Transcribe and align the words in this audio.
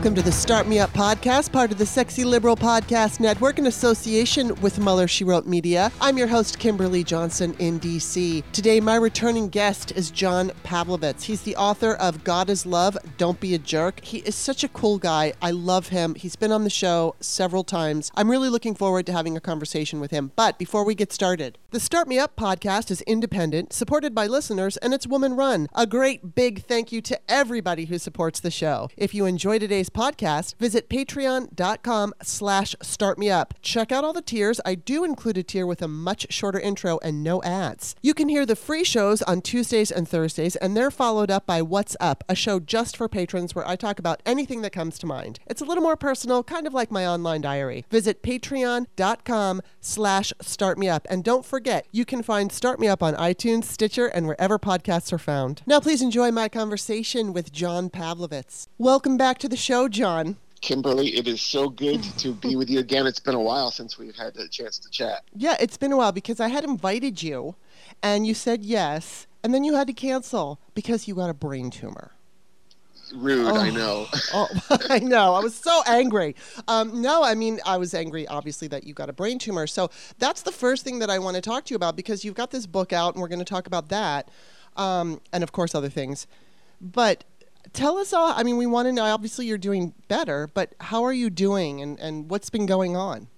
Welcome 0.00 0.14
to 0.14 0.22
the 0.22 0.32
Start 0.32 0.66
Me 0.66 0.78
Up 0.78 0.90
podcast, 0.94 1.52
part 1.52 1.70
of 1.70 1.76
the 1.76 1.84
Sexy 1.84 2.24
Liberal 2.24 2.56
Podcast 2.56 3.20
Network 3.20 3.58
in 3.58 3.66
association 3.66 4.54
with 4.62 4.78
Mueller 4.78 5.06
She 5.06 5.24
Wrote 5.24 5.46
Media. 5.46 5.92
I'm 6.00 6.16
your 6.16 6.26
host, 6.26 6.58
Kimberly 6.58 7.04
Johnson 7.04 7.54
in 7.58 7.78
DC. 7.78 8.42
Today, 8.52 8.80
my 8.80 8.94
returning 8.94 9.50
guest 9.50 9.92
is 9.92 10.10
John 10.10 10.52
Pavlovitz. 10.64 11.24
He's 11.24 11.42
the 11.42 11.54
author 11.56 11.96
of 11.96 12.24
God 12.24 12.48
is 12.48 12.64
Love, 12.64 12.96
Don't 13.18 13.38
Be 13.40 13.54
a 13.54 13.58
Jerk. 13.58 14.02
He 14.02 14.20
is 14.20 14.34
such 14.34 14.64
a 14.64 14.68
cool 14.68 14.96
guy. 14.96 15.34
I 15.42 15.50
love 15.50 15.88
him. 15.88 16.14
He's 16.14 16.34
been 16.34 16.50
on 16.50 16.64
the 16.64 16.70
show 16.70 17.14
several 17.20 17.62
times. 17.62 18.10
I'm 18.14 18.30
really 18.30 18.48
looking 18.48 18.74
forward 18.74 19.04
to 19.04 19.12
having 19.12 19.36
a 19.36 19.40
conversation 19.40 20.00
with 20.00 20.12
him. 20.12 20.32
But 20.34 20.58
before 20.58 20.82
we 20.82 20.94
get 20.94 21.12
started, 21.12 21.58
the 21.72 21.78
Start 21.78 22.08
Me 22.08 22.18
Up 22.18 22.36
podcast 22.36 22.90
is 22.90 23.02
independent, 23.02 23.74
supported 23.74 24.14
by 24.14 24.26
listeners, 24.26 24.78
and 24.78 24.94
it's 24.94 25.06
woman 25.06 25.36
run. 25.36 25.68
A 25.74 25.86
great 25.86 26.34
big 26.34 26.64
thank 26.64 26.90
you 26.90 27.02
to 27.02 27.20
everybody 27.30 27.84
who 27.84 27.98
supports 27.98 28.40
the 28.40 28.50
show. 28.50 28.88
If 28.96 29.12
you 29.12 29.26
enjoy 29.26 29.58
today's 29.58 29.89
podcast, 29.92 30.56
visit 30.56 30.88
patreon.com 30.88 32.14
slash 32.22 32.74
startmeup. 32.82 33.52
Check 33.62 33.92
out 33.92 34.04
all 34.04 34.12
the 34.12 34.22
tiers. 34.22 34.60
I 34.64 34.74
do 34.74 35.04
include 35.04 35.38
a 35.38 35.42
tier 35.42 35.66
with 35.66 35.82
a 35.82 35.88
much 35.88 36.32
shorter 36.32 36.60
intro 36.60 36.98
and 37.02 37.22
no 37.22 37.42
ads. 37.42 37.94
You 38.02 38.14
can 38.14 38.28
hear 38.28 38.46
the 38.46 38.56
free 38.56 38.84
shows 38.84 39.22
on 39.22 39.42
Tuesdays 39.42 39.90
and 39.90 40.08
Thursdays, 40.08 40.56
and 40.56 40.76
they're 40.76 40.90
followed 40.90 41.30
up 41.30 41.46
by 41.46 41.62
What's 41.62 41.96
Up, 42.00 42.24
a 42.28 42.34
show 42.34 42.60
just 42.60 42.96
for 42.96 43.08
patrons 43.08 43.54
where 43.54 43.66
I 43.66 43.76
talk 43.76 43.98
about 43.98 44.22
anything 44.24 44.62
that 44.62 44.72
comes 44.72 44.98
to 45.00 45.06
mind. 45.06 45.40
It's 45.46 45.60
a 45.60 45.64
little 45.64 45.82
more 45.82 45.96
personal, 45.96 46.42
kind 46.42 46.66
of 46.66 46.74
like 46.74 46.90
my 46.90 47.06
online 47.06 47.40
diary. 47.40 47.84
Visit 47.90 48.22
patreon.com 48.22 49.62
slash 49.80 50.32
startmeup. 50.42 51.06
And 51.08 51.24
don't 51.24 51.44
forget, 51.44 51.86
you 51.92 52.04
can 52.04 52.22
find 52.22 52.52
Start 52.52 52.80
Me 52.80 52.88
Up 52.88 53.02
on 53.02 53.14
iTunes, 53.14 53.64
Stitcher, 53.64 54.06
and 54.06 54.26
wherever 54.26 54.58
podcasts 54.58 55.12
are 55.12 55.18
found. 55.18 55.62
Now 55.66 55.80
please 55.80 56.02
enjoy 56.02 56.30
my 56.30 56.48
conversation 56.48 57.32
with 57.32 57.52
John 57.52 57.90
Pavlovitz. 57.90 58.68
Welcome 58.78 59.16
back 59.16 59.38
to 59.38 59.48
the 59.48 59.56
show, 59.56 59.79
John. 59.88 60.36
Kimberly, 60.60 61.16
it 61.16 61.26
is 61.26 61.40
so 61.40 61.70
good 61.70 62.02
to 62.18 62.32
be 62.32 62.54
with 62.54 62.68
you 62.68 62.80
again. 62.80 63.06
It's 63.06 63.18
been 63.20 63.34
a 63.34 63.40
while 63.40 63.70
since 63.70 63.96
we've 63.98 64.14
had 64.14 64.36
a 64.36 64.46
chance 64.46 64.78
to 64.80 64.90
chat. 64.90 65.22
Yeah, 65.34 65.56
it's 65.58 65.78
been 65.78 65.90
a 65.92 65.96
while 65.96 66.12
because 66.12 66.38
I 66.38 66.48
had 66.48 66.64
invited 66.64 67.22
you 67.22 67.54
and 68.02 68.26
you 68.26 68.34
said 68.34 68.62
yes, 68.62 69.26
and 69.42 69.54
then 69.54 69.64
you 69.64 69.74
had 69.74 69.86
to 69.86 69.94
cancel 69.94 70.60
because 70.74 71.08
you 71.08 71.14
got 71.14 71.30
a 71.30 71.34
brain 71.34 71.70
tumor. 71.70 72.12
Rude, 73.14 73.46
Oh. 73.46 73.56
I 73.56 73.70
know. 73.70 74.06
Oh, 74.34 74.48
I 74.90 74.98
know. 75.00 75.34
I 75.34 75.40
was 75.40 75.54
so 75.54 75.82
angry. 75.86 76.36
Um, 76.68 77.00
no, 77.00 77.24
I 77.24 77.34
mean, 77.34 77.58
I 77.66 77.76
was 77.78 77.94
angry, 77.94 78.28
obviously, 78.28 78.68
that 78.68 78.84
you 78.84 78.94
got 78.94 79.08
a 79.08 79.12
brain 79.12 79.38
tumor. 79.38 79.66
So 79.66 79.90
that's 80.18 80.42
the 80.42 80.52
first 80.52 80.84
thing 80.84 80.98
that 81.00 81.10
I 81.10 81.18
want 81.18 81.36
to 81.36 81.40
talk 81.40 81.64
to 81.64 81.70
you 81.70 81.76
about 81.76 81.96
because 81.96 82.24
you've 82.24 82.34
got 82.34 82.50
this 82.50 82.66
book 82.66 82.92
out, 82.92 83.14
and 83.14 83.22
we're 83.22 83.28
going 83.28 83.40
to 83.40 83.44
talk 83.44 83.66
about 83.66 83.88
that, 83.88 84.28
um, 84.76 85.20
and 85.32 85.42
of 85.42 85.52
course, 85.52 85.74
other 85.74 85.88
things. 85.88 86.26
But 86.80 87.24
tell 87.72 87.98
us 87.98 88.12
all. 88.12 88.32
I 88.36 88.42
mean, 88.42 88.56
we 88.56 88.66
want 88.66 88.86
to 88.86 88.92
know. 88.92 89.04
Obviously, 89.04 89.46
you're 89.46 89.58
doing 89.58 89.94
better, 90.08 90.48
but 90.52 90.74
how 90.80 91.02
are 91.04 91.12
you 91.12 91.30
doing, 91.30 91.80
and 91.80 91.98
and 91.98 92.30
what's 92.30 92.50
been 92.50 92.66
going 92.66 92.96
on? 92.96 93.28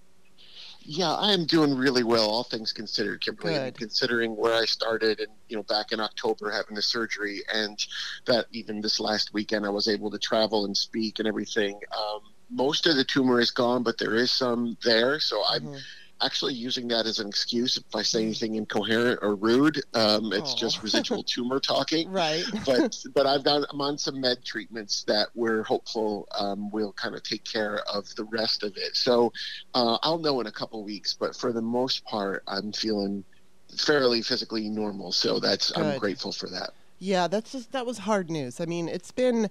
Yeah, 0.85 1.13
I 1.13 1.33
am 1.33 1.47
doing 1.47 1.77
really 1.77 2.03
well, 2.03 2.29
all 2.29 2.43
things 2.43 2.73
considered, 2.73 3.25
Kimberly. 3.25 3.55
Good. 3.55 3.79
Considering 3.79 4.37
where 4.37 4.55
I 4.55 4.65
started 4.65 5.21
and, 5.21 5.29
you 5.49 5.57
know, 5.57 5.63
back 5.63 5.93
in 5.93 6.01
October 6.01 6.51
having 6.51 6.75
the 6.75 6.83
surgery 6.83 7.41
and 7.55 7.79
that 8.27 8.47
even 8.51 8.81
this 8.81 8.99
last 8.99 9.33
weekend 9.33 9.65
I 9.65 9.69
was 9.69 9.87
able 9.87 10.11
to 10.11 10.19
travel 10.19 10.65
and 10.65 10.77
speak 10.77 11.21
and 11.21 11.29
everything. 11.29 11.79
Um, 11.97 12.23
most 12.51 12.89
of 12.89 12.97
the 12.97 13.05
tumor 13.05 13.39
is 13.39 13.53
gone, 13.53 13.85
but 13.85 13.97
there 13.97 14.17
is 14.17 14.33
some 14.33 14.77
there. 14.83 15.21
So 15.21 15.45
I'm 15.49 15.63
Mhm. 15.63 15.81
Actually 16.23 16.55
using 16.55 16.89
that 16.89 17.07
as 17.07 17.19
an 17.19 17.29
excuse 17.29 17.77
if 17.77 17.95
I 17.95 18.03
say 18.03 18.23
anything 18.23 18.55
incoherent 18.55 19.21
or 19.23 19.35
rude. 19.35 19.83
Um, 19.95 20.33
it's 20.33 20.55
just 20.55 20.83
residual 20.83 21.23
tumor 21.27 21.61
talking. 21.61 22.11
Right. 22.11 22.45
but 22.67 22.97
but 23.15 23.27
I've 23.27 23.45
got 23.45 23.67
I'm 23.71 23.81
on 23.81 23.99
some 23.99 24.21
med 24.21 24.45
treatments 24.45 25.05
that 25.05 25.29
we're 25.35 25.63
hopeful 25.63 26.29
um, 26.39 26.71
will 26.71 26.93
kind 26.93 27.15
of 27.15 27.23
take 27.23 27.45
care 27.45 27.81
of 27.93 28.15
the 28.17 28.25
rest 28.25 28.63
of 28.63 28.77
it. 28.77 28.97
So 28.97 29.33
uh, 29.75 29.99
I'll 30.03 30.19
know 30.19 30.41
in 30.41 30.47
a 30.47 30.53
couple 30.53 30.83
weeks, 30.85 31.15
but 31.15 31.37
for 31.37 31.53
the 31.53 31.63
most 31.63 32.05
part, 32.05 32.43
I'm 32.47 32.73
feeling 32.73 33.25
fairly 33.77 34.23
physically 34.23 34.69
normal. 34.69 35.13
So 35.13 35.41
that's 35.41 35.77
I'm 35.77 35.99
grateful 35.99 36.33
for 36.33 36.49
that. 36.51 36.71
Yeah, 36.99 37.27
that's 37.27 37.53
just 37.53 37.73
that 37.73 37.85
was 37.85 37.99
hard 37.99 38.31
news. 38.31 38.61
I 38.61 38.67
mean, 38.67 38.89
it's 38.89 39.11
been 39.11 39.51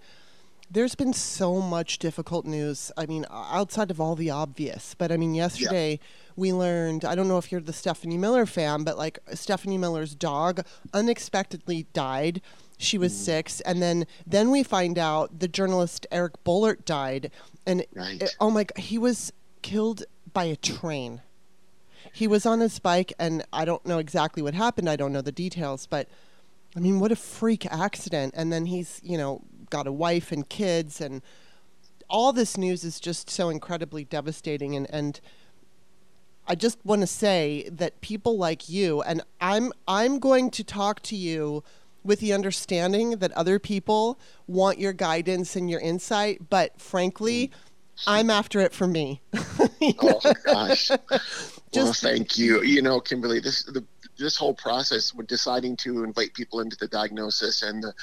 there's 0.72 0.96
been 0.96 1.13
so 1.13 1.59
much 1.59 2.00
difficult 2.00 2.46
news. 2.46 2.91
I 2.96 3.06
mean, 3.06 3.25
outside 3.29 3.91
of 3.91 4.00
all 4.00 4.16
the 4.16 4.29
obvious. 4.29 4.96
But 4.97 5.12
I 5.12 5.17
mean, 5.17 5.34
yesterday 5.34 6.00
we 6.36 6.53
learned, 6.53 7.06
I 7.06 7.16
don't 7.16 7.28
know 7.28 7.38
if 7.38 7.52
you're 7.52 7.62
the 7.62 7.74
Stephanie 7.74 8.18
Miller 8.18 8.46
fan, 8.46 8.84
but 8.84 8.97
like 8.97 9.19
Stephanie 9.34 9.78
Miller's 9.78 10.16
dog 10.16 10.66
unexpectedly 10.94 11.88
died. 11.94 12.42
She 12.78 12.97
was 12.97 13.14
mm. 13.14 13.18
6 13.18 13.62
and 13.62 13.81
then 13.81 14.06
then 14.25 14.50
we 14.50 14.64
find 14.64 14.97
out 14.97 15.40
the 15.40 15.47
journalist 15.47 16.08
Eric 16.12 16.44
Boehlert 16.44 16.84
died 16.86 17.31
and 17.66 17.86
Right. 17.96 18.22
it- 18.22 18.36
oh 18.40 18.50
my 18.50 18.64
god, 18.64 18.78
he 18.81 18.97
was 18.97 19.31
killed 19.62 20.03
by 20.34 20.46
a 20.46 20.56
train. 20.56 21.22
He 22.14 22.28
was 22.28 22.46
on 22.46 22.59
his 22.59 22.80
bike 22.80 23.14
and 23.20 23.46
I 23.53 23.66
don't 23.66 23.86
know 23.86 24.00
exactly 24.00 24.41
what 24.41 24.53
happened. 24.56 24.90
I 24.90 24.96
don't 24.96 25.14
know 25.14 25.22
the 25.22 25.31
details, 25.31 25.86
but 25.86 26.08
I 26.75 26.80
mean, 26.80 27.00
what 27.00 27.12
a 27.12 27.16
freak 27.16 27.66
accident. 27.72 28.34
And 28.36 28.52
then 28.52 28.66
he's, 28.66 29.00
you 29.03 29.18
know, 29.18 29.41
got 29.70 29.88
a 29.88 29.91
wife 29.91 30.31
and 30.31 30.47
kids 30.50 31.00
and 31.02 31.22
all 32.09 32.34
this 32.34 32.58
news 32.58 32.84
is 32.84 33.00
just 33.00 33.30
so 33.30 33.50
incredibly 33.50 34.03
devastating 34.03 34.75
and 34.75 34.88
and 34.90 35.22
I 36.51 36.56
just 36.56 36.85
want 36.85 37.00
to 37.00 37.07
say 37.07 37.69
that 37.72 38.01
people 38.01 38.38
like 38.38 38.67
you 38.67 39.01
and 39.03 39.22
I'm 39.39 39.72
I'm 39.88 40.19
going 40.19 40.51
to 40.51 40.66
talk 40.66 41.01
to 41.03 41.16
you 41.16 41.63
with 42.03 42.19
the 42.19 42.34
understanding 42.34 43.12
that 43.19 43.31
other 43.31 43.57
people 43.57 44.19
want 44.47 44.78
your 44.78 44.91
guidance 44.91 45.56
and 45.56 45.69
your 45.69 45.79
insight, 45.79 46.50
but 46.50 46.78
frankly, 46.81 47.47
mm. 47.47 47.53
I'm 48.06 48.29
after 48.29 48.59
it 48.59 48.73
for 48.73 48.85
me. 48.85 49.22
Oh 49.84 50.34
gosh. 50.45 50.91
well, 51.73 51.94
thank 51.94 52.38
you. 52.38 52.61
You 52.61 52.84
know, 52.84 53.00
Kimberly, 53.00 53.40
this 53.40 53.63
the 53.63 53.84
this 54.19 54.38
whole 54.38 54.53
process 54.53 55.13
with 55.13 55.28
deciding 55.28 55.78
to 55.78 56.03
invite 56.03 56.34
people 56.34 56.59
into 56.59 56.78
the 56.79 56.88
diagnosis 56.88 57.63
and 57.63 57.81
the, 57.81 57.94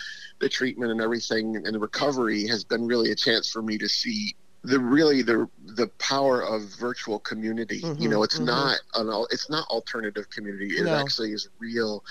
the 0.40 0.48
treatment 0.48 0.90
and 0.90 1.00
everything 1.00 1.54
and 1.54 1.74
the 1.74 1.78
recovery 1.78 2.46
has 2.48 2.64
been 2.64 2.86
really 2.86 3.12
a 3.12 3.14
chance 3.14 3.48
for 3.48 3.62
me 3.62 3.78
to 3.78 3.88
see 3.88 4.34
the 4.64 4.78
really 4.80 5.22
the 5.22 5.46
the 5.76 5.88
power 5.98 6.42
of 6.42 6.62
virtual 6.78 7.18
community. 7.20 7.88
you 7.96 8.08
Mhm, 8.08 8.08
know, 8.08 8.22
it's 8.22 8.38
mhm. 8.38 8.40
not 8.40 8.78
an 8.94 9.08
it's 9.30 9.48
not 9.50 9.66
alternative 9.68 10.28
community. 10.30 10.74
It 10.76 10.90
No. 10.90 10.92
actually 10.92 11.32
is 11.32 11.48
real, 11.58 12.02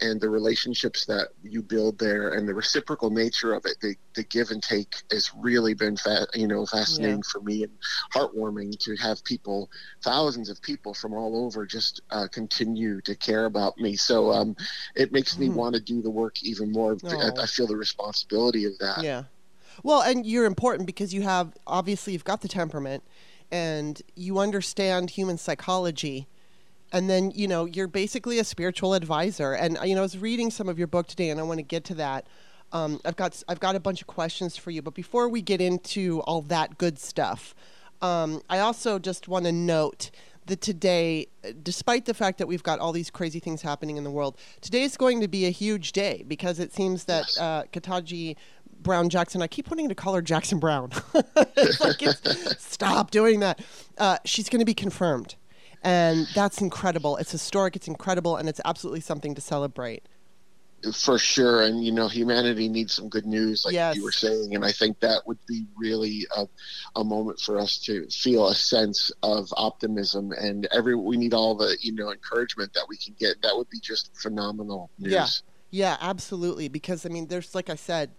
and 0.00 0.20
the 0.20 0.28
relationships 0.28 1.06
that 1.06 1.28
you 1.42 1.62
build 1.62 1.98
there 1.98 2.30
and 2.34 2.46
the 2.48 2.54
reciprocal 2.54 3.10
nature 3.10 3.54
of 3.54 3.64
it, 3.66 3.76
the, 3.80 3.94
the 4.14 4.24
give 4.24 4.50
and 4.50 4.62
take, 4.62 4.92
has 5.10 5.30
really 5.36 5.74
been 5.74 5.96
fa- 5.96 6.26
you 6.34 6.46
know 6.46 6.66
fascinating 6.66 7.22
for 7.22 7.40
me 7.40 7.62
and 7.64 7.72
heartwarming 8.14 8.78
to 8.80 8.96
have 8.96 9.22
people, 9.24 9.68
thousands 10.04 10.48
of 10.50 10.60
people 10.62 10.94
from 10.94 11.14
all 11.14 11.44
over, 11.46 11.66
just 11.66 12.00
uh, 12.10 12.26
continue 12.32 13.00
to 13.02 13.14
care 13.16 13.46
about 13.46 13.76
me. 13.78 13.96
So 13.96 14.30
um, 14.30 14.54
it 14.94 15.12
makes 15.12 15.38
me 15.38 15.48
Mhm. 15.48 15.50
want 15.50 15.74
to 15.74 15.80
do 15.80 16.02
the 16.02 16.10
work 16.10 16.34
even 16.42 16.70
more. 16.72 16.98
I, 17.10 17.30
I 17.42 17.46
feel 17.46 17.66
the 17.66 17.76
responsibility 17.76 18.64
of 18.66 18.78
that. 18.80 19.04
Yeah. 19.04 19.24
Well, 19.82 20.02
and 20.02 20.24
you're 20.24 20.46
important 20.46 20.86
because 20.86 21.12
you 21.12 21.22
have 21.22 21.54
obviously 21.66 22.12
you've 22.12 22.24
got 22.24 22.40
the 22.40 22.48
temperament 22.48 23.02
and 23.50 24.00
you 24.14 24.38
understand 24.38 25.10
human 25.10 25.38
psychology. 25.38 26.26
And 26.92 27.10
then, 27.10 27.32
you 27.32 27.48
know, 27.48 27.64
you're 27.64 27.88
basically 27.88 28.38
a 28.38 28.44
spiritual 28.44 28.94
advisor. 28.94 29.52
And 29.52 29.78
you 29.84 29.94
know, 29.94 30.00
I 30.00 30.02
was 30.02 30.18
reading 30.18 30.50
some 30.50 30.68
of 30.68 30.78
your 30.78 30.86
book 30.86 31.06
today 31.06 31.30
and 31.30 31.40
I 31.40 31.42
want 31.42 31.58
to 31.58 31.64
get 31.64 31.84
to 31.84 31.94
that. 31.96 32.26
Um, 32.72 33.00
I've 33.04 33.16
got 33.16 33.42
I've 33.48 33.60
got 33.60 33.76
a 33.76 33.80
bunch 33.80 34.00
of 34.00 34.06
questions 34.06 34.56
for 34.56 34.70
you, 34.70 34.82
but 34.82 34.94
before 34.94 35.28
we 35.28 35.42
get 35.42 35.60
into 35.60 36.20
all 36.22 36.42
that 36.42 36.78
good 36.78 36.98
stuff, 36.98 37.54
um, 38.02 38.42
I 38.50 38.58
also 38.58 38.98
just 38.98 39.28
want 39.28 39.44
to 39.44 39.52
note 39.52 40.10
that 40.46 40.60
today, 40.60 41.28
despite 41.62 42.04
the 42.04 42.14
fact 42.14 42.38
that 42.38 42.46
we've 42.46 42.62
got 42.62 42.78
all 42.78 42.92
these 42.92 43.10
crazy 43.10 43.38
things 43.38 43.62
happening 43.62 43.96
in 43.96 44.04
the 44.04 44.10
world, 44.10 44.36
today 44.60 44.82
is 44.82 44.96
going 44.96 45.20
to 45.20 45.28
be 45.28 45.46
a 45.46 45.50
huge 45.50 45.92
day 45.92 46.24
because 46.26 46.58
it 46.58 46.72
seems 46.72 47.04
that 47.04 47.24
uh, 47.38 47.62
Ketanji 47.72 48.36
Brown 48.84 49.08
Jackson, 49.08 49.42
I 49.42 49.48
keep 49.48 49.68
wanting 49.68 49.88
to 49.88 49.94
call 49.96 50.14
her 50.14 50.22
Jackson 50.22 50.60
Brown. 50.60 50.92
Like, 51.80 52.02
it's- 52.02 52.56
stop 52.62 53.10
doing 53.10 53.40
that. 53.40 53.60
Uh, 53.98 54.18
she's 54.24 54.48
going 54.48 54.60
to 54.60 54.64
be 54.64 54.74
confirmed. 54.74 55.34
And 55.82 56.26
that's 56.34 56.60
incredible. 56.60 57.16
It's 57.16 57.32
historic, 57.32 57.74
it's 57.76 57.88
incredible, 57.88 58.36
and 58.36 58.48
it's 58.48 58.60
absolutely 58.64 59.00
something 59.00 59.34
to 59.34 59.40
celebrate. 59.40 60.08
for 60.94 61.18
sure 61.18 61.62
and 61.62 61.82
you 61.82 61.90
know 61.90 62.08
humanity 62.08 62.68
needs 62.68 62.92
some 62.92 63.08
good 63.08 63.24
news 63.24 63.64
like 63.64 63.72
Yes. 63.72 63.96
you 63.96 64.04
were 64.04 64.12
saying 64.12 64.54
and 64.54 64.62
i 64.66 64.70
think 64.70 65.00
that 65.00 65.26
would 65.26 65.38
be 65.48 65.64
really 65.78 66.26
a, 66.36 66.46
a 66.96 67.02
moment 67.02 67.40
for 67.40 67.58
us 67.58 67.78
to 67.86 68.06
feel 68.10 68.48
a 68.48 68.54
sense 68.54 69.10
of 69.22 69.48
optimism 69.56 70.32
and 70.32 70.66
every 70.72 70.94
we 70.94 71.16
need 71.16 71.32
all 71.32 71.54
the 71.54 71.74
you 71.80 71.94
know 71.94 72.12
encouragement 72.12 72.70
that 72.74 72.84
we 72.86 72.98
can 72.98 73.14
get 73.18 73.40
that 73.40 73.56
would 73.56 73.70
be 73.70 73.80
just 73.80 74.10
phenomenal 74.14 74.90
news 74.98 75.12
Yeah. 75.12 75.26
Yeah, 75.70 75.96
absolutely. 76.00 76.68
Because 76.68 77.04
I 77.04 77.08
mean, 77.08 77.26
there's 77.26 77.52
like 77.52 77.68
I 77.68 77.74
said, 77.74 78.12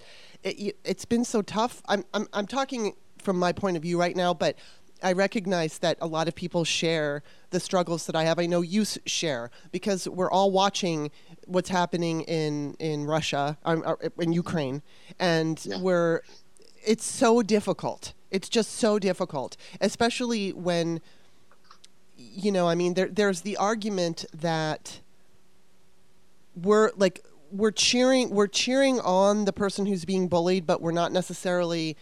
it, 0.46 0.78
it's 0.86 1.06
been 1.06 1.26
so 1.26 1.42
tough. 1.42 1.82
I'm, 1.88 2.04
I'm 2.14 2.28
I'm 2.34 2.48
talking 2.48 2.94
from 3.22 3.38
my 3.38 3.52
point 3.52 3.76
of 3.78 3.84
view 3.84 4.00
right 4.00 4.16
now, 4.16 4.34
but 4.34 4.56
I 5.04 5.12
recognize 5.14 5.80
that 5.80 5.98
a 6.00 6.08
lot 6.08 6.28
of 6.28 6.36
people 6.36 6.64
share 6.64 7.24
the 7.50 7.60
struggles 7.60 8.06
that 8.06 8.16
I 8.16 8.24
have. 8.24 8.40
I 8.40 8.46
know 8.46 8.62
you 8.62 8.86
share 9.06 9.50
because 9.72 10.08
we're 10.08 10.32
all 10.32 10.52
watching 10.52 11.12
what's 11.48 11.70
happening 11.70 12.22
in 12.22 12.76
in 12.80 13.06
Russia, 13.06 13.58
um, 13.66 13.84
uh, 13.86 13.96
in 14.20 14.32
Ukraine, 14.34 14.82
and 15.20 15.64
Yeah. 15.66 15.80
we're 15.80 16.22
it's 16.86 17.06
so 17.06 17.42
difficult. 17.42 18.14
It's 18.30 18.48
just 18.50 18.74
so 18.74 19.00
difficult, 19.00 19.58
especially 19.82 20.52
when, 20.54 21.02
you 22.16 22.52
know, 22.52 22.68
I 22.68 22.76
mean, 22.76 22.94
there, 22.94 23.08
there's 23.08 23.42
the 23.42 23.58
argument 23.58 24.26
that 24.34 25.00
we're 26.56 26.92
like 26.96 27.24
we're 27.56 27.72
cheering 27.72 28.30
we're 28.30 28.48
cheering 28.48 29.00
on 29.00 29.46
the 29.46 29.54
person 29.54 29.86
who's 29.86 30.06
being 30.06 30.28
bullied, 30.28 30.66
but 30.66 30.82
we're 30.82 30.92
not 30.92 31.12
necessarily 31.12 31.98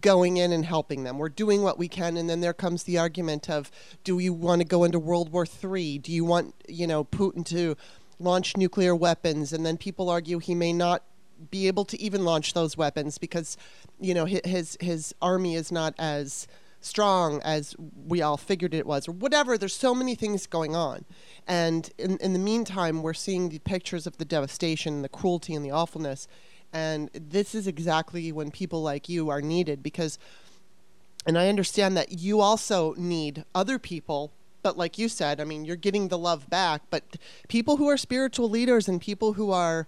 going 0.00 0.36
in 0.36 0.52
and 0.52 0.66
helping 0.66 1.04
them. 1.04 1.18
We're 1.18 1.30
doing 1.30 1.62
what 1.62 1.78
we 1.78 1.88
can, 1.88 2.16
and 2.16 2.28
then 2.28 2.40
there 2.40 2.52
comes 2.52 2.82
the 2.82 2.98
argument 2.98 3.48
of, 3.48 3.70
do 4.04 4.18
you 4.18 4.32
want 4.34 4.60
to 4.60 4.66
go 4.66 4.84
into 4.84 4.98
World 4.98 5.32
War 5.32 5.46
III? 5.46 5.98
Do 5.98 6.12
you 6.12 6.24
want 6.24 6.54
you 6.68 6.86
know 6.86 7.04
Putin 7.04 7.44
to 7.46 7.76
launch 8.18 8.56
nuclear 8.56 8.94
weapons? 8.94 9.52
And 9.52 9.64
then 9.64 9.76
people 9.76 10.10
argue 10.10 10.38
he 10.38 10.54
may 10.54 10.72
not 10.72 11.02
be 11.50 11.68
able 11.68 11.84
to 11.86 12.00
even 12.00 12.24
launch 12.24 12.52
those 12.52 12.76
weapons 12.76 13.16
because 13.16 13.56
you 14.00 14.12
know 14.12 14.26
his 14.26 14.76
his 14.80 15.14
army 15.22 15.54
is 15.54 15.72
not 15.72 15.94
as 15.98 16.46
strong 16.80 17.40
as 17.42 17.74
we 18.06 18.22
all 18.22 18.36
figured 18.36 18.74
it 18.74 18.86
was 18.86 19.08
or 19.08 19.12
whatever. 19.12 19.58
There's 19.58 19.74
so 19.74 19.94
many 19.94 20.14
things 20.14 20.46
going 20.46 20.76
on. 20.76 21.04
And 21.46 21.90
in, 21.98 22.18
in 22.18 22.32
the 22.32 22.38
meantime 22.38 23.02
we're 23.02 23.14
seeing 23.14 23.48
the 23.48 23.58
pictures 23.60 24.06
of 24.06 24.18
the 24.18 24.24
devastation 24.24 25.02
the 25.02 25.08
cruelty 25.08 25.54
and 25.54 25.64
the 25.64 25.70
awfulness. 25.70 26.28
And 26.72 27.10
this 27.12 27.54
is 27.54 27.66
exactly 27.66 28.30
when 28.30 28.50
people 28.50 28.82
like 28.82 29.08
you 29.08 29.30
are 29.30 29.40
needed 29.40 29.82
because 29.82 30.18
and 31.26 31.38
i 31.38 31.48
understand 31.48 31.96
that 31.96 32.18
you 32.18 32.40
also 32.40 32.94
need 32.94 33.44
other 33.54 33.78
people 33.78 34.32
but 34.62 34.76
like 34.76 34.98
you 34.98 35.08
said 35.08 35.40
i 35.40 35.44
mean 35.44 35.64
you're 35.64 35.76
getting 35.76 36.08
the 36.08 36.18
love 36.18 36.48
back 36.48 36.82
but 36.90 37.16
people 37.48 37.76
who 37.76 37.88
are 37.88 37.96
spiritual 37.96 38.48
leaders 38.48 38.88
and 38.88 39.00
people 39.00 39.34
who 39.34 39.50
are 39.50 39.86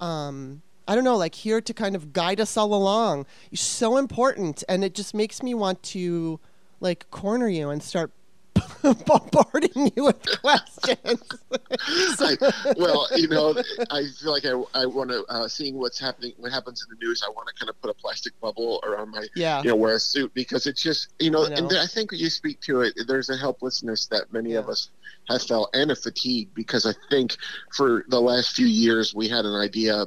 um, 0.00 0.62
I 0.90 0.96
don't 0.96 1.04
know, 1.04 1.16
like 1.16 1.36
here 1.36 1.60
to 1.60 1.72
kind 1.72 1.94
of 1.94 2.12
guide 2.12 2.40
us 2.40 2.56
all 2.56 2.74
along. 2.74 3.24
You're 3.52 3.58
so 3.58 3.96
important, 3.96 4.64
and 4.68 4.82
it 4.82 4.92
just 4.92 5.14
makes 5.14 5.40
me 5.40 5.54
want 5.54 5.80
to 5.84 6.40
like 6.80 7.08
corner 7.12 7.46
you 7.46 7.70
and 7.70 7.80
start 7.80 8.10
bombarding 8.82 9.92
you 9.94 10.06
with 10.06 10.40
questions. 10.40 11.22
I, 12.18 12.36
well, 12.76 13.06
you 13.14 13.28
know, 13.28 13.54
I 13.88 14.02
feel 14.20 14.32
like 14.32 14.44
I, 14.44 14.80
I 14.82 14.86
want 14.86 15.10
to 15.10 15.24
uh, 15.28 15.46
seeing 15.46 15.76
what's 15.76 16.00
happening, 16.00 16.32
what 16.38 16.50
happens 16.50 16.84
in 16.84 16.98
the 16.98 17.06
news. 17.06 17.22
I 17.24 17.30
want 17.30 17.46
to 17.46 17.54
kind 17.54 17.70
of 17.70 17.80
put 17.80 17.90
a 17.90 17.94
plastic 17.94 18.32
bubble 18.40 18.80
around 18.82 19.12
my, 19.12 19.28
yeah. 19.36 19.62
you 19.62 19.68
know, 19.68 19.76
wear 19.76 19.94
a 19.94 20.00
suit 20.00 20.34
because 20.34 20.66
it's 20.66 20.82
just, 20.82 21.14
you 21.20 21.30
know, 21.30 21.46
know. 21.46 21.54
and 21.54 21.72
I 21.78 21.86
think 21.86 22.10
you 22.10 22.28
speak 22.28 22.60
to 22.62 22.80
it. 22.80 22.94
There's 23.06 23.30
a 23.30 23.36
helplessness 23.36 24.06
that 24.06 24.32
many 24.32 24.54
yeah. 24.54 24.58
of 24.58 24.68
us 24.68 24.90
have 25.28 25.42
felt 25.42 25.70
and 25.72 25.92
a 25.92 25.96
fatigue 25.96 26.48
because 26.52 26.84
I 26.84 26.94
think 27.10 27.36
for 27.76 28.04
the 28.08 28.20
last 28.20 28.56
few 28.56 28.66
years 28.66 29.14
we 29.14 29.28
had 29.28 29.44
an 29.44 29.54
idea 29.54 30.06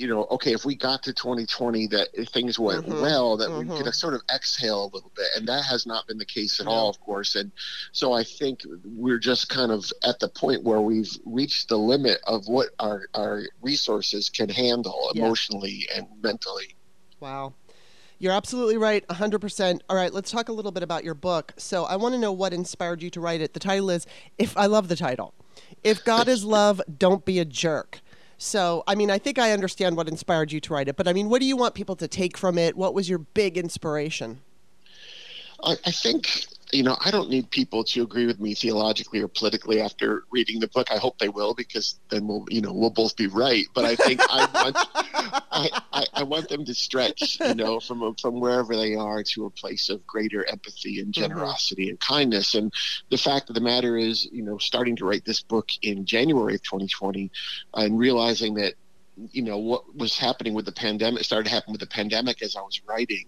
you 0.00 0.08
know, 0.08 0.26
okay, 0.30 0.52
if 0.52 0.64
we 0.64 0.74
got 0.74 1.02
to 1.02 1.12
2020 1.12 1.86
that 1.88 2.08
things 2.32 2.58
went 2.58 2.86
mm-hmm. 2.86 3.02
well, 3.02 3.36
that 3.36 3.50
mm-hmm. 3.50 3.70
we 3.70 3.82
could 3.82 3.94
sort 3.94 4.14
of 4.14 4.22
exhale 4.34 4.84
a 4.84 4.90
little 4.94 5.12
bit. 5.14 5.26
And 5.36 5.46
that 5.48 5.64
has 5.64 5.86
not 5.86 6.06
been 6.06 6.18
the 6.18 6.24
case 6.24 6.58
at 6.58 6.66
no. 6.66 6.72
all, 6.72 6.88
of 6.88 6.98
course. 7.00 7.34
And 7.34 7.52
so 7.92 8.12
I 8.12 8.24
think 8.24 8.60
we're 8.84 9.18
just 9.18 9.48
kind 9.48 9.70
of 9.70 9.84
at 10.02 10.18
the 10.18 10.28
point 10.28 10.64
where 10.64 10.80
we've 10.80 11.10
reached 11.24 11.68
the 11.68 11.76
limit 11.76 12.18
of 12.26 12.46
what 12.46 12.68
our, 12.78 13.06
our 13.14 13.42
resources 13.60 14.30
can 14.30 14.48
handle 14.48 15.10
yeah. 15.14 15.24
emotionally 15.24 15.86
and 15.94 16.06
mentally. 16.22 16.76
Wow. 17.20 17.52
You're 18.18 18.32
absolutely 18.32 18.76
right, 18.76 19.06
100%. 19.08 19.80
All 19.88 19.96
right, 19.96 20.12
let's 20.12 20.30
talk 20.30 20.50
a 20.50 20.52
little 20.52 20.72
bit 20.72 20.82
about 20.82 21.04
your 21.04 21.14
book. 21.14 21.54
So 21.56 21.84
I 21.84 21.96
want 21.96 22.14
to 22.14 22.18
know 22.18 22.32
what 22.32 22.52
inspired 22.52 23.02
you 23.02 23.08
to 23.10 23.20
write 23.20 23.40
it. 23.40 23.54
The 23.54 23.60
title 23.60 23.88
is 23.90 24.06
If 24.36 24.56
I 24.56 24.66
Love 24.66 24.88
the 24.88 24.96
title. 24.96 25.34
If 25.82 26.04
God 26.04 26.28
is 26.28 26.44
Love, 26.58 26.82
Don't 26.98 27.24
Be 27.24 27.38
a 27.38 27.44
Jerk. 27.44 28.00
So, 28.42 28.84
I 28.86 28.94
mean, 28.94 29.10
I 29.10 29.18
think 29.18 29.38
I 29.38 29.52
understand 29.52 29.98
what 29.98 30.08
inspired 30.08 30.50
you 30.50 30.60
to 30.60 30.72
write 30.72 30.88
it, 30.88 30.96
but 30.96 31.06
I 31.06 31.12
mean, 31.12 31.28
what 31.28 31.40
do 31.40 31.44
you 31.46 31.58
want 31.58 31.74
people 31.74 31.94
to 31.96 32.08
take 32.08 32.38
from 32.38 32.56
it? 32.56 32.74
What 32.74 32.94
was 32.94 33.06
your 33.06 33.18
big 33.18 33.58
inspiration? 33.58 34.40
I, 35.62 35.76
I 35.84 35.90
think 35.90 36.46
you 36.72 36.82
know, 36.82 36.96
I 37.04 37.10
don't 37.10 37.30
need 37.30 37.50
people 37.50 37.84
to 37.84 38.02
agree 38.02 38.26
with 38.26 38.40
me 38.40 38.54
theologically 38.54 39.20
or 39.20 39.28
politically 39.28 39.80
after 39.80 40.24
reading 40.30 40.60
the 40.60 40.68
book. 40.68 40.90
I 40.90 40.96
hope 40.96 41.18
they 41.18 41.28
will, 41.28 41.54
because 41.54 41.98
then 42.10 42.26
we'll, 42.26 42.46
you 42.48 42.60
know, 42.60 42.72
we'll 42.72 42.90
both 42.90 43.16
be 43.16 43.26
right. 43.26 43.66
But 43.74 43.84
I 43.84 43.96
think 43.96 44.20
I 44.28 44.48
want, 44.54 44.76
I, 45.50 45.70
I, 45.92 46.06
I, 46.14 46.22
want 46.22 46.48
them 46.48 46.64
to 46.64 46.74
stretch, 46.74 47.38
you 47.40 47.54
know, 47.54 47.80
from 47.80 48.14
from 48.16 48.40
wherever 48.40 48.76
they 48.76 48.94
are 48.94 49.22
to 49.22 49.46
a 49.46 49.50
place 49.50 49.88
of 49.88 50.06
greater 50.06 50.44
empathy 50.46 51.00
and 51.00 51.12
mm-hmm. 51.12 51.22
generosity 51.22 51.84
mm-hmm. 51.84 51.90
and 51.90 52.00
kindness. 52.00 52.54
And 52.54 52.72
the 53.10 53.18
fact 53.18 53.48
of 53.48 53.54
the 53.54 53.60
matter 53.60 53.96
is, 53.96 54.28
you 54.32 54.42
know, 54.42 54.58
starting 54.58 54.96
to 54.96 55.04
write 55.04 55.24
this 55.24 55.42
book 55.42 55.68
in 55.82 56.04
January 56.04 56.54
of 56.54 56.62
2020, 56.62 57.30
and 57.74 57.98
realizing 57.98 58.54
that 58.54 58.74
you 59.32 59.42
know 59.42 59.58
what 59.58 59.96
was 59.96 60.16
happening 60.16 60.54
with 60.54 60.64
the 60.64 60.72
pandemic 60.72 61.24
started 61.24 61.48
to 61.48 61.54
happen 61.54 61.72
with 61.72 61.80
the 61.80 61.86
pandemic 61.86 62.42
as 62.42 62.56
I 62.56 62.60
was 62.60 62.80
writing. 62.86 63.26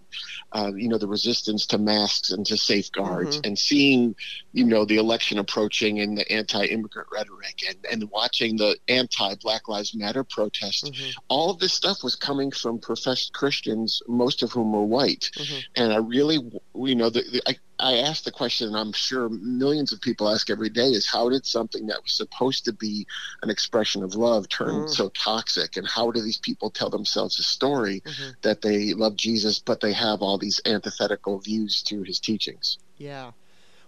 Uh, 0.51 0.71
you 0.75 0.89
know 0.89 0.97
the 0.97 1.07
resistance 1.07 1.65
to 1.67 1.77
masks 1.77 2.31
and 2.31 2.45
to 2.45 2.57
safeguards, 2.57 3.37
mm-hmm. 3.37 3.47
and 3.47 3.59
seeing 3.59 4.15
you 4.51 4.65
know 4.65 4.85
the 4.85 4.97
election 4.97 5.39
approaching 5.39 5.99
and 5.99 6.17
the 6.17 6.31
anti-immigrant 6.31 7.07
rhetoric, 7.11 7.63
and 7.67 7.77
and 7.91 8.09
watching 8.11 8.57
the 8.57 8.77
anti-Black 8.87 9.67
Lives 9.67 9.95
Matter 9.95 10.23
protests. 10.23 10.89
Mm-hmm. 10.89 11.11
All 11.27 11.49
of 11.49 11.59
this 11.59 11.73
stuff 11.73 12.03
was 12.03 12.15
coming 12.15 12.51
from 12.51 12.79
professed 12.79 13.33
Christians, 13.33 14.01
most 14.07 14.43
of 14.43 14.51
whom 14.51 14.73
were 14.73 14.85
white, 14.85 15.29
mm-hmm. 15.35 15.59
and 15.75 15.93
I 15.93 15.97
really, 15.97 16.39
you 16.75 16.95
know, 16.95 17.09
the, 17.09 17.21
the 17.21 17.41
I, 17.47 17.57
I 17.79 17.97
asked 17.97 18.25
the 18.25 18.31
question, 18.31 18.67
and 18.67 18.77
I'm 18.77 18.93
sure 18.93 19.29
millions 19.29 19.91
of 19.91 20.01
people 20.01 20.29
ask 20.29 20.49
every 20.49 20.69
day: 20.69 20.89
is 20.89 21.09
how 21.09 21.29
did 21.29 21.45
something 21.45 21.87
that 21.87 22.03
was 22.03 22.13
supposed 22.13 22.65
to 22.65 22.73
be 22.73 23.07
an 23.41 23.49
expression 23.49 24.03
of 24.03 24.15
love 24.15 24.47
turn 24.49 24.85
mm. 24.85 24.89
so 24.89 25.09
toxic? 25.09 25.77
And 25.77 25.87
how 25.87 26.11
do 26.11 26.21
these 26.21 26.37
people 26.37 26.69
tell 26.69 26.89
themselves 26.89 27.39
a 27.39 27.43
story 27.43 28.01
mm-hmm. 28.01 28.31
that 28.41 28.61
they 28.61 28.93
love 28.93 29.15
Jesus, 29.15 29.59
but 29.59 29.81
they 29.81 29.93
have 29.93 30.21
all 30.21 30.37
these 30.37 30.61
antithetical 30.65 31.39
views 31.39 31.81
to 31.83 32.03
his 32.03 32.19
teachings? 32.19 32.77
Yeah, 32.97 33.31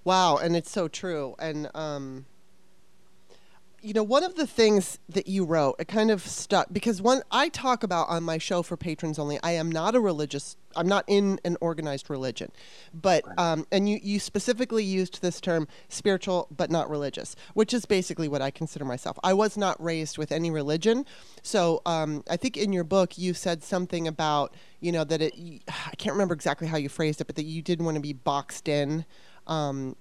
wow, 0.03 0.37
and 0.37 0.55
it's 0.55 0.71
so 0.71 0.87
true. 0.87 1.35
And 1.39 1.69
um, 1.75 2.25
you 3.85 3.93
know, 3.93 4.01
one 4.01 4.23
of 4.23 4.33
the 4.33 4.47
things 4.47 4.97
that 5.07 5.27
you 5.27 5.45
wrote, 5.45 5.75
it 5.77 5.87
kind 5.87 6.09
of 6.09 6.21
stuck 6.23 6.69
because 6.71 7.03
one 7.03 7.21
I 7.31 7.49
talk 7.49 7.83
about 7.83 8.09
on 8.09 8.23
my 8.23 8.39
show 8.39 8.63
for 8.63 8.75
patrons 8.75 9.19
only. 9.19 9.37
I 9.43 9.51
am 9.51 9.71
not 9.71 9.93
a 9.93 9.99
religious. 9.99 10.57
I'm 10.75 10.87
not 10.87 11.05
in 11.07 11.39
an 11.45 11.55
organized 11.61 12.09
religion, 12.09 12.51
but 12.95 13.23
um, 13.37 13.67
and 13.71 13.87
you 13.87 13.99
you 14.01 14.19
specifically 14.19 14.83
used 14.83 15.21
this 15.21 15.39
term 15.39 15.68
spiritual 15.87 16.47
but 16.49 16.71
not 16.71 16.89
religious, 16.89 17.35
which 17.54 17.75
is 17.75 17.85
basically 17.85 18.27
what 18.27 18.42
I 18.42 18.49
consider 18.49 18.85
myself. 18.85 19.19
I 19.23 19.33
was 19.33 19.56
not 19.56 19.81
raised 19.81 20.18
with 20.18 20.31
any 20.31 20.49
religion, 20.49 21.06
so 21.44 21.83
um, 21.85 22.23
I 22.27 22.37
think 22.37 22.57
in 22.57 22.73
your 22.73 22.83
book 22.83 23.19
you 23.19 23.35
said 23.35 23.63
something 23.63 24.07
about 24.07 24.56
you 24.80 24.92
know 24.92 25.04
that 25.04 25.21
it. 25.21 25.35
I 25.68 25.95
can't 25.97 26.15
remember 26.15 26.33
exactly 26.33 26.68
how 26.68 26.77
you 26.77 26.89
phrased 26.89 27.21
it, 27.21 27.27
but 27.27 27.35
that 27.35 27.45
you 27.45 27.61
didn't 27.61 27.85
want 27.85 27.95
to 27.95 28.01
be 28.01 28.13
boxed 28.13 28.68
in. 28.68 29.06
Um, 29.45 29.95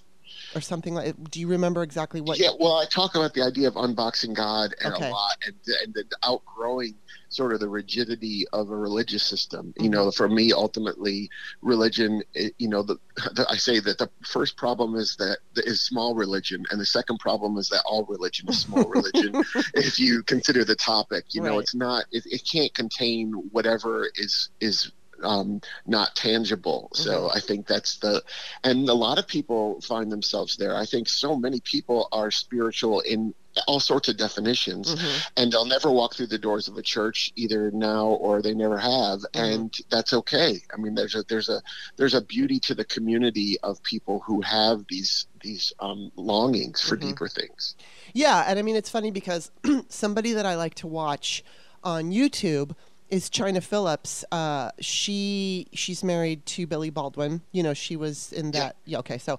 or 0.55 0.61
something 0.61 0.95
like. 0.95 1.15
Do 1.31 1.41
you 1.41 1.49
remember 1.49 1.83
exactly 1.83 2.21
what? 2.21 2.39
Yeah, 2.39 2.51
well, 2.59 2.77
I 2.77 2.87
talk 2.87 3.15
about 3.15 3.35
the 3.35 3.43
idea 3.43 3.69
of 3.69 3.75
unboxing 3.75 4.35
God 4.35 4.75
and 4.83 4.95
okay. 4.95 5.09
a 5.09 5.11
lot, 5.11 5.37
and 5.47 5.55
and 5.83 5.95
the 5.95 6.05
outgrowing 6.23 6.95
sort 7.29 7.53
of 7.53 7.61
the 7.61 7.69
rigidity 7.69 8.47
of 8.53 8.71
a 8.71 8.77
religious 8.77 9.23
system. 9.23 9.69
Mm-hmm. 9.69 9.85
You 9.85 9.91
know, 9.91 10.11
for 10.11 10.29
me, 10.29 10.53
ultimately, 10.53 11.31
religion. 11.63 12.23
You 12.35 12.69
know, 12.69 12.83
the, 12.83 12.97
the, 13.17 13.47
I 13.49 13.57
say 13.57 13.81
that 13.81 13.99
the 13.99 14.11
first 14.25 14.57
problem 14.57 14.95
is 14.95 15.17
that 15.17 15.39
is 15.57 15.81
small 15.81 16.15
religion, 16.15 16.65
and 16.71 16.81
the 16.81 16.87
second 16.87 17.19
problem 17.19 17.57
is 17.59 17.69
that 17.71 17.83
all 17.85 18.05
religion 18.05 18.49
is 18.49 18.61
small 18.61 18.85
religion. 18.89 19.43
if 19.75 19.99
you 19.99 20.23
consider 20.23 20.65
the 20.65 20.77
topic, 20.77 21.27
you 21.31 21.43
right. 21.43 21.51
know, 21.51 21.59
it's 21.59 21.75
not. 21.75 22.05
It, 22.13 22.25
it 22.27 22.43
can't 22.51 22.73
contain 22.75 23.33
whatever 23.53 24.09
is 24.17 24.51
is 24.61 24.93
um, 25.23 25.61
not 25.87 26.15
tangible. 26.15 26.91
So 26.95 27.23
mm-hmm. 27.23 27.37
I 27.37 27.41
think 27.41 27.67
that's 27.67 27.99
the, 27.99 28.23
and 28.63 28.89
a 28.89 28.95
lot 28.95 29.19
of 29.19 29.27
people 29.27 29.81
find 29.81 30.11
themselves 30.11 30.57
there. 30.57 30.77
I 30.77 30.87
think 30.87 31.09
so 31.09 31.37
many 31.37 31.61
people 31.61 32.09
are 32.13 32.31
spiritual 32.31 33.01
in 33.01 33.35
all 33.67 33.81
sorts 33.81 34.09
of 34.09 34.17
definitions 34.17 34.95
mm-hmm. 34.95 35.19
and 35.37 35.53
they'll 35.53 35.65
never 35.65 35.91
walk 35.91 36.15
through 36.15 36.27
the 36.27 36.39
doors 36.39 36.69
of 36.69 36.77
a 36.77 36.83
church 36.83 37.33
either 37.37 37.71
now 37.71 38.07
or 38.07 38.43
they 38.43 38.55
never 38.55 38.79
have 38.79 39.21
mm-hmm. 39.21 39.45
and 39.45 39.75
that's 39.91 40.13
okay 40.13 40.61
i 40.73 40.77
mean 40.77 40.95
there's 40.95 41.15
a 41.15 41.23
there's 41.29 41.49
a 41.49 41.63
there's 41.97 42.15
a 42.15 42.21
beauty 42.21 42.59
to 42.59 42.75
the 42.75 42.85
community 42.85 43.57
of 43.63 43.83
people 43.83 44.21
who 44.27 44.41
have 44.41 44.85
these 44.89 45.27
these 45.43 45.73
um, 45.81 46.11
longings 46.17 46.81
for 46.81 46.97
mm-hmm. 46.97 47.09
deeper 47.09 47.29
things 47.29 47.77
yeah 48.13 48.45
and 48.49 48.59
i 48.59 48.63
mean 48.63 48.77
it's 48.77 48.91
funny 48.91 49.11
because 49.11 49.51
somebody 49.89 50.33
that 50.33 50.47
i 50.47 50.55
like 50.57 50.75
to 50.75 50.87
watch 50.87 51.45
on 51.83 52.11
youtube 52.11 52.75
is 53.09 53.31
Chynna 53.31 53.63
Phillips. 53.63 54.25
Uh, 54.33 54.71
she 54.81 55.69
she's 55.73 56.03
married 56.03 56.45
to 56.47 56.67
Billy 56.67 56.91
Baldwin. 56.91 57.43
You 57.53 57.63
know, 57.63 57.75
she 57.75 57.97
was 57.97 58.33
in 58.33 58.51
that. 58.53 58.77
Yeah. 58.85 58.93
yeah. 58.93 58.99
Okay. 59.01 59.19
So, 59.19 59.39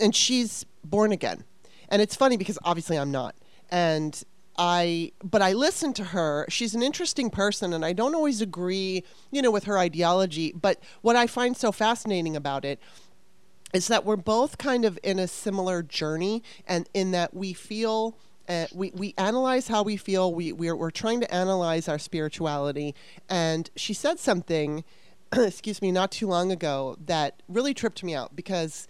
and 0.00 0.14
she's 0.14 0.64
born 0.84 1.12
again, 1.12 1.44
and 1.88 2.02
it's 2.02 2.14
funny 2.14 2.36
because 2.36 2.58
obviously 2.64 2.98
I'm 2.98 3.10
not, 3.10 3.34
and 3.70 4.22
I 4.58 5.12
but 5.22 5.40
I 5.40 5.52
listen 5.52 5.92
to 5.94 6.04
her. 6.04 6.44
She's 6.48 6.74
an 6.74 6.82
interesting 6.82 7.30
person, 7.30 7.72
and 7.72 7.84
I 7.84 7.92
don't 7.92 8.14
always 8.14 8.40
agree, 8.40 9.04
you 9.30 9.40
know, 9.40 9.50
with 9.50 9.64
her 9.64 9.78
ideology. 9.78 10.52
But 10.52 10.80
what 11.00 11.16
I 11.16 11.26
find 11.26 11.56
so 11.56 11.72
fascinating 11.72 12.36
about 12.36 12.64
it 12.64 12.80
is 13.72 13.88
that 13.88 14.04
we're 14.04 14.16
both 14.16 14.58
kind 14.58 14.84
of 14.84 14.98
in 15.02 15.18
a 15.18 15.28
similar 15.28 15.82
journey, 15.82 16.42
and 16.66 16.88
in 16.92 17.12
that 17.12 17.34
we 17.34 17.52
feel 17.52 18.18
uh, 18.48 18.66
we, 18.72 18.90
we 18.94 19.14
analyze 19.18 19.68
how 19.68 19.82
we 19.82 19.96
feel. 19.96 20.32
We, 20.32 20.52
we're, 20.52 20.76
we're 20.76 20.90
trying 20.90 21.20
to 21.20 21.34
analyze 21.34 21.88
our 21.88 21.98
spirituality. 21.98 22.94
And 23.28 23.70
she 23.76 23.94
said 23.94 24.18
something 24.18 24.84
excuse 25.36 25.82
me, 25.82 25.92
not 25.92 26.10
too 26.10 26.26
long 26.26 26.50
ago 26.50 26.96
that 27.06 27.42
really 27.48 27.74
tripped 27.74 28.02
me 28.02 28.14
out 28.14 28.34
because 28.34 28.88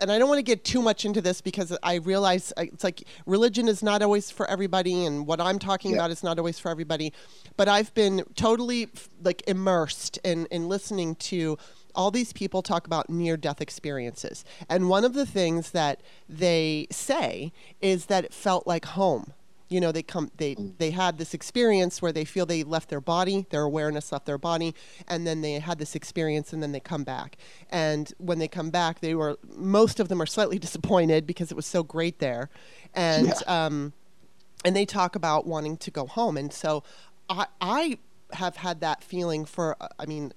and 0.00 0.12
I 0.12 0.18
don't 0.20 0.28
want 0.28 0.38
to 0.38 0.44
get 0.44 0.62
too 0.62 0.80
much 0.80 1.04
into 1.04 1.20
this 1.20 1.40
because 1.40 1.76
I 1.82 1.96
realize 1.96 2.52
it's 2.56 2.84
like 2.84 3.02
religion 3.26 3.66
is 3.66 3.82
not 3.82 4.00
always 4.00 4.30
for 4.30 4.48
everybody, 4.48 5.04
and 5.04 5.26
what 5.26 5.40
I'm 5.40 5.58
talking 5.58 5.90
yeah. 5.90 5.96
about 5.96 6.12
is 6.12 6.22
not 6.22 6.38
always 6.38 6.56
for 6.56 6.70
everybody. 6.70 7.12
But 7.56 7.68
I've 7.68 7.92
been 7.94 8.22
totally 8.36 8.90
like 9.24 9.42
immersed 9.48 10.18
in 10.22 10.46
in 10.52 10.68
listening 10.68 11.16
to 11.16 11.58
all 11.98 12.12
these 12.12 12.32
people 12.32 12.62
talk 12.62 12.86
about 12.86 13.10
near 13.10 13.36
death 13.36 13.60
experiences, 13.60 14.44
and 14.68 14.88
one 14.88 15.04
of 15.04 15.14
the 15.14 15.26
things 15.26 15.72
that 15.72 16.00
they 16.28 16.86
say 16.92 17.52
is 17.80 18.06
that 18.06 18.24
it 18.24 18.32
felt 18.32 18.68
like 18.68 18.84
home. 18.84 19.32
You 19.68 19.80
know 19.80 19.90
they 19.90 20.04
come 20.04 20.30
they 20.36 20.54
mm. 20.54 20.78
they 20.78 20.92
had 20.92 21.18
this 21.18 21.34
experience 21.34 22.00
where 22.00 22.12
they 22.12 22.24
feel 22.24 22.46
they 22.46 22.62
left 22.62 22.88
their 22.88 23.02
body 23.02 23.46
their 23.50 23.64
awareness 23.64 24.10
left 24.12 24.24
their 24.24 24.38
body 24.38 24.74
and 25.06 25.26
then 25.26 25.42
they 25.42 25.58
had 25.58 25.78
this 25.78 25.94
experience 25.94 26.54
and 26.54 26.62
then 26.62 26.72
they 26.72 26.80
come 26.80 27.04
back. 27.04 27.36
And 27.68 28.10
when 28.16 28.38
they 28.38 28.48
come 28.48 28.70
back 28.70 29.00
they 29.00 29.14
were 29.14 29.36
most 29.54 30.00
of 30.00 30.08
them 30.08 30.22
are 30.22 30.26
slightly 30.26 30.58
disappointed 30.66 31.26
because 31.26 31.50
it 31.50 31.54
was 31.54 31.66
so 31.66 31.82
great 31.82 32.18
there. 32.18 32.48
And 32.94 33.26
yeah. 33.26 33.66
um 33.66 33.92
and 34.64 34.74
they 34.74 34.86
talk 34.86 35.16
about 35.16 35.46
wanting 35.46 35.76
to 35.78 35.90
go 35.90 36.06
home. 36.06 36.38
And 36.38 36.50
so 36.50 36.82
i 37.28 37.46
i 37.60 37.98
have 38.32 38.56
had 38.56 38.80
that 38.80 39.02
feeling 39.02 39.44
for 39.44 39.76
i 39.98 40.06
mean 40.06 40.32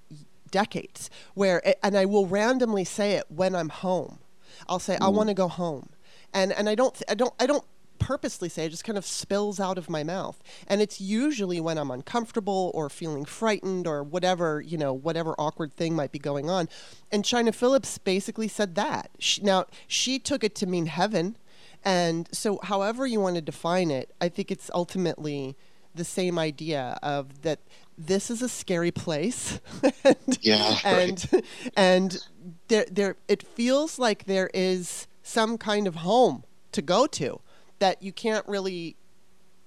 decades 0.52 1.10
where 1.34 1.60
it, 1.64 1.78
and 1.82 1.96
i 1.96 2.04
will 2.04 2.26
randomly 2.26 2.84
say 2.84 3.14
it 3.14 3.24
when 3.28 3.56
i'm 3.56 3.70
home 3.70 4.20
i'll 4.68 4.78
say 4.78 4.94
mm. 4.94 5.04
i 5.04 5.08
want 5.08 5.28
to 5.28 5.34
go 5.34 5.48
home 5.48 5.88
and 6.32 6.52
and 6.52 6.68
I 6.68 6.74
don't 6.74 7.00
I 7.08 7.14
don't 7.14 7.34
I 7.38 7.46
don't 7.46 7.64
purposely 7.98 8.48
say, 8.48 8.66
it 8.66 8.70
just 8.70 8.82
kind 8.82 8.98
of 8.98 9.06
spills 9.06 9.60
out 9.60 9.78
of 9.78 9.88
my 9.88 10.02
mouth. 10.02 10.42
And 10.66 10.82
it's 10.82 11.00
usually 11.00 11.60
when 11.60 11.78
I'm 11.78 11.92
uncomfortable 11.92 12.72
or 12.74 12.90
feeling 12.90 13.24
frightened 13.24 13.86
or 13.86 14.02
whatever, 14.02 14.60
you 14.60 14.76
know, 14.76 14.92
whatever 14.92 15.36
awkward 15.38 15.72
thing 15.72 15.94
might 15.94 16.10
be 16.10 16.18
going 16.18 16.50
on. 16.50 16.68
And 17.12 17.22
Chynna 17.22 17.54
Phillips 17.54 17.98
basically 17.98 18.48
said 18.48 18.74
that. 18.74 19.10
She, 19.20 19.40
now, 19.42 19.66
she 19.86 20.18
took 20.18 20.42
it 20.42 20.56
to 20.56 20.66
mean 20.66 20.86
heaven. 20.86 21.36
And 21.84 22.28
so, 22.32 22.58
however 22.64 23.06
you 23.06 23.20
want 23.20 23.36
to 23.36 23.40
define 23.40 23.92
it, 23.92 24.12
I 24.20 24.28
think 24.28 24.50
it's 24.50 24.68
ultimately 24.74 25.56
the 25.94 26.04
same 26.04 26.40
idea 26.40 26.98
of 27.04 27.42
that 27.42 27.60
this 27.96 28.30
is 28.30 28.42
a 28.42 28.48
scary 28.48 28.90
place 28.90 29.60
and, 30.04 30.38
yeah 30.40 30.78
and 30.84 31.28
right. 31.32 31.44
and 31.76 32.26
there 32.68 32.86
there 32.90 33.16
it 33.28 33.42
feels 33.42 33.98
like 33.98 34.24
there 34.24 34.50
is 34.54 35.06
some 35.22 35.58
kind 35.58 35.86
of 35.86 35.96
home 35.96 36.44
to 36.72 36.82
go 36.82 37.06
to 37.06 37.40
that 37.78 38.02
you 38.02 38.12
can't 38.12 38.46
really 38.46 38.96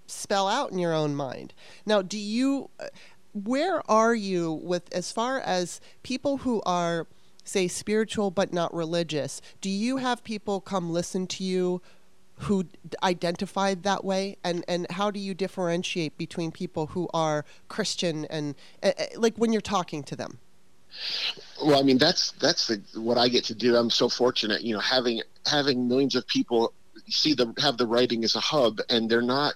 spell 0.07 0.47
out 0.47 0.71
in 0.71 0.79
your 0.79 0.93
own 0.93 1.15
mind. 1.15 1.53
Now, 1.85 2.01
do 2.01 2.17
you, 2.17 2.69
where 3.33 3.89
are 3.89 4.15
you 4.15 4.53
with 4.53 4.93
as 4.93 5.11
far 5.11 5.39
as 5.39 5.81
people 6.03 6.37
who 6.37 6.61
are, 6.65 7.07
say, 7.43 7.67
spiritual 7.67 8.31
but 8.31 8.53
not 8.53 8.73
religious? 8.73 9.41
Do 9.61 9.69
you 9.69 9.97
have 9.97 10.23
people 10.23 10.61
come 10.61 10.91
listen 10.91 11.27
to 11.27 11.43
you 11.43 11.81
who 12.39 12.65
identified 13.03 13.83
that 13.83 14.03
way? 14.03 14.37
And 14.43 14.63
and 14.67 14.89
how 14.91 15.11
do 15.11 15.19
you 15.19 15.33
differentiate 15.33 16.17
between 16.17 16.51
people 16.51 16.87
who 16.87 17.09
are 17.13 17.45
christian 17.67 18.25
and 18.25 18.55
uh, 18.83 18.91
like 19.15 19.35
when 19.37 19.51
you're 19.51 19.61
talking 19.61 20.03
to 20.03 20.15
them? 20.15 20.39
Well 21.63 21.79
i 21.79 21.83
mean 21.83 21.97
that's 21.97 22.31
that's 22.33 22.67
the, 22.67 22.81
what 22.95 23.17
i 23.17 23.27
get 23.29 23.43
to 23.45 23.55
do. 23.55 23.75
I'm 23.75 23.89
so 23.89 24.09
fortunate 24.09 24.61
you 24.61 24.73
know 24.73 24.79
having 24.79 25.21
having 25.45 25.87
millions 25.87 26.15
of 26.15 26.27
people 26.27 26.73
see 27.09 27.33
the 27.33 27.53
have 27.59 27.77
the 27.77 27.87
writing 27.87 28.23
as 28.23 28.35
a 28.35 28.39
hub, 28.39 28.79
and 28.89 29.09
they're 29.09 29.21
not. 29.21 29.55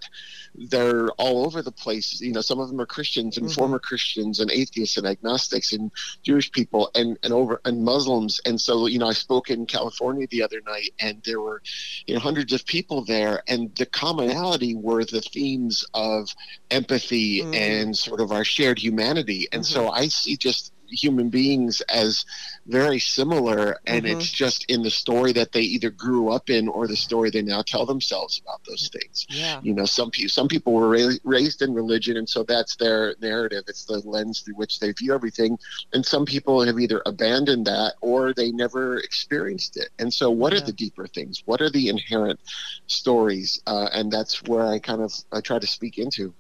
They're 0.56 1.10
all 1.12 1.46
over 1.46 1.62
the 1.62 1.72
place. 1.72 2.20
You 2.22 2.34
know, 2.34 2.42
some 2.42 2.60
of 2.60 2.70
them 2.70 2.82
are 2.82 2.86
Christians 2.86 3.38
and 3.38 3.48
mm-hmm. 3.48 3.54
former 3.54 3.80
Christians 3.80 4.40
and 4.40 4.52
atheists 4.52 4.98
and 4.98 5.06
agnostics 5.06 5.74
and 5.74 5.92
Jewish 6.24 6.52
people 6.52 6.92
and 6.96 7.18
and 7.24 7.34
over 7.34 7.62
and 7.66 7.84
Muslims. 7.84 8.40
And 8.46 8.60
so, 8.60 8.88
you 8.88 9.00
know, 9.00 9.08
I 9.08 9.14
spoke 9.14 9.50
in 9.50 9.66
California 9.66 10.28
the 10.30 10.44
other 10.44 10.62
night, 10.66 10.94
and 11.00 11.22
there 11.24 11.42
were, 11.42 11.62
you 12.08 12.14
know, 12.14 12.20
hundreds 12.20 12.54
of 12.54 12.66
people 12.66 13.04
there, 13.06 13.44
and 13.48 13.74
the 13.76 13.86
commonality 13.86 14.76
were 14.76 15.06
the 15.06 15.22
themes 15.22 15.86
of 15.94 16.30
empathy 16.72 17.42
mm-hmm. 17.42 17.54
and 17.54 17.98
sort 17.98 18.22
of 18.22 18.32
our 18.32 18.44
shared 18.44 18.80
humanity. 18.80 19.48
And 19.52 19.64
mm-hmm. 19.64 19.74
so 19.74 19.90
I 19.90 20.08
see 20.08 20.38
just 20.38 20.74
human 20.90 21.30
beings 21.30 21.82
as 21.82 22.26
very 22.68 23.00
similar 23.00 23.78
and 23.86 24.06
mm-hmm. 24.06 24.20
it's 24.20 24.30
just 24.30 24.66
in 24.70 24.84
the 24.84 24.92
story 24.92 25.32
that 25.34 25.52
they 25.52 25.62
either 25.62 25.90
grew 25.90 26.30
up 26.30 26.50
in 26.50 26.68
or 26.68 26.88
the 26.88 26.96
story 26.96 27.30
they 27.30 27.42
now 27.42 27.62
tell 27.62 27.86
themselves 27.86 28.42
about 28.44 28.64
those 28.66 28.90
things. 28.90 29.26
Yeah. 29.30 29.60
you 29.64 29.74
know 29.74 29.86
some 29.86 30.12
people 30.12 30.30
some 30.30 30.48
people 30.48 30.74
were 30.74 30.90
ra- 30.90 31.16
raised 31.24 31.62
in 31.62 31.74
religion 31.74 32.18
and 32.18 32.28
so 32.28 32.44
that's 32.44 32.76
their 32.76 33.16
narrative. 33.22 33.64
It's 33.68 33.86
the 33.86 34.00
lens 34.00 34.42
through 34.42 34.56
which 34.56 34.80
they 34.80 34.92
view 34.92 35.14
everything. 35.14 35.58
And 35.94 36.06
some 36.06 36.26
people 36.26 36.64
have 36.64 36.80
either 36.80 37.02
abandoned 37.06 37.66
that 37.68 37.96
or 38.02 38.34
they 38.34 38.52
never 38.52 38.98
experienced 38.98 39.78
it. 39.78 39.90
And 40.00 40.14
so 40.14 40.30
what 40.30 40.54
yeah. 40.54 40.60
are 40.60 40.66
the 40.66 40.74
deeper 40.74 41.08
things? 41.08 41.44
What 41.46 41.62
are 41.62 41.70
the 41.70 41.90
inherent 41.90 42.40
stories? 42.88 43.62
Uh, 43.66 43.90
and 43.94 44.12
that's 44.12 44.44
where 44.44 44.66
i 44.66 44.80
kind 44.80 45.02
of 45.02 45.14
i 45.32 45.42
try 45.42 45.60
to 45.60 45.68
speak 45.68 45.98
into. 45.98 46.34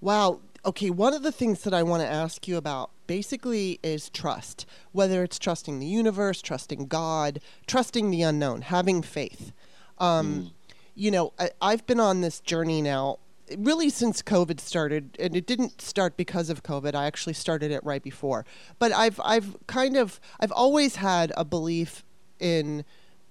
Wow. 0.00 0.40
Okay 0.64 0.90
one 0.90 1.14
of 1.14 1.22
the 1.22 1.32
things 1.32 1.62
that 1.62 1.74
i 1.74 1.82
want 1.82 2.02
to 2.02 2.08
ask 2.08 2.46
you 2.46 2.56
about 2.56 2.90
basically 3.10 3.80
is 3.82 4.08
trust, 4.08 4.64
whether 4.92 5.24
it's 5.24 5.36
trusting 5.36 5.80
the 5.80 5.86
universe, 5.86 6.40
trusting 6.40 6.86
God, 6.86 7.40
trusting 7.66 8.12
the 8.12 8.22
unknown, 8.22 8.62
having 8.62 9.02
faith. 9.02 9.50
Um, 9.98 10.32
mm. 10.32 10.50
You 10.94 11.10
know, 11.10 11.32
I, 11.60 11.72
have 11.72 11.84
been 11.88 11.98
on 11.98 12.20
this 12.20 12.38
journey 12.38 12.80
now 12.80 13.18
really 13.58 13.90
since 13.90 14.22
COVID 14.22 14.60
started, 14.60 15.16
and 15.18 15.34
it 15.34 15.44
didn't 15.44 15.80
start 15.80 16.16
because 16.16 16.50
of 16.50 16.62
COVID. 16.62 16.94
I 16.94 17.06
actually 17.06 17.32
started 17.32 17.72
it 17.72 17.82
right 17.82 18.00
before. 18.00 18.46
But 18.78 18.92
I've 18.92 19.20
I've 19.24 19.56
kind 19.66 19.96
of 19.96 20.20
I've 20.38 20.52
always 20.52 20.94
had 20.94 21.32
a 21.36 21.44
belief 21.44 22.04
in 22.38 22.84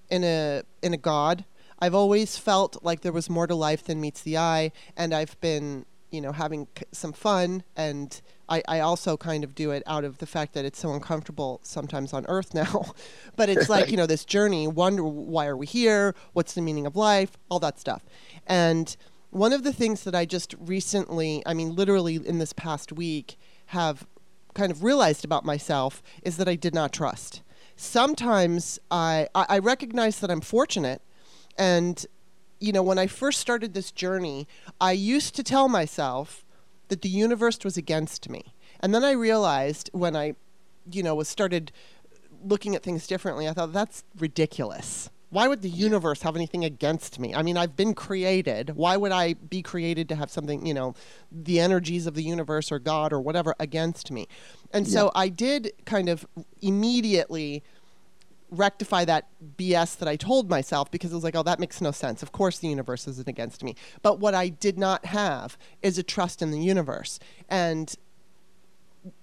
in 0.09 0.25
a 0.25 0.63
in 0.81 0.93
a 0.93 0.97
God. 0.97 1.45
I've 1.79 1.95
always 1.95 2.37
felt 2.37 2.83
like 2.83 2.99
there 2.99 3.13
was 3.13 3.29
more 3.29 3.47
to 3.47 3.55
life 3.55 3.85
than 3.85 4.01
meets 4.01 4.23
the 4.23 4.37
eye, 4.37 4.73
and 4.97 5.13
I've 5.13 5.39
been 5.39 5.85
you 6.11 6.19
know 6.19 6.33
having 6.33 6.67
some 6.91 7.13
fun 7.13 7.63
and 7.77 8.19
I, 8.49 8.63
I 8.67 8.79
also 8.79 9.15
kind 9.15 9.43
of 9.43 9.55
do 9.55 9.71
it 9.71 9.83
out 9.85 10.03
of 10.03 10.17
the 10.17 10.25
fact 10.25 10.53
that 10.53 10.65
it's 10.65 10.79
so 10.79 10.93
uncomfortable 10.93 11.59
sometimes 11.63 12.13
on 12.13 12.25
earth 12.27 12.53
now. 12.53 12.93
But 13.35 13.49
it's 13.49 13.69
like 13.69 13.89
you 13.89 13.97
know 13.97 14.05
this 14.05 14.25
journey 14.25 14.67
wonder 14.67 15.03
why 15.03 15.47
are 15.47 15.57
we 15.57 15.65
here? 15.65 16.15
What's 16.33 16.53
the 16.53 16.61
meaning 16.61 16.85
of 16.85 16.95
life? 16.95 17.37
All 17.49 17.59
that 17.59 17.79
stuff. 17.79 18.03
And 18.47 18.95
one 19.31 19.53
of 19.53 19.63
the 19.63 19.71
things 19.71 20.03
that 20.05 20.15
i 20.15 20.25
just 20.25 20.55
recently 20.59 21.43
i 21.45 21.53
mean 21.53 21.75
literally 21.75 22.15
in 22.15 22.39
this 22.39 22.51
past 22.51 22.91
week 22.91 23.37
have 23.67 24.07
kind 24.55 24.71
of 24.71 24.83
realized 24.83 25.23
about 25.23 25.45
myself 25.45 26.01
is 26.23 26.37
that 26.37 26.47
i 26.47 26.55
did 26.55 26.73
not 26.73 26.91
trust. 26.91 27.43
Sometimes 27.75 28.79
i 28.89 29.27
i, 29.35 29.45
I 29.49 29.59
recognize 29.59 30.19
that 30.19 30.31
i'm 30.31 30.41
fortunate. 30.41 31.01
And 31.57 32.05
you 32.59 32.73
know, 32.73 32.83
when 32.83 32.99
I 32.99 33.07
first 33.07 33.39
started 33.39 33.73
this 33.73 33.91
journey, 33.91 34.47
I 34.81 34.91
used 34.91 35.35
to 35.35 35.43
tell 35.43 35.69
myself 35.69 36.45
that 36.89 37.01
the 37.01 37.09
universe 37.09 37.59
was 37.63 37.77
against 37.77 38.29
me. 38.29 38.53
And 38.81 38.93
then 38.93 39.03
I 39.03 39.11
realized 39.11 39.89
when 39.93 40.15
I, 40.15 40.35
you 40.91 41.01
know, 41.01 41.15
was 41.15 41.27
started 41.27 41.71
looking 42.43 42.75
at 42.75 42.83
things 42.83 43.07
differently, 43.07 43.47
I 43.47 43.53
thought 43.53 43.73
that's 43.73 44.03
ridiculous. 44.17 45.09
Why 45.31 45.47
would 45.47 45.61
the 45.61 45.69
universe 45.69 46.23
have 46.23 46.35
anything 46.35 46.65
against 46.65 47.19
me? 47.19 47.35
I 47.35 47.43
mean, 47.43 47.55
I've 47.55 47.75
been 47.75 47.93
created. 47.93 48.71
Why 48.75 48.97
would 48.97 49.11
I 49.11 49.33
be 49.33 49.61
created 49.61 50.09
to 50.09 50.15
have 50.15 50.31
something, 50.31 50.65
you 50.65 50.73
know, 50.73 50.95
the 51.31 51.59
energies 51.59 52.07
of 52.07 52.15
the 52.15 52.23
universe 52.23 52.71
or 52.71 52.79
God 52.79 53.13
or 53.13 53.21
whatever 53.21 53.53
against 53.59 54.11
me? 54.11 54.27
And 54.73 54.87
yeah. 54.87 54.93
so 54.93 55.11
I 55.13 55.29
did 55.29 55.71
kind 55.85 56.09
of 56.09 56.25
immediately 56.61 57.63
rectify 58.51 59.05
that 59.05 59.27
BS 59.57 59.97
that 59.97 60.07
I 60.07 60.15
told 60.15 60.49
myself 60.49 60.89
because 60.91 61.11
it 61.11 61.15
was 61.15 61.23
like, 61.23 61.35
oh, 61.35 61.43
that 61.43 61.59
makes 61.59 61.81
no 61.81 61.91
sense. 61.91 62.23
Of 62.23 62.31
course, 62.31 62.59
the 62.59 62.67
universe 62.67 63.07
isn't 63.07 63.27
against 63.27 63.63
me. 63.63 63.75
But 64.01 64.19
what 64.19 64.33
I 64.33 64.49
did 64.49 64.77
not 64.77 65.05
have 65.05 65.57
is 65.81 65.97
a 65.97 66.03
trust 66.03 66.41
in 66.41 66.51
the 66.51 66.59
universe. 66.59 67.19
And 67.47 67.93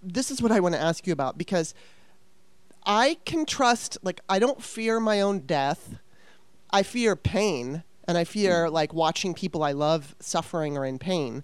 this 0.03 0.31
is 0.31 0.41
what 0.41 0.53
I 0.53 0.61
want 0.61 0.75
to 0.75 0.81
ask 0.81 1.07
you 1.07 1.13
about 1.13 1.37
because 1.37 1.75
I 2.85 3.19
can 3.25 3.45
trust, 3.47 3.99
like, 4.03 4.21
I 4.29 4.39
don't 4.39 4.63
fear 4.63 5.01
my 5.01 5.21
own 5.21 5.41
death. 5.41 5.99
I 6.71 6.83
fear 6.83 7.17
pain 7.17 7.83
and 8.07 8.17
I 8.17 8.25
fear, 8.25 8.67
mm. 8.67 8.73
like, 8.73 8.95
watching 8.95 9.35
people 9.35 9.63
I 9.63 9.73
love 9.73 10.15
suffering 10.21 10.77
or 10.77 10.85
in 10.85 10.99
pain. 10.99 11.43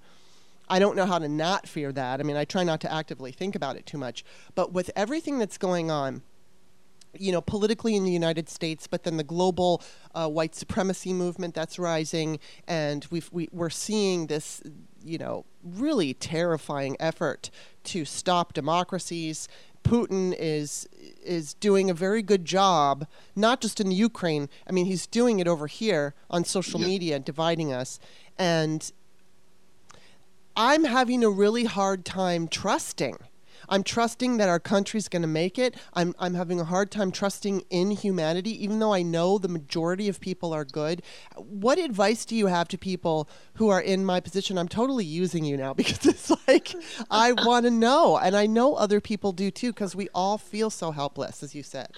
I 0.69 0.79
don't 0.79 0.97
know 0.97 1.07
how 1.07 1.19
to 1.19 1.29
not 1.29 1.67
fear 1.67 1.93
that. 1.93 2.21
I 2.21 2.23
mean, 2.23 2.37
I 2.37 2.45
try 2.45 2.63
not 2.63 2.81
to 2.83 2.93
actively 2.93 3.33
think 3.33 3.55
about 3.57 3.77
it 3.77 3.87
too 3.87 3.99
much. 3.99 4.25
But 4.55 4.73
with 4.73 4.91
everything 4.95 5.39
that's 5.39 5.59
going 5.59 5.91
on, 5.91 6.23
you 7.19 7.33
know, 7.33 7.41
politically 7.41 7.95
in 7.95 8.05
the 8.05 8.11
United 8.11 8.49
States, 8.49 8.87
but 8.87 9.05
then 9.05 9.17
the 9.17 9.25
global 9.25 9.83
uh, 10.15 10.29
white 10.29 10.55
supremacy 10.55 11.13
movement 11.13 11.55
that's 11.55 11.79
rising, 11.79 12.39
and 12.67 13.07
we've, 13.11 13.29
we, 13.33 13.49
we're 13.53 13.71
seeing 13.71 14.27
this, 14.27 14.63
you 15.05 15.19
know, 15.19 15.45
really 15.63 16.15
terrifying 16.15 16.97
effort 16.99 17.51
to 17.85 18.05
stop 18.05 18.53
democracies. 18.53 19.49
Putin 19.85 20.35
is 20.39 20.89
is 21.25 21.55
doing 21.55 21.91
a 21.91 21.95
very 21.95 22.23
good 22.23 22.45
job, 22.45 23.07
not 23.35 23.61
just 23.61 23.81
in 23.81 23.89
the 23.89 23.95
Ukraine. 23.95 24.49
I 24.67 24.73
mean, 24.73 24.87
he's 24.87 25.07
doing 25.07 25.41
it 25.41 25.49
over 25.49 25.67
here 25.67 26.15
on 26.31 26.45
social 26.45 26.79
media, 26.79 27.19
dividing 27.19 27.73
us, 27.73 27.99
and 28.39 28.93
I'm 30.57 30.85
having 30.85 31.25
a 31.25 31.31
really 31.31 31.65
hard 31.65 32.05
time 32.05 32.47
trusting 32.47 33.17
I'm 33.73 33.83
trusting 33.83 34.37
that 34.37 34.51
our 34.51 34.61
country's 34.61 35.09
going 35.09 35.23
to 35.23 35.29
make 35.29 35.59
it. 35.59 35.75
I'm 35.95 36.15
I'm 36.19 36.35
having 36.35 36.61
a 36.61 36.65
hard 36.65 36.91
time 36.91 37.11
trusting 37.11 37.63
in 37.71 37.91
humanity, 37.93 38.63
even 38.63 38.81
though 38.81 38.93
I 38.93 39.01
know 39.01 39.39
the 39.39 39.49
majority 39.49 40.11
of 40.11 40.21
people 40.21 40.53
are 40.53 40.67
good. 40.67 41.01
What 41.37 41.79
advice 41.79 42.27
do 42.27 42.37
you 42.37 42.49
have 42.49 42.69
to 42.69 42.77
people 42.77 43.31
who 43.55 43.71
are 43.71 43.81
in 43.81 44.05
my 44.05 44.21
position? 44.21 44.59
I'm 44.59 44.69
totally 44.69 45.07
using 45.07 45.47
you 45.47 45.57
now 45.57 45.73
because 45.83 46.05
it's 46.05 46.31
like 46.47 46.75
I 47.11 47.33
want 47.33 47.65
to 47.65 47.71
know, 47.71 48.19
and 48.19 48.37
I 48.37 48.47
know 48.47 48.75
other 48.75 49.01
people 49.01 49.33
do 49.33 49.51
too, 49.51 49.73
because 49.73 49.97
we 49.97 50.11
all 50.15 50.37
feel 50.37 50.69
so 50.69 50.91
helpless, 50.91 51.43
as 51.43 51.55
you 51.55 51.63
said. 51.63 51.93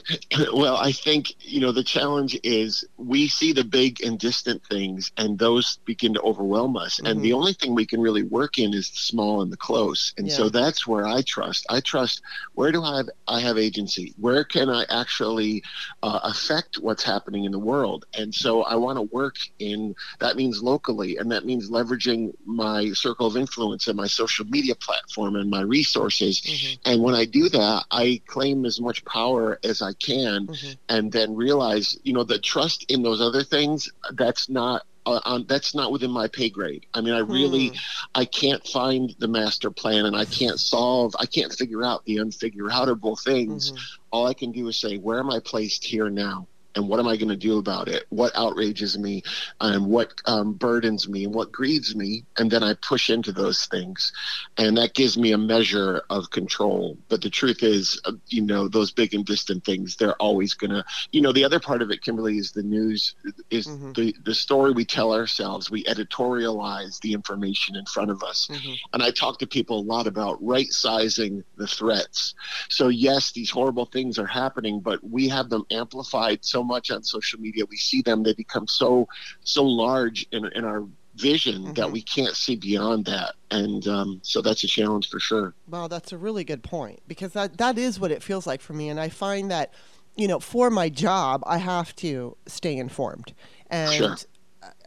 well, 0.52 0.76
I 0.76 0.92
think, 0.92 1.34
you 1.40 1.60
know, 1.60 1.72
the 1.72 1.84
challenge 1.84 2.38
is 2.42 2.84
we 2.96 3.28
see 3.28 3.52
the 3.52 3.64
big 3.64 4.02
and 4.02 4.18
distant 4.18 4.64
things, 4.66 5.12
and 5.16 5.38
those 5.38 5.78
begin 5.84 6.14
to 6.14 6.22
overwhelm 6.22 6.76
us. 6.76 6.96
Mm-hmm. 6.96 7.06
And 7.06 7.20
the 7.20 7.30
mm-hmm. 7.30 7.38
only 7.38 7.52
thing 7.54 7.74
we 7.74 7.86
can 7.86 8.00
really 8.00 8.22
work 8.22 8.58
in 8.58 8.74
is 8.74 8.90
the 8.90 8.96
small 8.96 9.42
and 9.42 9.52
the 9.52 9.56
close. 9.56 10.12
And 10.16 10.28
yeah. 10.28 10.34
so 10.34 10.48
that's 10.48 10.86
where 10.86 11.06
I 11.06 11.22
trust. 11.22 11.66
I 11.68 11.80
trust 11.80 12.22
where 12.54 12.72
do 12.72 12.82
I 12.82 12.98
have, 12.98 13.10
I 13.28 13.40
have 13.40 13.58
agency? 13.58 14.14
Where 14.18 14.44
can 14.44 14.68
I 14.68 14.84
actually 14.88 15.62
uh, 16.02 16.20
affect 16.22 16.76
what's 16.76 17.02
happening 17.02 17.44
in 17.44 17.52
the 17.52 17.58
world? 17.58 18.06
And 18.14 18.34
so 18.34 18.62
I 18.62 18.76
want 18.76 18.96
to 18.98 19.02
work 19.02 19.36
in 19.58 19.94
that 20.20 20.36
means 20.36 20.62
locally, 20.62 21.16
and 21.18 21.30
that 21.32 21.44
means 21.44 21.70
leveraging 21.70 22.32
my 22.44 22.90
circle 22.92 23.26
of 23.26 23.36
influence 23.36 23.86
and 23.88 23.96
my 23.96 24.06
social 24.06 24.46
media 24.46 24.74
platform 24.74 25.36
and 25.36 25.50
my 25.50 25.62
resources. 25.62 26.40
Mm-hmm. 26.40 26.90
And 26.90 27.02
when 27.02 27.14
I 27.14 27.24
do 27.24 27.48
that, 27.48 27.84
I 27.90 28.20
claim 28.26 28.64
as 28.64 28.80
much 28.80 29.04
power 29.04 29.58
as 29.62 29.81
I 29.82 29.92
can, 29.94 30.46
mm-hmm. 30.46 30.72
and 30.88 31.12
then 31.12 31.34
realize, 31.34 31.98
you 32.02 32.12
know, 32.12 32.24
the 32.24 32.38
trust 32.38 32.90
in 32.90 33.02
those 33.02 33.20
other 33.20 33.42
things. 33.42 33.90
That's 34.12 34.48
not 34.48 34.82
uh, 35.04 35.20
um, 35.24 35.44
that's 35.48 35.74
not 35.74 35.92
within 35.92 36.10
my 36.10 36.28
pay 36.28 36.48
grade. 36.48 36.86
I 36.94 37.00
mean, 37.00 37.14
I 37.14 37.20
really, 37.20 37.68
hmm. 37.68 37.74
I 38.14 38.24
can't 38.24 38.64
find 38.66 39.14
the 39.18 39.28
master 39.28 39.70
plan, 39.70 40.06
and 40.06 40.16
I 40.16 40.24
can't 40.24 40.60
solve, 40.60 41.14
I 41.18 41.26
can't 41.26 41.52
figure 41.52 41.82
out 41.82 42.04
the 42.04 42.16
unfigureoutable 42.16 43.20
things. 43.22 43.72
Mm-hmm. 43.72 43.84
All 44.12 44.26
I 44.26 44.34
can 44.34 44.52
do 44.52 44.68
is 44.68 44.78
say, 44.78 44.98
where 44.98 45.18
am 45.18 45.30
I 45.30 45.40
placed 45.40 45.84
here 45.84 46.08
now? 46.08 46.46
And 46.74 46.88
what 46.88 47.00
am 47.00 47.08
I 47.08 47.16
going 47.16 47.28
to 47.28 47.36
do 47.36 47.58
about 47.58 47.88
it? 47.88 48.04
What 48.08 48.32
outrages 48.34 48.98
me, 48.98 49.22
and 49.60 49.86
what 49.86 50.20
um, 50.26 50.54
burdens 50.54 51.08
me, 51.08 51.24
and 51.24 51.34
what 51.34 51.52
grieves 51.52 51.94
me, 51.94 52.24
and 52.36 52.50
then 52.50 52.62
I 52.62 52.74
push 52.74 53.10
into 53.10 53.32
those 53.32 53.66
things, 53.66 54.12
and 54.56 54.76
that 54.78 54.94
gives 54.94 55.16
me 55.18 55.32
a 55.32 55.38
measure 55.38 56.02
of 56.10 56.30
control. 56.30 56.96
But 57.08 57.22
the 57.22 57.30
truth 57.30 57.62
is, 57.62 58.00
uh, 58.04 58.12
you 58.28 58.42
know, 58.42 58.68
those 58.68 58.90
big 58.90 59.14
and 59.14 59.24
distant 59.24 59.64
things, 59.64 59.96
they're 59.96 60.16
always 60.16 60.54
going 60.54 60.70
to, 60.70 60.84
you 61.10 61.20
know, 61.20 61.32
the 61.32 61.44
other 61.44 61.60
part 61.60 61.82
of 61.82 61.90
it, 61.90 62.02
Kimberly, 62.02 62.38
is 62.38 62.52
the 62.52 62.62
news, 62.62 63.14
is 63.50 63.66
mm-hmm. 63.66 63.92
the 63.92 64.14
the 64.24 64.34
story 64.34 64.72
we 64.72 64.84
tell 64.84 65.12
ourselves. 65.12 65.70
We 65.70 65.84
editorialize 65.84 67.00
the 67.00 67.12
information 67.12 67.76
in 67.76 67.84
front 67.86 68.10
of 68.10 68.22
us, 68.22 68.48
mm-hmm. 68.50 68.74
and 68.92 69.02
I 69.02 69.10
talk 69.10 69.38
to 69.40 69.46
people 69.46 69.80
a 69.80 69.82
lot 69.82 70.06
about 70.06 70.42
right 70.42 70.68
sizing 70.68 71.44
the 71.56 71.66
threats. 71.66 72.34
So 72.68 72.88
yes, 72.88 73.32
these 73.32 73.50
horrible 73.50 73.86
things 73.86 74.18
are 74.18 74.26
happening, 74.26 74.80
but 74.80 75.02
we 75.02 75.28
have 75.28 75.50
them 75.50 75.64
amplified 75.70 76.44
so 76.44 76.61
much 76.62 76.90
on 76.90 77.02
social 77.02 77.40
media. 77.40 77.64
We 77.68 77.76
see 77.76 78.02
them; 78.02 78.22
they 78.22 78.34
become 78.34 78.66
so 78.66 79.08
so 79.42 79.64
large 79.64 80.26
in 80.32 80.46
in 80.54 80.64
our 80.64 80.86
vision 81.14 81.62
mm-hmm. 81.62 81.72
that 81.74 81.90
we 81.90 82.02
can't 82.02 82.34
see 82.34 82.56
beyond 82.56 83.04
that 83.04 83.34
and 83.50 83.86
um, 83.86 84.20
so 84.22 84.40
that's 84.40 84.64
a 84.64 84.66
challenge 84.66 85.08
for 85.10 85.20
sure 85.20 85.54
wow 85.68 85.86
that's 85.86 86.12
a 86.12 86.18
really 86.18 86.44
good 86.44 86.62
point 86.62 87.00
because 87.06 87.32
that 87.32 87.58
that 87.58 87.76
is 87.76 88.00
what 88.00 88.10
it 88.10 88.22
feels 88.22 88.46
like 88.46 88.60
for 88.60 88.72
me 88.72 88.88
and 88.88 88.98
i 88.98 89.08
find 89.08 89.50
that 89.50 89.72
you 90.16 90.26
know 90.26 90.40
for 90.40 90.70
my 90.70 90.88
job 90.88 91.42
i 91.46 91.58
have 91.58 91.94
to 91.94 92.36
stay 92.46 92.76
informed 92.76 93.34
and 93.68 93.92
sure. 93.92 94.16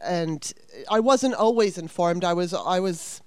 and 0.02 0.52
i 0.90 0.98
wasn't 0.98 1.34
always 1.34 1.78
informed 1.78 2.24
i 2.24 2.32
was 2.32 2.52
i 2.52 2.80
was 2.80 3.22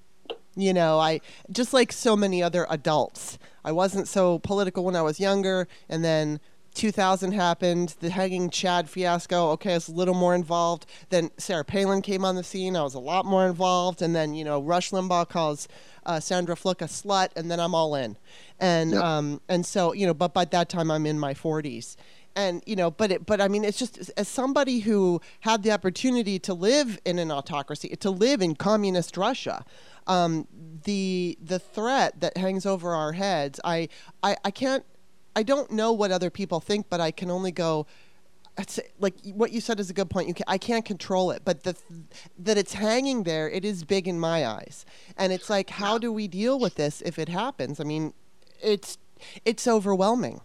you 0.55 0.73
know 0.73 0.99
i 0.99 1.21
just 1.51 1.73
like 1.73 1.93
so 1.93 2.17
many 2.17 2.43
other 2.43 2.67
adults 2.69 3.37
i 3.63 3.71
wasn't 3.71 4.07
so 4.07 4.39
political 4.39 4.83
when 4.83 4.95
i 4.95 5.01
was 5.01 5.19
younger 5.19 5.67
and 5.87 6.03
then 6.03 6.39
2000 6.73 7.31
happened, 7.31 7.95
the 7.99 8.09
hanging 8.09 8.49
Chad 8.49 8.89
fiasco. 8.89 9.51
Okay, 9.51 9.71
I 9.71 9.75
was 9.75 9.87
a 9.87 9.93
little 9.93 10.13
more 10.13 10.35
involved. 10.35 10.85
Then 11.09 11.31
Sarah 11.37 11.65
Palin 11.65 12.01
came 12.01 12.23
on 12.23 12.35
the 12.35 12.43
scene. 12.43 12.75
I 12.75 12.83
was 12.83 12.93
a 12.93 12.99
lot 12.99 13.25
more 13.25 13.47
involved. 13.47 14.01
And 14.01 14.15
then, 14.15 14.33
you 14.33 14.43
know, 14.43 14.61
Rush 14.61 14.91
Limbaugh 14.91 15.29
calls 15.29 15.67
uh, 16.05 16.19
Sandra 16.19 16.55
Fluke 16.55 16.81
a 16.81 16.85
slut, 16.85 17.29
and 17.35 17.49
then 17.51 17.59
I'm 17.59 17.75
all 17.75 17.95
in. 17.95 18.17
And 18.59 18.91
yep. 18.91 19.03
um, 19.03 19.41
and 19.47 19.65
so, 19.65 19.93
you 19.93 20.05
know, 20.05 20.13
but 20.13 20.33
by 20.33 20.45
that 20.45 20.69
time 20.69 20.91
I'm 20.91 21.05
in 21.05 21.19
my 21.19 21.33
40s. 21.33 21.95
And 22.35 22.63
you 22.65 22.75
know, 22.75 22.91
but 22.91 23.11
it, 23.11 23.25
but 23.25 23.41
I 23.41 23.47
mean, 23.47 23.63
it's 23.63 23.77
just 23.77 24.11
as 24.15 24.27
somebody 24.27 24.79
who 24.79 25.19
had 25.41 25.63
the 25.63 25.71
opportunity 25.71 26.39
to 26.39 26.53
live 26.53 26.99
in 27.03 27.19
an 27.19 27.31
autocracy, 27.31 27.89
to 27.89 28.09
live 28.09 28.41
in 28.41 28.55
communist 28.55 29.17
Russia, 29.17 29.65
um, 30.07 30.47
the 30.83 31.37
the 31.41 31.59
threat 31.59 32.19
that 32.21 32.37
hangs 32.37 32.65
over 32.65 32.93
our 32.93 33.13
heads, 33.13 33.59
I, 33.63 33.89
I, 34.23 34.37
I 34.45 34.51
can't 34.51 34.85
I 35.35 35.43
don't 35.43 35.71
know 35.71 35.91
what 35.91 36.11
other 36.11 36.29
people 36.29 36.59
think, 36.59 36.87
but 36.89 36.99
I 36.99 37.11
can 37.11 37.29
only 37.31 37.51
go. 37.51 37.85
Like 38.99 39.13
what 39.23 39.53
you 39.53 39.61
said 39.61 39.79
is 39.79 39.89
a 39.89 39.93
good 39.93 40.09
point. 40.09 40.27
You 40.27 40.33
can, 40.33 40.43
I 40.47 40.57
can't 40.57 40.83
control 40.83 41.31
it, 41.31 41.43
but 41.45 41.63
the 41.63 41.77
that 42.37 42.57
it's 42.57 42.73
hanging 42.73 43.23
there, 43.23 43.49
it 43.49 43.63
is 43.63 43.85
big 43.85 44.05
in 44.05 44.19
my 44.19 44.45
eyes, 44.45 44.85
and 45.15 45.31
it's 45.31 45.49
like, 45.49 45.69
how 45.69 45.97
do 45.97 46.11
we 46.11 46.27
deal 46.27 46.59
with 46.59 46.75
this 46.75 47.01
if 47.01 47.17
it 47.17 47.29
happens? 47.29 47.79
I 47.79 47.85
mean, 47.85 48.13
it's 48.61 48.97
it's 49.45 49.65
overwhelming. 49.65 50.41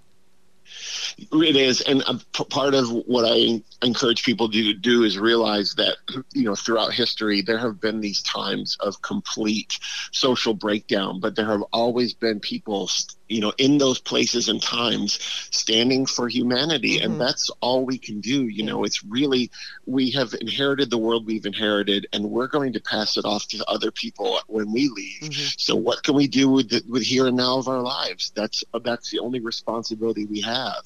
It 1.19 1.57
is, 1.57 1.83
and 1.83 2.03
uh, 2.07 2.19
part 2.49 2.75
of 2.75 2.91
what 2.91 3.25
I 3.25 3.63
encourage 3.83 4.25
people 4.25 4.51
to 4.51 4.75
do 4.75 5.05
is 5.05 5.19
realize 5.19 5.75
that 5.75 5.97
you 6.33 6.45
know 6.45 6.55
throughout 6.55 6.93
history 6.93 7.43
there 7.43 7.59
have 7.59 7.81
been 7.81 8.01
these 8.01 8.23
times 8.23 8.77
of 8.81 9.01
complete 9.03 9.79
social 10.11 10.55
breakdown, 10.55 11.21
but 11.21 11.37
there 11.37 11.47
have 11.47 11.63
always 11.73 12.15
been 12.15 12.41
people 12.41 12.91
you 13.29 13.41
know 13.41 13.53
in 13.59 13.79
those 13.79 14.01
places 14.01 14.49
and 14.49 14.63
times 14.63 15.19
standing 15.51 16.07
for 16.07 16.29
humanity. 16.29 16.97
Mm-hmm. 16.97 17.13
and 17.13 17.21
that's 17.21 17.51
all 17.61 17.85
we 17.85 17.99
can 17.99 18.21
do 18.21 18.49
you 18.49 18.63
know. 18.63 18.85
It's 18.85 19.05
really 19.05 19.51
we 19.87 20.11
have 20.13 20.35
inherited 20.41 20.91
the 20.91 20.99
world 20.99 21.27
we've 21.27 21.47
inherited 21.47 22.07
and 22.13 22.31
we're 22.31 22.49
going 22.49 22.73
to 22.75 22.81
pass 22.81 23.17
it 23.17 23.25
off 23.25 23.47
to 23.49 23.65
other 23.67 23.91
people 23.91 24.39
when 24.47 24.73
we 24.73 24.89
leave. 24.89 25.31
Mm-hmm. 25.31 25.55
so 25.59 25.77
what 25.77 26.03
can 26.03 26.15
we 26.15 26.27
do 26.29 26.49
with 26.49 26.71
the, 26.71 26.83
with 26.89 27.03
here 27.03 27.27
and 27.27 27.37
now 27.37 27.59
of 27.59 27.69
our 27.69 27.81
lives? 27.81 28.33
That's 28.35 28.65
that's 28.83 29.11
the 29.11 29.21
only 29.21 29.41
responsibility 29.41 30.27
we 30.27 30.41
have. 30.43 30.85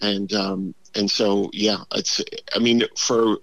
And 0.00 0.32
um 0.32 0.74
and 0.94 1.10
so 1.10 1.50
yeah 1.52 1.78
it's 1.92 2.20
i 2.54 2.58
mean 2.58 2.82
for 2.96 3.38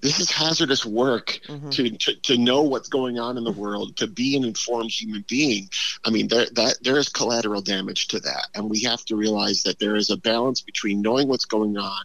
this 0.00 0.20
is 0.20 0.30
hazardous 0.30 0.84
work 0.84 1.40
mm-hmm. 1.46 1.70
to, 1.70 1.90
to, 1.90 2.14
to 2.20 2.38
know 2.38 2.62
what's 2.62 2.88
going 2.88 3.18
on 3.18 3.36
in 3.36 3.44
the 3.44 3.52
world 3.52 3.96
to 3.96 4.06
be 4.06 4.36
an 4.36 4.44
informed 4.44 4.90
human 4.90 5.24
being 5.28 5.68
i 6.04 6.10
mean 6.10 6.28
there 6.28 6.46
that 6.52 6.76
there 6.82 6.98
is 6.98 7.08
collateral 7.08 7.60
damage 7.60 8.08
to 8.08 8.20
that 8.20 8.48
and 8.54 8.68
we 8.68 8.82
have 8.82 9.04
to 9.04 9.16
realize 9.16 9.62
that 9.62 9.78
there 9.78 9.96
is 9.96 10.10
a 10.10 10.16
balance 10.16 10.60
between 10.60 11.02
knowing 11.02 11.28
what's 11.28 11.44
going 11.44 11.76
on 11.76 12.04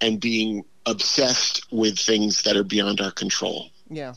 and 0.00 0.20
being 0.20 0.64
obsessed 0.86 1.66
with 1.70 1.98
things 1.98 2.42
that 2.42 2.56
are 2.56 2.64
beyond 2.64 3.00
our 3.00 3.10
control 3.10 3.70
yeah 3.90 4.14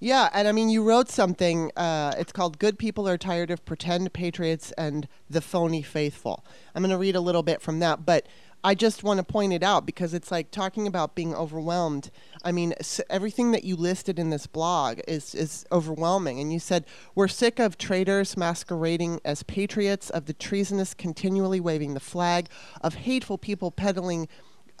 yeah, 0.00 0.28
and 0.34 0.46
I 0.46 0.52
mean, 0.52 0.68
you 0.68 0.82
wrote 0.82 1.08
something. 1.08 1.70
Uh, 1.76 2.14
it's 2.18 2.32
called 2.32 2.58
"Good 2.58 2.78
People 2.78 3.08
Are 3.08 3.16
Tired 3.16 3.50
of 3.50 3.64
Pretend 3.64 4.12
Patriots 4.12 4.72
and 4.72 5.08
the 5.30 5.40
Phony 5.40 5.82
Faithful." 5.82 6.44
I'm 6.74 6.82
going 6.82 6.90
to 6.90 6.98
read 6.98 7.16
a 7.16 7.20
little 7.20 7.42
bit 7.42 7.62
from 7.62 7.78
that, 7.80 8.04
but 8.04 8.26
I 8.66 8.74
just 8.74 9.04
want 9.04 9.18
to 9.18 9.22
point 9.22 9.52
it 9.52 9.62
out 9.62 9.86
because 9.86 10.12
it's 10.12 10.32
like 10.32 10.50
talking 10.50 10.88
about 10.88 11.14
being 11.14 11.32
overwhelmed. 11.32 12.10
I 12.42 12.50
mean, 12.50 12.74
everything 13.08 13.52
that 13.52 13.62
you 13.62 13.76
listed 13.76 14.18
in 14.18 14.30
this 14.30 14.48
blog 14.48 14.98
is 15.06 15.36
is 15.36 15.64
overwhelming. 15.70 16.40
And 16.40 16.52
you 16.52 16.58
said 16.58 16.84
we're 17.14 17.28
sick 17.28 17.60
of 17.60 17.78
traitors 17.78 18.36
masquerading 18.36 19.20
as 19.24 19.44
patriots, 19.44 20.10
of 20.10 20.26
the 20.26 20.32
treasonous 20.32 20.94
continually 20.94 21.60
waving 21.60 21.94
the 21.94 22.00
flag, 22.00 22.48
of 22.80 22.94
hateful 22.94 23.38
people 23.38 23.70
peddling 23.70 24.26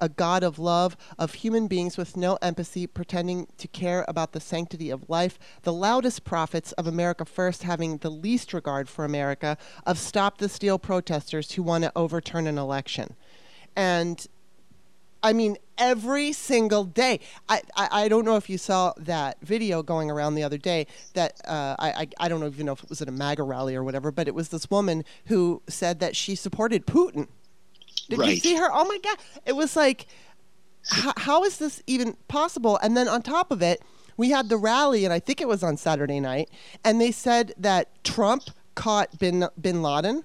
a 0.00 0.08
God 0.08 0.42
of 0.42 0.58
love, 0.58 0.96
of 1.16 1.34
human 1.34 1.68
beings 1.68 1.96
with 1.96 2.16
no 2.16 2.38
empathy, 2.42 2.88
pretending 2.88 3.46
to 3.56 3.68
care 3.68 4.04
about 4.08 4.32
the 4.32 4.40
sanctity 4.40 4.90
of 4.90 5.08
life, 5.08 5.38
the 5.62 5.72
loudest 5.72 6.24
prophets 6.24 6.72
of 6.72 6.88
America 6.88 7.24
First 7.24 7.62
having 7.62 7.98
the 7.98 8.10
least 8.10 8.52
regard 8.52 8.88
for 8.88 9.04
America, 9.04 9.56
of 9.86 9.96
Stop 9.96 10.38
the 10.38 10.48
Steal 10.48 10.80
protesters 10.80 11.52
who 11.52 11.62
want 11.62 11.84
to 11.84 11.92
overturn 11.94 12.48
an 12.48 12.58
election 12.58 13.14
and 13.76 14.26
I 15.22 15.32
mean, 15.32 15.56
every 15.78 16.32
single 16.32 16.84
day. 16.84 17.20
I, 17.48 17.60
I, 17.76 17.88
I, 17.90 18.08
don't 18.08 18.24
know 18.24 18.36
if 18.36 18.48
you 18.48 18.58
saw 18.58 18.92
that 18.98 19.38
video 19.42 19.82
going 19.82 20.10
around 20.10 20.34
the 20.34 20.42
other 20.42 20.58
day 20.58 20.86
that 21.14 21.40
uh, 21.46 21.76
I, 21.78 21.90
I, 21.90 22.08
I 22.20 22.28
don't 22.28 22.44
even 22.44 22.66
know 22.66 22.72
if 22.72 22.82
it 22.82 22.88
was 22.88 23.02
at 23.02 23.08
a 23.08 23.12
MAGA 23.12 23.42
rally 23.42 23.74
or 23.74 23.84
whatever, 23.84 24.10
but 24.10 24.28
it 24.28 24.34
was 24.34 24.48
this 24.50 24.70
woman 24.70 25.04
who 25.26 25.62
said 25.68 26.00
that 26.00 26.16
she 26.16 26.34
supported 26.34 26.86
Putin. 26.86 27.28
Did 28.08 28.18
right. 28.20 28.30
you 28.30 28.36
see 28.36 28.54
her? 28.56 28.68
Oh 28.72 28.84
my 28.84 28.98
God. 29.02 29.18
It 29.44 29.54
was 29.54 29.74
like, 29.76 30.06
how 30.88 31.44
is 31.44 31.58
this 31.58 31.82
even 31.86 32.16
possible? 32.28 32.78
And 32.82 32.96
then 32.96 33.08
on 33.08 33.22
top 33.22 33.50
of 33.50 33.62
it, 33.62 33.82
we 34.16 34.30
had 34.30 34.48
the 34.48 34.56
rally, 34.56 35.04
and 35.04 35.12
I 35.12 35.18
think 35.18 35.40
it 35.40 35.48
was 35.48 35.62
on 35.62 35.76
Saturday 35.76 36.20
night, 36.20 36.48
and 36.84 37.00
they 37.00 37.10
said 37.10 37.52
that 37.58 38.02
Trump 38.02 38.44
caught 38.74 39.18
bin, 39.18 39.46
bin 39.60 39.82
Laden. 39.82 40.24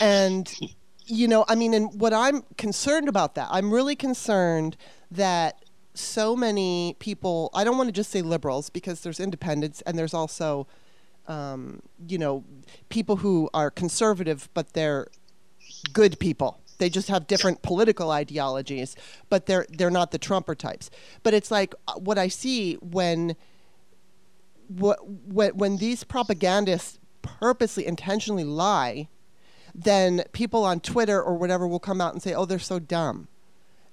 And 0.00 0.52
you 1.10 1.28
know, 1.28 1.44
I 1.48 1.54
mean, 1.54 1.74
and 1.74 2.00
what 2.00 2.14
I'm 2.14 2.42
concerned 2.56 3.08
about 3.08 3.34
that, 3.34 3.48
I'm 3.50 3.72
really 3.72 3.96
concerned 3.96 4.76
that 5.10 5.64
so 5.94 6.36
many 6.36 6.96
people, 7.00 7.50
I 7.52 7.64
don't 7.64 7.76
want 7.76 7.88
to 7.88 7.92
just 7.92 8.10
say 8.10 8.22
liberals 8.22 8.70
because 8.70 9.00
there's 9.00 9.20
independents 9.20 9.82
and 9.82 9.98
there's 9.98 10.14
also 10.14 10.66
um, 11.30 11.80
you 12.08 12.18
know, 12.18 12.44
people 12.88 13.16
who 13.16 13.48
are 13.54 13.70
conservative, 13.70 14.48
but 14.52 14.72
they're 14.72 15.06
good 15.92 16.18
people. 16.18 16.60
They 16.78 16.90
just 16.90 17.08
have 17.08 17.28
different 17.28 17.62
political 17.62 18.10
ideologies, 18.10 18.96
but 19.28 19.46
they're 19.46 19.66
they're 19.70 19.90
not 19.90 20.10
the 20.10 20.18
Trumper 20.18 20.54
types. 20.54 20.90
But 21.22 21.34
it's 21.34 21.50
like 21.50 21.74
uh, 21.86 21.94
what 21.94 22.18
I 22.18 22.28
see 22.28 22.74
when 22.76 23.36
when 24.68 24.96
when 25.54 25.76
these 25.76 26.02
propagandists 26.02 26.98
purposely 27.22 27.86
intentionally 27.86 28.44
lie, 28.44 29.08
then 29.84 30.24
people 30.32 30.64
on 30.64 30.80
Twitter 30.80 31.22
or 31.22 31.36
whatever 31.36 31.66
will 31.66 31.80
come 31.80 32.00
out 32.00 32.12
and 32.12 32.22
say, 32.22 32.34
"Oh, 32.34 32.44
they're 32.44 32.58
so 32.58 32.78
dumb." 32.78 33.28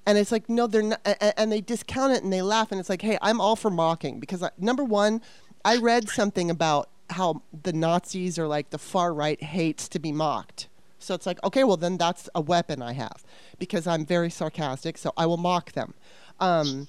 And 0.08 0.17
it's 0.17 0.32
like, 0.32 0.47
no, 0.47 0.67
they're 0.67 0.84
not. 0.84 1.02
And 1.38 1.52
they 1.52 1.60
discount 1.60 2.13
it 2.13 2.23
and 2.23 2.32
they 2.32 2.41
laugh. 2.41 2.71
And 2.71 2.80
it's 2.80 2.88
like, 2.88 3.02
hey, 3.02 3.17
I'm 3.21 3.41
all 3.41 3.58
for 3.58 3.69
mocking 3.69 4.21
because, 4.21 4.41
I, 4.41 4.52
number 4.58 4.86
one, 4.86 5.21
I 5.65 5.76
read 5.76 6.08
something 6.08 6.50
about 6.50 6.89
how 7.10 7.41
the 7.63 7.73
Nazis 7.73 8.39
or 8.39 8.47
like 8.47 8.69
the 8.69 8.78
far 8.78 9.13
right 9.13 9.41
hates 9.43 9.89
to 9.89 10.00
be 10.00 10.13
mocked. 10.13 10.69
So 10.97 11.13
it's 11.13 11.26
like, 11.26 11.43
okay, 11.43 11.65
well, 11.65 11.76
then 11.76 11.97
that's 11.97 12.30
a 12.34 12.39
weapon 12.39 12.82
I 12.82 12.93
have 12.93 13.26
because 13.60 13.86
I'm 13.86 14.06
very 14.06 14.30
sarcastic, 14.30 14.97
so 14.97 15.12
I 15.17 15.26
will 15.26 15.36
mock 15.36 15.73
them. 15.73 15.93
Um, 16.39 16.88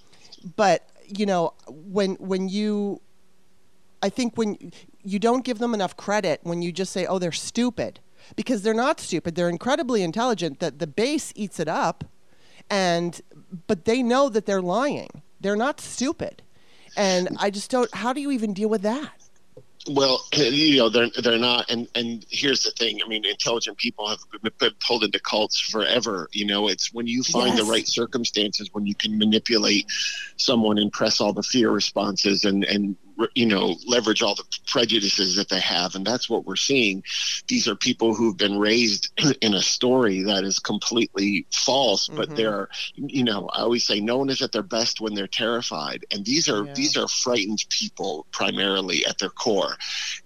but, 0.55 0.89
you 1.05 1.27
know, 1.27 1.55
when, 1.69 2.15
when 2.21 2.49
you, 2.49 3.01
I 4.01 4.11
think 4.11 4.37
when 4.37 4.73
you 5.03 5.19
don't 5.19 5.45
give 5.45 5.59
them 5.59 5.75
enough 5.75 5.97
credit 5.97 6.39
when 6.45 6.63
you 6.63 6.71
just 6.71 6.93
say, 6.93 7.05
oh, 7.05 7.19
they're 7.19 7.33
stupid, 7.33 7.99
because 8.37 8.63
they're 8.63 8.75
not 8.75 9.01
stupid. 9.01 9.35
They're 9.35 9.49
incredibly 9.49 10.03
intelligent, 10.03 10.61
that 10.61 10.79
the 10.79 10.87
base 10.87 11.33
eats 11.37 11.61
it 11.61 11.69
up, 11.69 12.05
and, 12.71 13.21
but 13.67 13.85
they 13.85 14.03
know 14.03 14.29
that 14.29 14.47
they're 14.47 14.63
lying. 14.63 15.23
They're 15.41 15.57
not 15.57 15.81
stupid. 15.81 16.43
And 16.97 17.37
I 17.39 17.51
just 17.51 17.71
don't, 17.71 17.93
how 17.95 18.13
do 18.13 18.21
you 18.21 18.31
even 18.31 18.53
deal 18.53 18.69
with 18.69 18.83
that? 18.83 19.29
Well, 19.91 20.25
you 20.37 20.79
know 20.79 20.89
they're 20.89 21.09
they're 21.23 21.39
not, 21.39 21.71
and 21.71 21.89
and 21.95 22.25
here's 22.31 22.63
the 22.63 22.71
thing. 22.73 23.01
I 23.05 23.09
mean, 23.09 23.25
intelligent 23.25 23.79
people 23.79 24.09
have 24.09 24.19
been 24.59 24.73
pulled 24.87 25.05
into 25.05 25.21
cults 25.21 25.59
forever. 25.59 26.29
You 26.33 26.47
know, 26.47 26.69
it's 26.69 26.93
when 26.93 27.07
you 27.07 27.23
find 27.23 27.57
yes. 27.57 27.59
the 27.59 27.65
right 27.65 27.87
circumstances 27.87 28.69
when 28.73 28.87
you 28.87 28.95
can 28.95 29.19
manipulate 29.19 29.87
someone 30.37 30.79
and 30.79 30.93
press 30.93 31.21
all 31.21 31.33
the 31.33 31.43
fear 31.43 31.71
responses 31.71 32.45
and 32.45 32.65
and 32.65 32.97
you 33.35 33.47
know 33.47 33.77
leverage 33.87 34.23
all 34.23 34.35
the 34.35 34.45
prejudices 34.67 35.37
that 35.37 35.49
they 35.49 35.61
have 35.61 35.95
and 35.95 36.07
that's 36.07 36.29
what 36.29 36.47
we're 36.47 36.57
seeing 36.57 37.03
these 37.49 37.67
are 37.67 37.75
people 37.75 38.15
who've 38.15 38.37
been 38.37 38.59
raised 38.59 39.11
in 39.41 39.55
a 39.55 39.63
story 39.63 40.23
that 40.23 40.45
is 40.45 40.59
completely 40.59 41.47
false 41.53 42.09
but 42.09 42.27
mm-hmm. 42.27 42.35
they're 42.37 42.69
you 42.95 43.25
know 43.25 43.49
i 43.53 43.61
always 43.61 43.85
say 43.85 44.01
no 44.01 44.19
one 44.19 44.31
is 44.31 44.43
at 44.43 44.53
their 44.53 44.63
best 44.63 45.01
when 45.01 45.15
they're 45.15 45.27
terrified 45.27 46.05
and 46.11 46.25
these 46.25 46.49
are 46.49 46.65
yeah. 46.65 46.75
these 46.75 46.97
are 46.97 47.09
frightened 47.09 47.65
people 47.71 48.27
primarily 48.31 49.05
at 49.07 49.19
their 49.19 49.31
core 49.31 49.75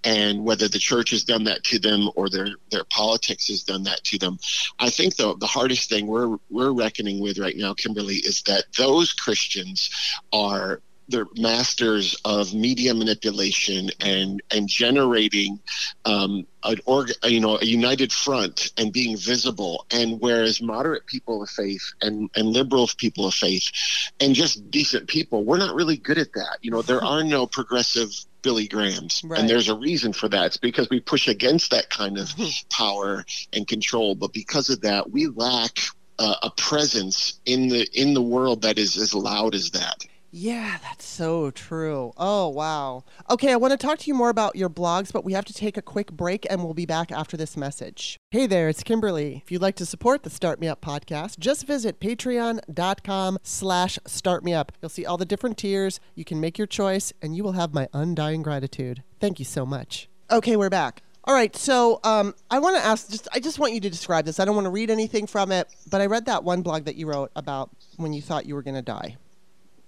and 0.05 0.45
whether 0.45 0.69
the 0.69 0.79
church 0.79 1.11
has 1.11 1.25
done 1.25 1.45
that 1.45 1.63
to 1.65 1.79
them 1.79 2.11
or 2.15 2.29
their 2.29 2.49
their 2.71 2.85
politics 2.85 3.49
has 3.49 3.63
done 3.63 3.85
that 3.85 4.03
to 4.05 4.19
them 4.19 4.39
i 4.79 4.91
think 4.91 5.17
the 5.17 5.35
the 5.39 5.47
hardest 5.47 5.89
thing 5.89 6.07
we're 6.07 6.37
we're 6.51 6.73
reckoning 6.73 7.21
with 7.21 7.39
right 7.39 7.57
now 7.57 7.73
kimberly 7.73 8.17
is 8.17 8.43
that 8.43 8.65
those 8.77 9.13
christians 9.13 9.91
are 10.33 10.81
they're 11.13 11.27
masters 11.37 12.17
of 12.25 12.53
media 12.53 12.95
manipulation 12.95 13.91
and 14.01 14.43
and 14.51 14.69
generating 14.69 15.61
um, 16.05 16.47
an 16.65 16.79
org, 16.87 17.13
you 17.25 17.41
know, 17.41 17.59
a 17.59 17.65
united 17.65 18.13
front 18.13 18.73
and 18.77 18.93
being 18.93 19.17
visible. 19.17 19.87
And 19.91 20.21
whereas 20.21 20.61
moderate 20.61 21.07
people 21.07 21.43
of 21.43 21.51
faith 21.51 21.83
and 22.01 22.31
and 22.35 22.49
liberal 22.49 22.89
people 22.97 23.27
of 23.27 23.35
faith 23.35 23.71
and 24.19 24.35
just 24.35 24.71
decent 24.71 25.09
people, 25.09 25.45
we're 25.45 25.59
not 25.59 25.75
really 25.75 25.97
good 25.97 26.19
at 26.19 26.33
that. 26.33 26.59
You 26.63 26.71
know, 26.73 26.83
there 26.83 27.05
are 27.13 27.23
no 27.23 27.47
progressive 27.47 28.11
Billy 28.43 28.67
Grahams. 28.67 29.23
Right. 29.25 29.39
And 29.39 29.49
there's 29.49 29.69
a 29.69 29.77
reason 29.77 30.13
for 30.13 30.29
that. 30.29 30.47
It's 30.47 30.57
because 30.57 30.91
we 30.91 31.01
push 31.01 31.29
against 31.29 31.71
that 31.71 31.91
kind 31.91 32.19
of 32.19 32.29
power 32.71 33.25
and 33.53 33.67
control. 33.67 34.15
But 34.15 34.33
because 34.33 34.69
of 34.69 34.81
that, 34.81 35.11
we 35.11 35.29
lack 35.29 35.79
uh, 36.19 36.37
a 36.43 36.51
presence 36.51 37.41
in 37.47 37.69
the 37.69 37.87
in 37.95 38.15
the 38.15 38.23
world 38.23 38.63
that 38.63 38.79
is 38.79 38.97
as 38.97 39.15
loud 39.15 39.55
as 39.55 39.71
that. 39.71 40.05
Yeah, 40.35 40.79
that's 40.83 41.05
so 41.05 41.51
true. 41.51 42.15
Oh, 42.17 42.49
wow. 42.49 43.05
Okay, 43.29 43.53
I 43.53 43.57
want 43.57 43.73
to 43.73 43.77
talk 43.77 43.99
to 43.99 44.07
you 44.07 44.15
more 44.15 44.31
about 44.31 44.57
your 44.57 44.71
blogs, 44.71 45.13
but 45.13 45.27
we 45.27 45.35
have 45.35 45.45
to 45.45 45.53
take 45.53 45.77
a 45.77 45.83
quick 45.83 46.11
break 46.11 46.47
and 46.49 46.65
we'll 46.65 46.73
be 46.73 46.87
back 46.87 47.13
after 47.13 47.37
this 47.37 47.55
message. 47.55 48.17
Hey 48.31 48.47
there, 48.47 48.71
it's 48.71 48.83
Kimberly. 48.83 49.43
If 49.45 49.53
you'd 49.53 49.61
like 49.61 49.77
to 49.77 49.85
support 49.85 50.23
the 50.23 50.31
Start 50.31 50.59
Me 50.59 50.69
Up 50.69 50.81
podcast, 50.81 51.39
just 51.39 51.67
visit 51.67 52.01
patreon.com 52.01 53.41
slash 53.43 53.99
startmeup. 54.07 54.71
You'll 54.81 54.89
see 54.89 55.05
all 55.05 55.19
the 55.19 55.27
different 55.27 55.59
tiers. 55.59 56.01
You 56.15 56.25
can 56.25 56.41
make 56.41 56.57
your 56.57 56.67
choice 56.67 57.13
and 57.21 57.37
you 57.37 57.45
will 57.45 57.53
have 57.53 57.75
my 57.75 57.89
undying 57.93 58.43
gratitude. 58.43 59.03
Thank 59.21 59.39
you 59.39 59.45
so 59.45 59.67
much. 59.67 60.09
Okay, 60.31 60.57
we're 60.57 60.71
back. 60.71 61.03
All 61.25 61.35
right, 61.35 61.55
so 61.55 62.01
um, 62.05 62.35
I 62.51 62.59
want 62.59 62.77
to 62.79 62.83
ask. 62.83 63.09
Just 63.11 63.29
I 63.33 63.39
just 63.39 63.61
want 63.61 63.75
you 63.75 63.81
to 63.81 63.91
describe 63.91 64.25
this. 64.25 64.41
I 64.41 64.45
don't 64.45 64.57
want 64.57 64.65
to 64.65 64.71
read 64.71 64.91
anything 64.91 65.29
from 65.29 65.53
it, 65.53 65.69
but 65.89 66.01
I 66.01 66.07
read 66.07 66.25
that 66.25 66.43
one 66.43 66.63
blog 66.63 66.87
that 66.87 66.97
you 66.97 67.07
wrote 67.07 67.31
about 67.37 67.71
when 67.97 68.13
you 68.13 68.21
thought 68.21 68.45
you 68.45 68.57
were 68.57 68.63
going 68.63 68.75
to 68.75 68.83
die. 68.83 69.19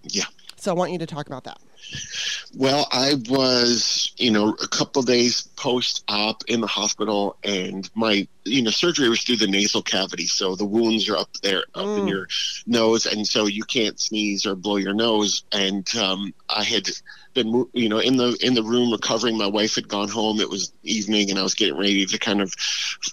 Yeah. 0.04 0.24
So 0.56 0.70
I 0.70 0.74
want 0.74 0.92
you 0.92 0.98
to 0.98 1.06
talk 1.06 1.26
about 1.26 1.44
that. 1.44 1.58
Well, 2.56 2.86
I 2.92 3.14
was, 3.28 4.12
you 4.16 4.30
know, 4.30 4.50
a 4.50 4.68
couple 4.68 5.02
days 5.02 5.42
post 5.56 6.04
op 6.08 6.44
in 6.46 6.60
the 6.60 6.66
hospital, 6.66 7.36
and 7.42 7.88
my, 7.94 8.28
you 8.44 8.62
know, 8.62 8.70
surgery 8.70 9.08
was 9.08 9.22
through 9.22 9.36
the 9.36 9.46
nasal 9.46 9.82
cavity. 9.82 10.26
So 10.26 10.54
the 10.54 10.64
wounds 10.64 11.08
are 11.08 11.16
up 11.16 11.32
there, 11.42 11.64
up 11.74 11.86
mm. 11.86 12.00
in 12.00 12.08
your 12.08 12.28
nose. 12.66 13.06
And 13.06 13.26
so 13.26 13.46
you 13.46 13.64
can't 13.64 13.98
sneeze 13.98 14.46
or 14.46 14.54
blow 14.54 14.76
your 14.76 14.94
nose. 14.94 15.44
And 15.52 15.86
um, 15.96 16.32
I 16.48 16.62
had 16.62 16.88
been 17.34 17.66
you 17.72 17.88
know 17.88 17.98
in 17.98 18.16
the 18.16 18.36
in 18.40 18.54
the 18.54 18.62
room 18.62 18.92
recovering 18.92 19.36
my 19.36 19.46
wife 19.46 19.74
had 19.74 19.88
gone 19.88 20.08
home 20.08 20.40
it 20.40 20.48
was 20.48 20.72
evening 20.84 21.28
and 21.30 21.38
i 21.38 21.42
was 21.42 21.54
getting 21.54 21.76
ready 21.76 22.06
to 22.06 22.16
kind 22.16 22.40
of 22.40 22.54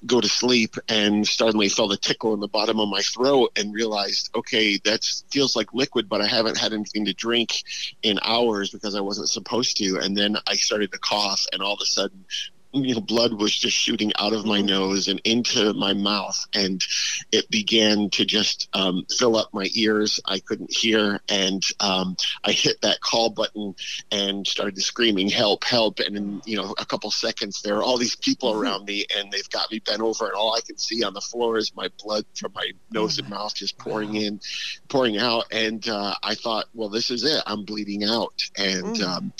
go 0.05 0.21
to 0.21 0.27
sleep 0.27 0.75
and 0.87 1.27
suddenly 1.27 1.67
felt 1.67 1.91
a 1.91 1.97
tickle 1.97 2.33
in 2.33 2.39
the 2.39 2.47
bottom 2.47 2.79
of 2.79 2.87
my 2.87 3.01
throat 3.01 3.51
and 3.57 3.73
realized 3.73 4.29
okay 4.35 4.79
that 4.85 5.03
feels 5.31 5.55
like 5.55 5.73
liquid 5.73 6.07
but 6.07 6.21
i 6.21 6.27
haven't 6.27 6.57
had 6.57 6.71
anything 6.71 7.05
to 7.05 7.13
drink 7.13 7.63
in 8.03 8.19
hours 8.21 8.60
because 8.69 8.95
i 8.95 9.01
wasn't 9.01 9.29
supposed 9.29 9.77
to 9.77 9.97
and 9.97 10.15
then 10.15 10.37
i 10.47 10.55
started 10.55 10.91
to 10.91 10.99
cough 10.99 11.45
and 11.51 11.61
all 11.61 11.73
of 11.73 11.79
a 11.81 11.85
sudden 11.85 12.25
you 12.73 12.95
know, 12.95 13.01
blood 13.01 13.33
was 13.33 13.55
just 13.55 13.75
shooting 13.75 14.11
out 14.17 14.33
of 14.33 14.45
my 14.45 14.59
mm-hmm. 14.59 14.67
nose 14.67 15.07
and 15.07 15.21
into 15.23 15.73
my 15.73 15.93
mouth, 15.93 16.45
and 16.53 16.83
it 17.31 17.49
began 17.49 18.09
to 18.11 18.25
just 18.25 18.69
um, 18.73 19.05
fill 19.17 19.35
up 19.35 19.53
my 19.53 19.69
ears. 19.73 20.19
I 20.25 20.39
couldn't 20.39 20.73
hear, 20.73 21.19
and 21.29 21.63
um, 21.79 22.15
I 22.43 22.51
hit 22.51 22.81
that 22.81 23.01
call 23.01 23.29
button 23.29 23.75
and 24.11 24.47
started 24.47 24.81
screaming, 24.81 25.29
"Help! 25.29 25.63
Help!" 25.63 25.99
And 25.99 26.15
in 26.15 26.41
you 26.45 26.57
know 26.57 26.73
a 26.77 26.85
couple 26.85 27.11
seconds, 27.11 27.61
there 27.61 27.75
are 27.75 27.83
all 27.83 27.97
these 27.97 28.15
people 28.15 28.53
mm-hmm. 28.53 28.61
around 28.61 28.85
me, 28.85 29.05
and 29.15 29.31
they've 29.31 29.49
got 29.49 29.71
me 29.71 29.79
bent 29.79 30.01
over, 30.01 30.25
and 30.25 30.35
all 30.35 30.55
I 30.55 30.61
can 30.61 30.77
see 30.77 31.03
on 31.03 31.13
the 31.13 31.21
floor 31.21 31.57
is 31.57 31.75
my 31.75 31.89
blood 32.03 32.25
from 32.35 32.53
my 32.53 32.71
nose 32.91 33.19
and 33.19 33.29
mouth 33.29 33.53
just 33.53 33.77
pouring 33.77 34.15
in, 34.15 34.39
pouring 34.87 35.17
out. 35.17 35.45
And 35.51 35.87
uh, 35.87 36.15
I 36.23 36.35
thought, 36.35 36.65
well, 36.73 36.89
this 36.89 37.09
is 37.09 37.23
it. 37.23 37.43
I'm 37.45 37.65
bleeding 37.65 38.03
out, 38.03 38.41
and 38.57 38.95
mm. 38.95 39.03
um, 39.03 39.33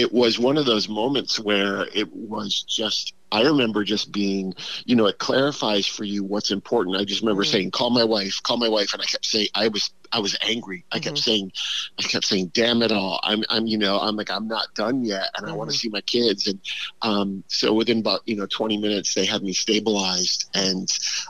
it 0.00 0.12
was 0.12 0.38
one 0.38 0.56
of 0.56 0.64
those 0.64 0.88
moments 0.88 1.38
where 1.38 1.86
it 1.94 2.10
was 2.12 2.62
just 2.62 3.14
I 3.32 3.42
remember 3.42 3.84
just 3.84 4.10
being, 4.10 4.54
you 4.84 4.96
know, 4.96 5.06
it 5.06 5.18
clarifies 5.18 5.86
for 5.86 6.04
you 6.04 6.24
what's 6.24 6.50
important. 6.50 6.96
I 6.96 7.04
just 7.04 7.22
remember 7.22 7.44
mm-hmm. 7.44 7.52
saying, 7.52 7.70
"Call 7.70 7.90
my 7.90 8.02
wife, 8.02 8.42
call 8.42 8.56
my 8.56 8.68
wife," 8.68 8.92
and 8.92 9.00
I 9.00 9.04
kept 9.04 9.24
saying, 9.24 9.48
I 9.54 9.68
was, 9.68 9.90
I 10.10 10.18
was 10.18 10.36
angry. 10.42 10.84
I 10.90 10.96
mm-hmm. 10.96 11.04
kept 11.04 11.18
saying, 11.18 11.52
I 11.98 12.02
kept 12.02 12.24
saying, 12.24 12.50
"Damn 12.54 12.82
it 12.82 12.90
all!" 12.90 13.20
I'm, 13.22 13.44
I'm, 13.48 13.66
you 13.66 13.78
know, 13.78 14.00
I'm 14.00 14.16
like, 14.16 14.30
I'm 14.30 14.48
not 14.48 14.74
done 14.74 15.04
yet, 15.04 15.28
and 15.36 15.46
mm-hmm. 15.46 15.54
I 15.54 15.56
want 15.56 15.70
to 15.70 15.76
see 15.76 15.88
my 15.88 16.00
kids. 16.00 16.48
And 16.48 16.60
um, 17.02 17.44
so 17.46 17.72
within 17.72 18.00
about, 18.00 18.22
you 18.26 18.34
know, 18.34 18.46
20 18.46 18.78
minutes, 18.78 19.14
they 19.14 19.26
had 19.26 19.42
me 19.42 19.52
stabilized, 19.52 20.50
and 20.54 20.88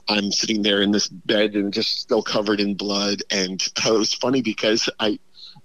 I'm 0.08 0.32
sitting 0.32 0.62
there 0.62 0.80
in 0.80 0.92
this 0.92 1.08
bed 1.08 1.54
and 1.54 1.72
just 1.72 2.00
still 2.00 2.22
covered 2.22 2.60
in 2.60 2.76
blood. 2.76 3.22
And 3.30 3.60
it 3.84 3.92
was 3.92 4.14
funny 4.14 4.40
because 4.40 4.88
I, 4.98 5.18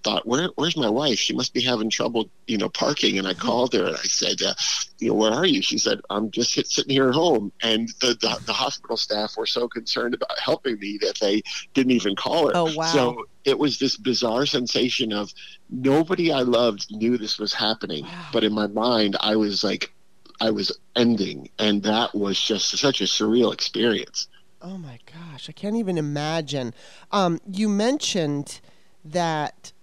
thought, 0.05 0.27
Where, 0.27 0.49
where's 0.55 0.77
my 0.77 0.87
wife? 0.87 1.17
She 1.17 1.33
must 1.33 1.53
be 1.53 1.61
having 1.61 1.89
trouble, 1.89 2.29
you 2.45 2.59
know, 2.59 2.69
parking. 2.69 3.17
And 3.17 3.27
I 3.27 3.31
mm-hmm. 3.31 3.41
called 3.41 3.73
her 3.73 3.87
and 3.87 3.97
I 3.97 4.03
said, 4.03 4.41
uh, 4.41 4.53
you 4.99 5.09
know, 5.09 5.15
where 5.15 5.31
are 5.31 5.47
you? 5.47 5.63
She 5.63 5.79
said, 5.79 5.99
I'm 6.11 6.29
just 6.29 6.53
sitting 6.53 6.91
here 6.91 7.09
at 7.09 7.15
home. 7.15 7.51
And 7.63 7.89
the, 8.01 8.15
the, 8.21 8.39
the, 8.45 8.53
hospital 8.53 8.97
staff 8.97 9.35
were 9.35 9.47
so 9.47 9.67
concerned 9.67 10.13
about 10.13 10.37
helping 10.39 10.79
me 10.79 10.99
that 11.01 11.17
they 11.19 11.41
didn't 11.73 11.91
even 11.91 12.15
call 12.15 12.47
her. 12.47 12.51
Oh, 12.55 12.73
wow. 12.75 12.85
So 12.85 13.25
it 13.43 13.57
was 13.57 13.79
this 13.79 13.97
bizarre 13.97 14.45
sensation 14.45 15.11
of 15.11 15.33
nobody 15.69 16.31
I 16.31 16.41
loved 16.41 16.85
knew 16.91 17.17
this 17.17 17.39
was 17.39 17.53
happening. 17.53 18.03
Wow. 18.05 18.29
But 18.31 18.43
in 18.43 18.53
my 18.53 18.67
mind, 18.67 19.17
I 19.19 19.35
was 19.35 19.63
like, 19.63 19.91
I 20.39 20.51
was 20.51 20.71
ending. 20.95 21.49
And 21.57 21.81
that 21.83 22.13
was 22.13 22.39
just 22.39 22.69
such 22.77 23.01
a 23.01 23.05
surreal 23.05 23.51
experience. 23.51 24.27
Oh 24.61 24.77
my 24.77 24.99
gosh, 25.11 25.49
I 25.49 25.51
can't 25.51 25.75
even 25.75 25.97
imagine. 25.97 26.73
Um, 27.11 27.39
you 27.51 27.67
mentioned 27.67 28.61
that 29.03 29.73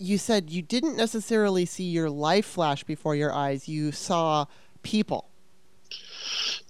you 0.00 0.18
said 0.18 0.50
you 0.50 0.62
didn't 0.62 0.96
necessarily 0.96 1.66
see 1.66 1.84
your 1.84 2.10
life 2.10 2.46
flash 2.46 2.82
before 2.84 3.14
your 3.14 3.32
eyes. 3.32 3.68
You 3.68 3.92
saw 3.92 4.46
people. 4.82 5.28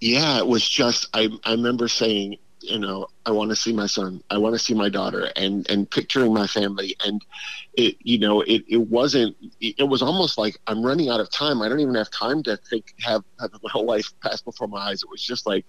Yeah, 0.00 0.38
it 0.38 0.46
was 0.46 0.68
just 0.68 1.08
I. 1.14 1.28
I 1.44 1.52
remember 1.52 1.88
saying 1.88 2.38
you 2.62 2.78
know, 2.78 3.08
I 3.24 3.30
want 3.30 3.50
to 3.50 3.56
see 3.56 3.72
my 3.72 3.86
son, 3.86 4.22
I 4.30 4.38
want 4.38 4.54
to 4.54 4.58
see 4.58 4.74
my 4.74 4.88
daughter, 4.88 5.30
and 5.36 5.68
and 5.70 5.90
picturing 5.90 6.32
my 6.32 6.46
family, 6.46 6.94
and 7.04 7.24
it, 7.74 7.96
you 8.00 8.18
know, 8.18 8.42
it 8.42 8.64
it 8.68 8.88
wasn't. 8.88 9.36
It 9.60 9.88
was 9.88 10.02
almost 10.02 10.36
like 10.36 10.58
I'm 10.66 10.84
running 10.84 11.08
out 11.08 11.20
of 11.20 11.30
time. 11.30 11.62
I 11.62 11.68
don't 11.68 11.80
even 11.80 11.94
have 11.94 12.10
time 12.10 12.42
to 12.44 12.58
think, 12.68 12.94
have, 13.00 13.24
have 13.40 13.50
my 13.62 13.70
whole 13.70 13.86
life 13.86 14.12
pass 14.22 14.42
before 14.42 14.68
my 14.68 14.78
eyes. 14.78 15.02
It 15.02 15.08
was 15.10 15.24
just 15.24 15.46
like, 15.46 15.64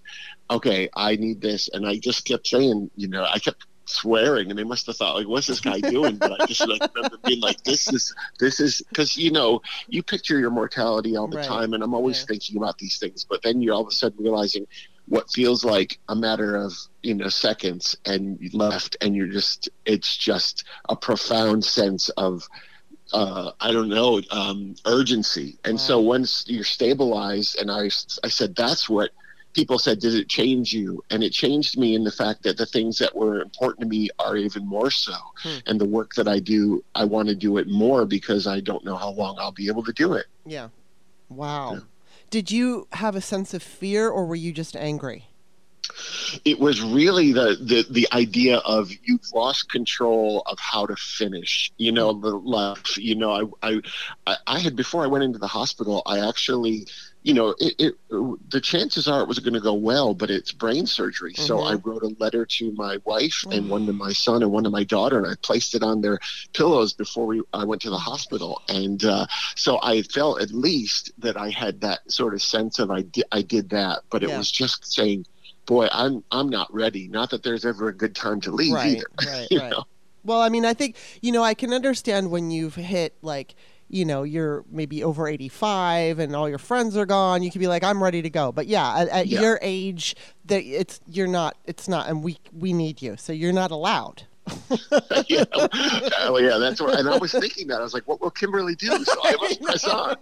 okay, 0.50 0.90
I 0.96 1.16
need 1.16 1.42
this, 1.42 1.70
and 1.70 1.88
I 1.88 1.98
just 1.98 2.26
kept 2.26 2.48
saying, 2.48 2.92
you 2.96 3.08
know, 3.08 3.24
I 3.24 3.40
kept 3.40 3.66
swearing 3.92 4.50
and 4.50 4.58
they 4.58 4.64
must 4.64 4.86
have 4.86 4.96
thought 4.96 5.16
like 5.16 5.28
what's 5.28 5.48
this 5.48 5.60
guy 5.60 5.80
doing 5.80 6.16
but 6.16 6.40
i 6.40 6.46
just 6.46 6.68
like 6.68 6.82
remember 6.96 7.18
being 7.26 7.42
like 7.42 7.62
this 7.64 7.92
is 7.92 8.14
this 8.40 8.60
is 8.60 8.82
because 8.90 9.18
you 9.18 9.32
know 9.32 9.62
you 9.88 10.02
picture 10.02 10.40
your 10.40 10.50
mortality 10.50 11.18
all 11.18 11.28
the 11.28 11.38
right. 11.38 11.46
time 11.46 11.74
and 11.74 11.84
i'm 11.84 11.94
always 11.94 12.20
yeah. 12.20 12.26
thinking 12.28 12.58
about 12.58 12.78
these 12.78 12.98
things 13.00 13.24
but 13.24 13.42
then 13.44 13.62
you're 13.62 13.74
all 13.74 13.82
of 13.82 13.88
a 13.88 13.92
sudden 13.92 14.24
realizing 14.24 14.66
what 15.08 15.30
feels 15.32 15.66
like 15.66 16.00
a 16.10 16.16
matter 16.16 16.56
of 16.56 16.74
you 17.04 17.14
know 17.14 17.28
seconds 17.28 17.98
and 18.06 18.38
you 18.40 18.50
left 18.54 18.96
and 19.02 19.16
you're 19.16 19.28
just 19.28 19.70
it's 19.86 20.16
just 20.16 20.64
a 20.90 20.96
profound 20.96 21.66
sense 21.66 22.10
of 22.10 22.48
uh, 23.14 23.52
I 23.60 23.72
don't 23.74 23.90
know, 23.90 24.22
um, 24.32 24.76
urgency. 24.86 25.58
And 25.66 25.74
wow. 25.74 25.80
so 25.80 26.00
once 26.00 26.46
you're 26.48 26.64
stabilized, 26.64 27.60
and 27.60 27.70
I, 27.70 27.90
I 28.24 28.30
said, 28.30 28.56
that's 28.56 28.88
what 28.88 29.12
people 29.54 29.80
said, 29.80 30.00
did 30.00 30.14
it 30.14 30.30
change 30.30 30.74
you? 30.74 31.04
And 31.10 31.24
it 31.24 31.32
changed 31.32 31.78
me 31.78 31.96
in 31.96 32.04
the 32.04 32.12
fact 32.12 32.44
that 32.44 32.58
the 32.58 32.66
things 32.66 32.98
that 33.00 33.16
were 33.16 33.42
important 33.42 33.82
to 33.82 33.88
me 33.88 34.10
are 34.20 34.38
even 34.38 34.68
more 34.68 34.92
so. 34.92 35.14
Hmm. 35.38 35.58
And 35.66 35.82
the 35.82 35.86
work 35.86 36.14
that 36.16 36.28
I 36.28 36.40
do, 36.40 36.84
I 36.96 37.06
want 37.06 37.28
to 37.30 37.36
do 37.36 37.58
it 37.58 37.68
more 37.68 38.06
because 38.06 38.48
I 38.48 38.60
don't 38.60 38.86
know 38.86 38.96
how 38.96 39.10
long 39.10 39.38
I'll 39.40 39.52
be 39.52 39.68
able 39.68 39.84
to 39.84 39.94
do 39.94 40.14
it. 40.14 40.26
Yeah. 40.46 40.70
Wow. 41.30 41.74
Yeah. 41.74 41.80
Did 42.30 42.52
you 42.52 42.88
have 42.94 43.16
a 43.16 43.22
sense 43.22 43.54
of 43.54 43.62
fear 43.62 44.10
or 44.10 44.26
were 44.26 44.36
you 44.36 44.54
just 44.54 44.76
angry? 44.76 45.26
it 46.46 46.60
was 46.60 46.82
really 46.82 47.34
the, 47.34 47.58
the 47.62 47.86
the 47.90 48.08
idea 48.14 48.58
of 48.58 48.92
you've 49.04 49.26
lost 49.34 49.70
control 49.70 50.44
of 50.46 50.58
how 50.60 50.86
to 50.86 50.96
finish 50.96 51.72
you 51.78 51.92
know 51.92 52.14
the 52.14 52.30
life 52.30 52.98
you 52.98 53.16
know 53.16 53.52
I, 53.62 53.80
I 54.28 54.38
i 54.48 54.60
had 54.60 54.76
before 54.76 55.04
i 55.04 55.08
went 55.08 55.24
into 55.24 55.40
the 55.40 55.48
hospital 55.48 56.02
i 56.06 56.28
actually 56.28 56.88
you 57.24 57.34
know 57.34 57.56
it, 57.60 57.76
it 57.78 57.96
the 58.50 58.62
chances 58.62 59.08
are 59.08 59.22
it 59.22 59.28
was 59.28 59.40
going 59.40 59.54
to 59.54 59.60
go 59.60 59.74
well 59.74 60.14
but 60.14 60.30
it's 60.30 60.52
brain 60.52 60.86
surgery 60.86 61.34
mm-hmm. 61.34 61.46
so 61.46 61.60
i 61.60 61.76
wrote 61.76 62.04
a 62.04 62.16
letter 62.20 62.46
to 62.46 62.72
my 62.74 62.98
wife 63.06 63.44
mm-hmm. 63.44 63.52
and 63.52 63.70
one 63.70 63.86
to 63.86 63.94
my 63.94 64.12
son 64.12 64.42
and 64.42 64.52
one 64.52 64.64
to 64.64 64.70
my 64.70 64.84
daughter 64.84 65.18
and 65.18 65.28
i 65.28 65.36
placed 65.42 65.76
it 65.76 65.84
on 65.84 66.02
their 66.02 66.20
pillows 66.54 66.94
before 66.94 67.26
we 67.26 67.42
i 67.54 67.64
went 67.64 67.82
to 67.82 67.90
the 67.90 67.98
hospital 67.98 68.62
and 68.70 69.06
uh, 69.06 69.26
so 69.56 69.80
i 69.84 70.02
felt 70.02 70.42
at 70.42 70.52
least 70.52 71.12
that 71.18 71.38
i 71.38 71.50
had 71.50 71.82
that 71.82 72.00
sort 72.12 72.34
of 72.34 72.42
sense 72.42 72.80
of 72.80 72.90
i 72.90 73.02
did 73.02 73.26
i 73.32 73.42
did 73.42 73.70
that 73.70 74.00
but 74.10 74.24
it 74.24 74.30
yeah. 74.30 74.38
was 74.38 74.52
just 74.52 74.92
saying 74.92 75.26
boy, 75.66 75.88
I'm 75.92 76.24
I'm 76.32 76.50
not 76.50 76.74
ready. 76.74 77.08
Not 77.08 77.30
that 77.30 77.44
there's 77.44 77.66
ever 77.66 77.88
a 77.88 77.94
good 77.94 78.16
time 78.16 78.42
to 78.42 78.52
leave 78.52 78.74
right, 78.74 78.98
either. 78.98 79.06
Right, 79.26 79.48
right. 79.52 79.72
Know? 79.72 79.86
Well, 80.24 80.42
I 80.42 80.50
mean, 80.50 80.66
I 80.66 80.74
think 80.74 80.98
you 81.22 81.32
know 81.32 81.44
I 81.44 81.54
can 81.54 81.74
understand 81.74 82.30
when 82.30 82.52
you've 82.52 82.76
hit 82.76 83.16
like 83.22 83.56
you 83.92 84.06
know 84.06 84.24
you're 84.24 84.64
maybe 84.72 85.04
over 85.04 85.28
85 85.28 86.20
and 86.20 86.36
all 86.36 86.48
your 86.48 86.58
friends 86.58 86.96
are 86.96 87.06
gone 87.06 87.44
you 87.44 87.52
can 87.52 87.60
be 87.60 87.68
like 87.68 87.84
i'm 87.84 88.02
ready 88.02 88.22
to 88.22 88.30
go 88.30 88.52
but 88.52 88.68
yeah 88.68 89.00
at, 89.00 89.10
at 89.10 89.28
yeah. 89.28 89.42
your 89.42 89.60
age 89.62 90.16
that 90.46 90.64
it's 90.64 91.00
you're 91.08 91.28
not 91.28 91.58
it's 91.66 91.88
not 91.88 92.10
and 92.10 92.24
we 92.24 92.38
we 92.54 92.74
need 92.74 93.02
you 93.02 93.18
so 93.18 93.34
you're 93.34 93.54
not 93.54 93.70
allowed 93.72 94.24
yeah, 95.28 95.44
oh, 95.54 96.40
yeah, 96.42 96.58
that's 96.58 96.82
what. 96.82 97.00
And 97.00 97.08
I 97.08 97.18
was 97.18 97.32
thinking 97.32 97.68
that 97.68 97.80
I 97.80 97.84
was 97.84 97.94
like, 97.94 98.08
"What 98.08 98.22
will 98.22 98.32
Kimberly 98.32 98.76
do?" 98.76 98.88
So 99.04 99.14
I 99.24 99.36
must 99.36 99.62
press 99.62 99.88
on. 99.88 100.16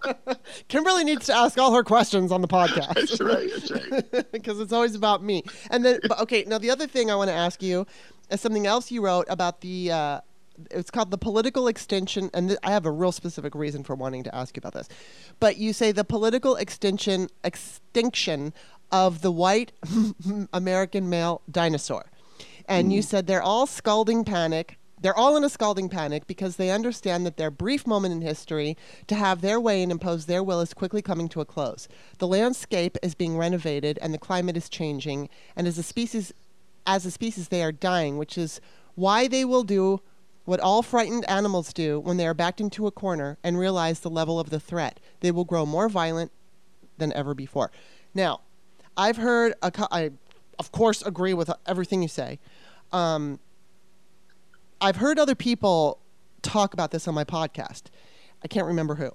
Kimberly 0.68 1.04
needs 1.04 1.26
to 1.26 1.34
ask 1.34 1.58
all 1.58 1.72
her 1.74 1.82
questions 1.82 2.30
on 2.30 2.42
the 2.42 2.48
podcast. 2.48 2.94
that's 2.94 3.20
right. 3.20 3.48
That's 3.50 3.70
right. 3.70 4.30
Because 4.32 4.60
it's 4.60 4.72
always 4.72 4.94
about 4.94 5.22
me. 5.22 5.42
And 5.70 5.84
then, 5.84 6.00
okay, 6.20 6.44
now 6.46 6.58
the 6.58 6.70
other 6.70 6.86
thing 6.86 7.10
I 7.10 7.14
want 7.14 7.28
to 7.28 7.34
ask 7.34 7.62
you 7.62 7.86
is 8.30 8.40
something 8.40 8.66
else 8.66 8.90
you 8.90 9.02
wrote 9.02 9.26
about 9.28 9.62
the. 9.62 9.90
Uh, 9.90 10.20
it's 10.70 10.90
called 10.90 11.10
the 11.10 11.18
political 11.18 11.68
extension, 11.68 12.30
and 12.34 12.48
th- 12.48 12.60
I 12.62 12.70
have 12.70 12.86
a 12.86 12.90
real 12.90 13.12
specific 13.12 13.54
reason 13.54 13.82
for 13.82 13.94
wanting 13.94 14.24
to 14.24 14.34
ask 14.34 14.56
you 14.56 14.60
about 14.60 14.74
this. 14.74 14.88
But 15.38 15.56
you 15.56 15.72
say 15.72 15.92
the 15.92 16.04
political 16.04 16.56
extension 16.56 17.28
extinction 17.44 18.52
of 18.92 19.22
the 19.22 19.30
white 19.30 19.72
American 20.52 21.08
male 21.08 21.42
dinosaur 21.50 22.10
and 22.70 22.92
you 22.92 23.00
mm. 23.00 23.04
said 23.04 23.26
they're 23.26 23.42
all 23.42 23.66
scalding 23.66 24.24
panic. 24.24 24.78
They're 25.02 25.16
all 25.16 25.36
in 25.36 25.44
a 25.44 25.48
scalding 25.48 25.88
panic 25.88 26.26
because 26.26 26.56
they 26.56 26.70
understand 26.70 27.26
that 27.26 27.36
their 27.36 27.50
brief 27.50 27.86
moment 27.86 28.14
in 28.14 28.20
history 28.20 28.76
to 29.08 29.14
have 29.14 29.40
their 29.40 29.58
way 29.58 29.82
and 29.82 29.90
impose 29.90 30.26
their 30.26 30.42
will 30.42 30.60
is 30.60 30.72
quickly 30.72 31.02
coming 31.02 31.28
to 31.30 31.40
a 31.40 31.44
close. 31.44 31.88
The 32.18 32.28
landscape 32.28 32.96
is 33.02 33.14
being 33.14 33.36
renovated 33.36 33.98
and 34.00 34.14
the 34.14 34.18
climate 34.18 34.56
is 34.56 34.68
changing, 34.68 35.28
and 35.56 35.66
as 35.66 35.78
a 35.78 35.82
species, 35.82 36.32
as 36.86 37.04
a 37.04 37.10
species, 37.10 37.48
they 37.48 37.62
are 37.62 37.72
dying, 37.72 38.18
which 38.18 38.38
is 38.38 38.60
why 38.94 39.26
they 39.26 39.44
will 39.44 39.64
do 39.64 40.00
what 40.50 40.58
all 40.58 40.82
frightened 40.82 41.24
animals 41.30 41.72
do 41.72 42.00
when 42.00 42.16
they 42.16 42.26
are 42.26 42.34
backed 42.34 42.60
into 42.60 42.88
a 42.88 42.90
corner 42.90 43.38
and 43.44 43.56
realize 43.56 44.00
the 44.00 44.10
level 44.10 44.40
of 44.40 44.50
the 44.50 44.58
threat. 44.58 44.98
They 45.20 45.30
will 45.30 45.44
grow 45.44 45.64
more 45.64 45.88
violent 45.88 46.32
than 46.98 47.12
ever 47.12 47.34
before. 47.34 47.70
Now, 48.14 48.40
I've 48.96 49.16
heard, 49.16 49.54
a, 49.62 49.70
I 49.92 50.10
of 50.58 50.72
course 50.72 51.02
agree 51.02 51.34
with 51.34 51.52
everything 51.66 52.02
you 52.02 52.08
say, 52.08 52.40
um, 52.90 53.38
I've 54.80 54.96
heard 54.96 55.20
other 55.20 55.36
people 55.36 56.00
talk 56.42 56.74
about 56.74 56.90
this 56.90 57.06
on 57.06 57.14
my 57.14 57.22
podcast. 57.22 57.82
I 58.42 58.48
can't 58.48 58.66
remember 58.66 58.96
who. 58.96 59.12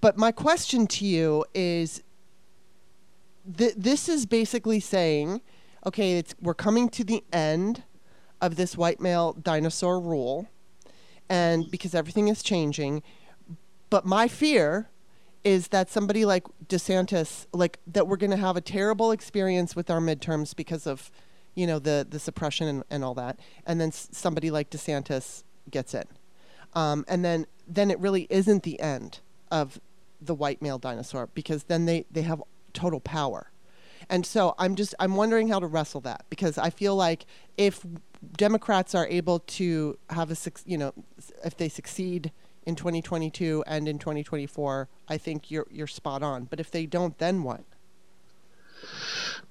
But 0.00 0.16
my 0.16 0.30
question 0.30 0.86
to 0.86 1.04
you 1.04 1.44
is 1.52 2.04
th- 3.56 3.74
this 3.76 4.08
is 4.08 4.24
basically 4.24 4.78
saying, 4.78 5.40
okay, 5.84 6.22
we're 6.40 6.54
coming 6.54 6.88
to 6.90 7.02
the 7.02 7.24
end 7.32 7.82
of 8.40 8.56
this 8.56 8.76
white 8.76 9.00
male 9.00 9.32
dinosaur 9.32 10.00
rule, 10.00 10.48
and 11.28 11.70
because 11.70 11.94
everything 11.94 12.28
is 12.28 12.42
changing. 12.42 13.02
But 13.90 14.04
my 14.04 14.28
fear 14.28 14.88
is 15.44 15.68
that 15.68 15.88
somebody 15.88 16.24
like 16.24 16.44
DeSantis, 16.66 17.46
like 17.52 17.78
that 17.86 18.06
we're 18.06 18.16
going 18.16 18.30
to 18.30 18.36
have 18.36 18.56
a 18.56 18.60
terrible 18.60 19.10
experience 19.12 19.74
with 19.74 19.90
our 19.90 20.00
midterms 20.00 20.54
because 20.54 20.86
of 20.86 21.10
you 21.54 21.66
know 21.66 21.78
the 21.78 22.06
the 22.08 22.18
suppression 22.18 22.68
and, 22.68 22.84
and 22.90 23.04
all 23.04 23.14
that, 23.14 23.38
and 23.66 23.80
then 23.80 23.88
s- 23.88 24.08
somebody 24.12 24.50
like 24.50 24.70
DeSantis 24.70 25.42
gets 25.70 25.94
in, 25.94 26.04
um, 26.74 27.04
and 27.08 27.24
then 27.24 27.46
then 27.66 27.90
it 27.90 27.98
really 27.98 28.26
isn't 28.30 28.62
the 28.62 28.78
end 28.80 29.20
of 29.50 29.80
the 30.20 30.34
white 30.34 30.60
male 30.60 30.78
dinosaur 30.78 31.28
because 31.34 31.64
then 31.64 31.84
they 31.86 32.04
they 32.10 32.22
have 32.22 32.42
total 32.72 33.00
power, 33.00 33.50
and 34.08 34.24
so 34.24 34.54
I'm 34.58 34.74
just 34.76 34.94
I'm 35.00 35.16
wondering 35.16 35.48
how 35.48 35.58
to 35.58 35.66
wrestle 35.66 36.00
that 36.02 36.24
because 36.30 36.58
I 36.58 36.70
feel 36.70 36.94
like 36.94 37.26
if 37.56 37.84
Democrats 38.36 38.94
are 38.94 39.06
able 39.06 39.40
to 39.40 39.98
have 40.10 40.30
a 40.30 40.36
you 40.66 40.78
know 40.78 40.92
if 41.44 41.56
they 41.56 41.68
succeed 41.68 42.32
in 42.64 42.74
2022 42.74 43.64
and 43.66 43.88
in 43.88 43.98
2024, 43.98 44.88
I 45.08 45.16
think 45.16 45.50
you're 45.50 45.66
you're 45.70 45.86
spot 45.86 46.22
on. 46.22 46.44
But 46.44 46.60
if 46.60 46.70
they 46.70 46.86
don't, 46.86 47.16
then 47.18 47.42
what? 47.42 47.62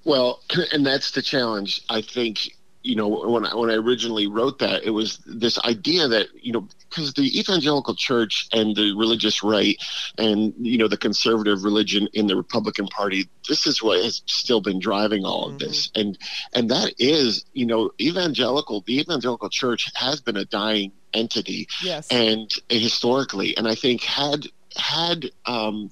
Well, 0.03 0.41
and 0.71 0.85
that's 0.85 1.11
the 1.11 1.21
challenge. 1.21 1.81
I 1.89 2.01
think 2.01 2.55
you 2.87 2.95
know 2.95 3.07
when 3.07 3.45
I, 3.45 3.53
when 3.53 3.69
I 3.69 3.73
originally 3.73 4.27
wrote 4.27 4.59
that, 4.59 4.85
it 4.85 4.91
was 4.91 5.17
this 5.25 5.59
idea 5.59 6.07
that 6.07 6.27
you 6.33 6.53
know 6.53 6.67
because 6.89 7.13
the 7.13 7.37
evangelical 7.37 7.93
church 7.95 8.47
and 8.53 8.75
the 8.75 8.93
religious 8.97 9.43
right 9.43 9.75
and 10.17 10.53
you 10.57 10.77
know 10.77 10.87
the 10.87 10.97
conservative 10.97 11.65
religion 11.65 12.07
in 12.13 12.27
the 12.27 12.35
Republican 12.37 12.87
Party, 12.87 13.27
this 13.49 13.67
is 13.67 13.83
what 13.83 14.01
has 14.01 14.21
still 14.25 14.61
been 14.61 14.79
driving 14.79 15.25
all 15.25 15.47
of 15.47 15.55
mm-hmm. 15.55 15.67
this, 15.67 15.91
and 15.95 16.17
and 16.53 16.71
that 16.71 16.93
is 16.97 17.45
you 17.53 17.65
know 17.65 17.91
evangelical 17.99 18.81
the 18.87 18.99
evangelical 18.99 19.49
church 19.49 19.91
has 19.95 20.21
been 20.21 20.37
a 20.37 20.45
dying 20.45 20.93
entity, 21.13 21.67
yes, 21.83 22.07
and 22.09 22.49
historically, 22.69 23.57
and 23.57 23.67
I 23.67 23.75
think 23.75 24.01
had 24.01 24.47
had 24.77 25.29
um, 25.45 25.89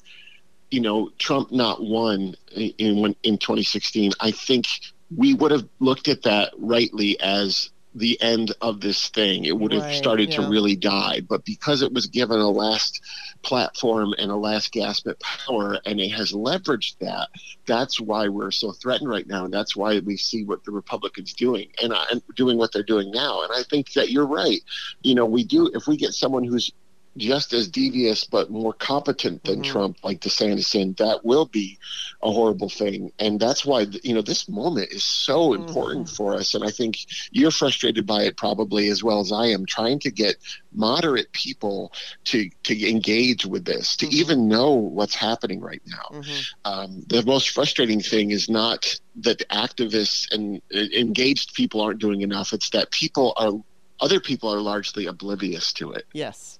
you 0.71 0.81
know, 0.81 1.09
Trump 1.17 1.51
not 1.51 1.83
won 1.83 2.35
in 2.55 3.15
in 3.23 3.37
2016, 3.37 4.11
I 4.19 4.31
think 4.31 4.67
we 5.15 5.33
would 5.33 5.51
have 5.51 5.67
looked 5.79 6.07
at 6.07 6.23
that 6.23 6.53
rightly 6.57 7.19
as 7.19 7.69
the 7.95 8.21
end 8.21 8.53
of 8.61 8.81
this 8.81 9.09
thing. 9.09 9.45
It 9.45 9.57
would 9.57 9.71
have 9.71 9.83
right, 9.83 9.95
started 9.95 10.29
yeah. 10.29 10.41
to 10.41 10.49
really 10.49 10.75
die. 10.75 11.21
But 11.21 11.45
because 11.45 11.81
it 11.81 11.93
was 11.93 12.07
given 12.07 12.39
a 12.39 12.49
last 12.49 13.01
platform 13.41 14.13
and 14.17 14.29
a 14.31 14.35
last 14.35 14.71
gasp 14.71 15.07
at 15.07 15.19
power, 15.19 15.79
and 15.85 15.99
it 16.01 16.09
has 16.09 16.33
leveraged 16.33 16.97
that, 16.99 17.29
that's 17.65 17.99
why 18.01 18.27
we're 18.27 18.51
so 18.51 18.73
threatened 18.73 19.09
right 19.09 19.25
now. 19.25 19.45
And 19.45 19.53
that's 19.53 19.75
why 19.75 19.99
we 19.99 20.17
see 20.17 20.43
what 20.43 20.65
the 20.65 20.71
Republicans 20.71 21.33
doing 21.33 21.69
and, 21.81 21.93
uh, 21.93 22.05
and 22.11 22.21
doing 22.35 22.57
what 22.57 22.73
they're 22.73 22.83
doing 22.83 23.11
now. 23.11 23.43
And 23.43 23.51
I 23.53 23.63
think 23.63 23.93
that 23.93 24.11
you're 24.11 24.27
right. 24.27 24.61
You 25.01 25.15
know, 25.15 25.25
we 25.25 25.45
do, 25.45 25.71
if 25.73 25.87
we 25.87 25.95
get 25.95 26.11
someone 26.11 26.43
who's 26.43 26.71
just 27.17 27.53
as 27.53 27.67
devious 27.67 28.25
but 28.25 28.49
more 28.49 28.73
competent 28.73 29.43
than 29.43 29.61
mm-hmm. 29.61 29.71
Trump, 29.71 29.97
like 30.03 30.19
DeSantis, 30.19 30.75
in 30.75 30.93
that 30.93 31.23
will 31.23 31.45
be 31.45 31.79
a 32.21 32.31
horrible 32.31 32.69
thing. 32.69 33.11
And 33.19 33.39
that's 33.39 33.65
why 33.65 33.87
you 34.03 34.13
know 34.13 34.21
this 34.21 34.49
moment 34.49 34.91
is 34.91 35.03
so 35.03 35.49
mm-hmm. 35.49 35.63
important 35.63 36.09
for 36.09 36.33
us. 36.33 36.53
And 36.53 36.63
I 36.63 36.71
think 36.71 36.97
you're 37.31 37.51
frustrated 37.51 38.05
by 38.05 38.23
it 38.23 38.37
probably 38.37 38.89
as 38.89 39.03
well 39.03 39.19
as 39.19 39.31
I 39.31 39.47
am, 39.47 39.65
trying 39.65 39.99
to 39.99 40.11
get 40.11 40.35
moderate 40.73 41.31
people 41.31 41.93
to 42.25 42.49
to 42.63 42.89
engage 42.89 43.45
with 43.45 43.65
this, 43.65 43.95
to 43.97 44.05
mm-hmm. 44.05 44.15
even 44.15 44.47
know 44.47 44.73
what's 44.73 45.15
happening 45.15 45.61
right 45.61 45.81
now. 45.85 46.19
Mm-hmm. 46.19 46.71
Um, 46.71 47.03
the 47.07 47.23
most 47.25 47.51
frustrating 47.51 48.01
thing 48.01 48.31
is 48.31 48.49
not 48.49 48.99
that 49.17 49.47
activists 49.49 50.33
and 50.33 50.61
uh, 50.73 50.79
engaged 50.97 51.53
people 51.53 51.81
aren't 51.81 51.99
doing 51.99 52.21
enough. 52.21 52.51
It's 52.53 52.69
that 52.71 52.91
people 52.91 53.33
are 53.37 53.53
other 53.99 54.19
people 54.19 54.53
are 54.53 54.59
largely 54.59 55.05
oblivious 55.05 55.71
to 55.73 55.91
it. 55.91 56.05
Yes, 56.13 56.54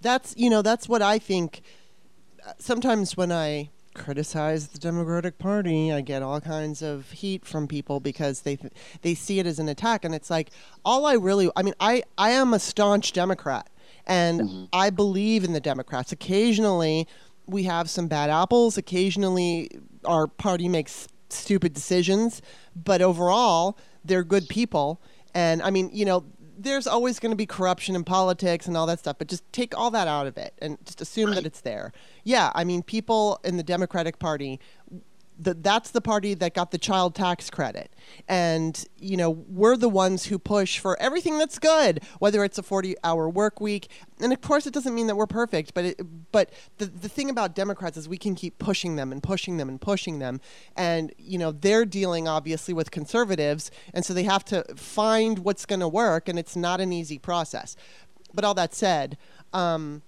that's 0.00 0.34
you 0.36 0.50
know 0.50 0.62
that's 0.62 0.88
what 0.88 1.02
I 1.02 1.18
think. 1.18 1.62
Uh, 2.46 2.52
sometimes 2.58 3.16
when 3.16 3.30
I 3.30 3.70
criticize 3.94 4.68
the 4.68 4.78
Democratic 4.78 5.38
Party, 5.38 5.92
I 5.92 6.00
get 6.00 6.22
all 6.22 6.40
kinds 6.40 6.80
of 6.80 7.10
heat 7.10 7.44
from 7.44 7.66
people 7.66 8.00
because 8.00 8.42
they 8.42 8.58
they 9.02 9.14
see 9.14 9.38
it 9.38 9.46
as 9.46 9.58
an 9.58 9.68
attack, 9.68 10.04
and 10.04 10.14
it's 10.14 10.30
like 10.30 10.50
all 10.84 11.06
I 11.06 11.14
really 11.14 11.50
I 11.56 11.62
mean 11.62 11.74
I 11.80 12.02
I 12.16 12.30
am 12.30 12.54
a 12.54 12.58
staunch 12.58 13.12
Democrat, 13.12 13.68
and 14.06 14.40
mm-hmm. 14.40 14.64
I 14.72 14.90
believe 14.90 15.44
in 15.44 15.52
the 15.52 15.60
Democrats. 15.60 16.12
Occasionally, 16.12 17.06
we 17.46 17.64
have 17.64 17.90
some 17.90 18.06
bad 18.06 18.30
apples. 18.30 18.78
Occasionally, 18.78 19.70
our 20.04 20.26
party 20.26 20.68
makes 20.68 21.08
stupid 21.28 21.74
decisions, 21.74 22.42
but 22.74 23.02
overall, 23.02 23.76
they're 24.04 24.24
good 24.24 24.48
people. 24.48 25.00
And 25.34 25.62
I 25.62 25.70
mean, 25.70 25.90
you 25.92 26.04
know, 26.04 26.24
there's 26.62 26.86
always 26.86 27.18
going 27.18 27.30
to 27.30 27.36
be 27.36 27.46
corruption 27.46 27.94
in 27.94 28.04
politics 28.04 28.66
and 28.66 28.76
all 28.76 28.86
that 28.86 28.98
stuff, 28.98 29.16
but 29.18 29.28
just 29.28 29.50
take 29.52 29.76
all 29.76 29.90
that 29.90 30.06
out 30.06 30.26
of 30.26 30.36
it 30.36 30.54
and 30.60 30.78
just 30.84 31.00
assume 31.00 31.26
right. 31.26 31.36
that 31.36 31.46
it's 31.46 31.60
there. 31.62 31.92
Yeah, 32.24 32.52
I 32.54 32.64
mean, 32.64 32.82
people 32.82 33.40
in 33.44 33.56
the 33.56 33.62
Democratic 33.62 34.18
Party 34.18 34.60
the, 35.40 35.54
that's 35.54 35.90
the 35.90 36.00
party 36.00 36.34
that 36.34 36.54
got 36.54 36.70
the 36.70 36.78
child 36.78 37.14
tax 37.14 37.48
credit. 37.48 37.94
And, 38.28 38.84
you 38.98 39.16
know, 39.16 39.30
we're 39.30 39.76
the 39.76 39.88
ones 39.88 40.26
who 40.26 40.38
push 40.38 40.78
for 40.78 41.00
everything 41.00 41.38
that's 41.38 41.58
good, 41.58 42.02
whether 42.18 42.44
it's 42.44 42.58
a 42.58 42.62
40 42.62 42.94
hour 43.02 43.28
work 43.28 43.60
week. 43.60 43.88
And 44.20 44.32
of 44.32 44.40
course, 44.42 44.66
it 44.66 44.74
doesn't 44.74 44.94
mean 44.94 45.06
that 45.06 45.16
we're 45.16 45.26
perfect, 45.26 45.72
but, 45.72 45.84
it, 45.86 46.00
but 46.30 46.52
the, 46.76 46.86
the 46.86 47.08
thing 47.08 47.30
about 47.30 47.54
Democrats 47.54 47.96
is 47.96 48.08
we 48.08 48.18
can 48.18 48.34
keep 48.34 48.58
pushing 48.58 48.96
them 48.96 49.12
and 49.12 49.22
pushing 49.22 49.56
them 49.56 49.68
and 49.68 49.80
pushing 49.80 50.18
them. 50.18 50.40
And, 50.76 51.12
you 51.16 51.38
know, 51.38 51.52
they're 51.52 51.86
dealing 51.86 52.28
obviously 52.28 52.74
with 52.74 52.90
conservatives. 52.90 53.70
And 53.94 54.04
so 54.04 54.12
they 54.12 54.24
have 54.24 54.44
to 54.46 54.64
find 54.76 55.40
what's 55.40 55.64
going 55.64 55.80
to 55.80 55.88
work. 55.88 56.28
And 56.28 56.38
it's 56.38 56.56
not 56.56 56.80
an 56.80 56.92
easy 56.92 57.18
process. 57.18 57.76
But 58.34 58.44
all 58.44 58.54
that 58.54 58.74
said, 58.74 59.16
um, 59.52 60.02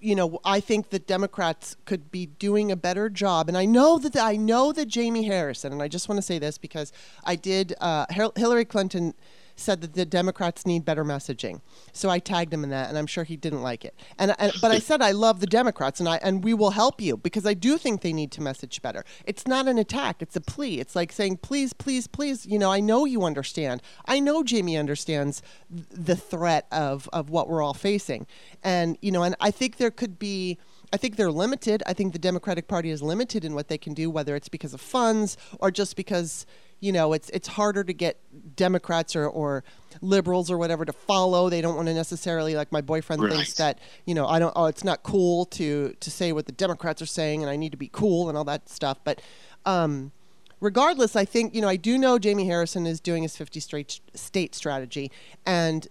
you 0.00 0.14
know, 0.14 0.40
I 0.44 0.60
think 0.60 0.90
that 0.90 1.06
Democrats 1.06 1.76
could 1.84 2.10
be 2.10 2.26
doing 2.26 2.70
a 2.70 2.76
better 2.76 3.08
job. 3.08 3.48
And 3.48 3.56
I 3.56 3.64
know 3.64 3.98
that 3.98 4.16
I 4.16 4.36
know 4.36 4.72
that 4.72 4.86
Jamie 4.86 5.24
Harrison, 5.24 5.72
and 5.72 5.82
I 5.82 5.88
just 5.88 6.08
want 6.08 6.18
to 6.18 6.22
say 6.22 6.38
this 6.38 6.58
because 6.58 6.92
I 7.24 7.36
did. 7.36 7.74
Uh, 7.80 8.06
Hillary 8.36 8.64
Clinton 8.64 9.14
said 9.60 9.80
that 9.82 9.94
the 9.94 10.04
Democrats 10.04 10.66
need 10.66 10.84
better 10.84 11.04
messaging. 11.04 11.60
So 11.92 12.08
I 12.08 12.18
tagged 12.18 12.52
him 12.52 12.64
in 12.64 12.70
that, 12.70 12.88
and 12.88 12.98
I'm 12.98 13.06
sure 13.06 13.24
he 13.24 13.36
didn't 13.36 13.62
like 13.62 13.84
it. 13.84 13.94
And, 14.18 14.34
and 14.38 14.52
but 14.60 14.70
I 14.70 14.78
said 14.88 15.02
I 15.02 15.12
love 15.12 15.40
the 15.40 15.46
Democrats, 15.46 16.00
and 16.00 16.08
I 16.08 16.16
and 16.22 16.42
we 16.44 16.54
will 16.54 16.70
help 16.70 17.00
you 17.00 17.16
because 17.16 17.46
I 17.46 17.54
do 17.54 17.78
think 17.78 18.02
they 18.02 18.12
need 18.12 18.32
to 18.32 18.40
message 18.40 18.82
better. 18.82 19.04
It's 19.24 19.46
not 19.46 19.68
an 19.68 19.78
attack; 19.78 20.22
it's 20.22 20.36
a 20.36 20.40
plea. 20.40 20.80
It's 20.80 20.96
like 20.96 21.12
saying, 21.12 21.38
please, 21.38 21.72
please, 21.72 22.06
please. 22.06 22.46
You 22.46 22.58
know, 22.58 22.70
I 22.70 22.80
know 22.80 23.04
you 23.04 23.24
understand. 23.24 23.82
I 24.06 24.20
know 24.20 24.42
Jamie 24.42 24.76
understands 24.76 25.42
the 25.70 26.16
threat 26.16 26.66
of 26.72 27.08
of 27.12 27.30
what 27.30 27.48
we're 27.48 27.62
all 27.62 27.74
facing, 27.74 28.26
and 28.62 28.96
you 29.02 29.12
know, 29.12 29.22
and 29.22 29.36
I 29.40 29.50
think 29.50 29.76
there 29.76 29.90
could 29.90 30.18
be. 30.18 30.58
I 30.92 30.96
think 30.96 31.14
they're 31.14 31.30
limited. 31.30 31.84
I 31.86 31.92
think 31.92 32.12
the 32.12 32.18
Democratic 32.18 32.66
Party 32.66 32.90
is 32.90 33.00
limited 33.00 33.44
in 33.44 33.54
what 33.54 33.68
they 33.68 33.78
can 33.78 33.94
do, 33.94 34.10
whether 34.10 34.34
it's 34.34 34.48
because 34.48 34.74
of 34.74 34.80
funds 34.80 35.36
or 35.60 35.70
just 35.70 35.94
because 35.94 36.46
you 36.80 36.92
know, 36.92 37.12
it's 37.12 37.28
it's 37.30 37.46
harder 37.46 37.84
to 37.84 37.92
get 37.92 38.18
Democrats 38.56 39.14
or, 39.14 39.26
or 39.26 39.62
liberals 40.00 40.50
or 40.50 40.56
whatever 40.56 40.84
to 40.84 40.92
follow. 40.92 41.50
They 41.50 41.60
don't 41.60 41.76
want 41.76 41.88
to 41.88 41.94
necessarily 41.94 42.54
like 42.54 42.72
my 42.72 42.80
boyfriend 42.80 43.22
right. 43.22 43.32
thinks 43.32 43.54
that 43.54 43.78
you 44.06 44.14
know 44.14 44.26
I 44.26 44.38
don't. 44.38 44.52
Oh, 44.56 44.64
it's 44.66 44.82
not 44.82 45.02
cool 45.02 45.44
to 45.46 45.94
to 46.00 46.10
say 46.10 46.32
what 46.32 46.46
the 46.46 46.52
Democrats 46.52 47.02
are 47.02 47.06
saying, 47.06 47.42
and 47.42 47.50
I 47.50 47.56
need 47.56 47.72
to 47.72 47.78
be 47.78 47.88
cool 47.88 48.28
and 48.28 48.36
all 48.36 48.44
that 48.44 48.68
stuff. 48.68 48.98
But 49.04 49.20
um, 49.66 50.12
regardless, 50.58 51.16
I 51.16 51.26
think 51.26 51.54
you 51.54 51.60
know 51.60 51.68
I 51.68 51.76
do 51.76 51.98
know 51.98 52.18
Jamie 52.18 52.46
Harrison 52.46 52.86
is 52.86 53.00
doing 53.00 53.22
his 53.22 53.36
50 53.36 53.60
straight 53.60 54.00
state 54.14 54.54
strategy, 54.54 55.12
and 55.44 55.86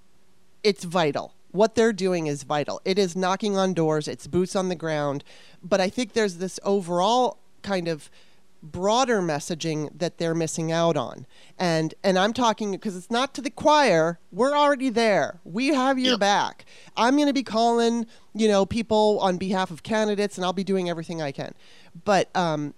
it's 0.63 0.83
vital. 0.83 1.35
What 1.51 1.75
they're 1.75 1.93
doing 1.93 2.27
is 2.27 2.43
vital. 2.43 2.81
It 2.85 2.99
is 2.99 3.15
knocking 3.15 3.57
on 3.57 3.73
doors. 3.73 4.07
It's 4.07 4.27
boots 4.27 4.55
on 4.55 4.69
the 4.69 4.75
ground. 4.75 5.23
But 5.63 5.81
I 5.81 5.89
think 5.89 6.13
there's 6.13 6.37
this 6.37 6.59
overall 6.63 7.39
kind 7.63 7.87
of 7.87 8.11
broader 8.61 9.21
messaging 9.21 9.89
that 9.97 10.17
they're 10.17 10.35
missing 10.35 10.71
out 10.71 10.97
on. 10.97 11.25
And 11.57 11.93
and 12.03 12.17
I'm 12.17 12.33
talking 12.33 12.71
because 12.71 12.95
it's 12.95 13.11
not 13.11 13.33
to 13.35 13.41
the 13.41 13.49
choir. 13.49 14.19
We're 14.31 14.55
already 14.55 14.89
there. 14.89 15.39
We 15.43 15.67
have 15.67 15.97
your 15.97 16.11
yep. 16.11 16.19
back. 16.19 16.65
I'm 16.97 17.15
going 17.15 17.27
to 17.27 17.33
be 17.33 17.43
calling, 17.43 18.05
you 18.33 18.47
know, 18.47 18.65
people 18.65 19.19
on 19.21 19.37
behalf 19.37 19.71
of 19.71 19.83
candidates 19.83 20.37
and 20.37 20.45
I'll 20.45 20.53
be 20.53 20.63
doing 20.63 20.89
everything 20.89 21.21
I 21.21 21.31
can. 21.31 21.53
But 22.05 22.35
um 22.35 22.73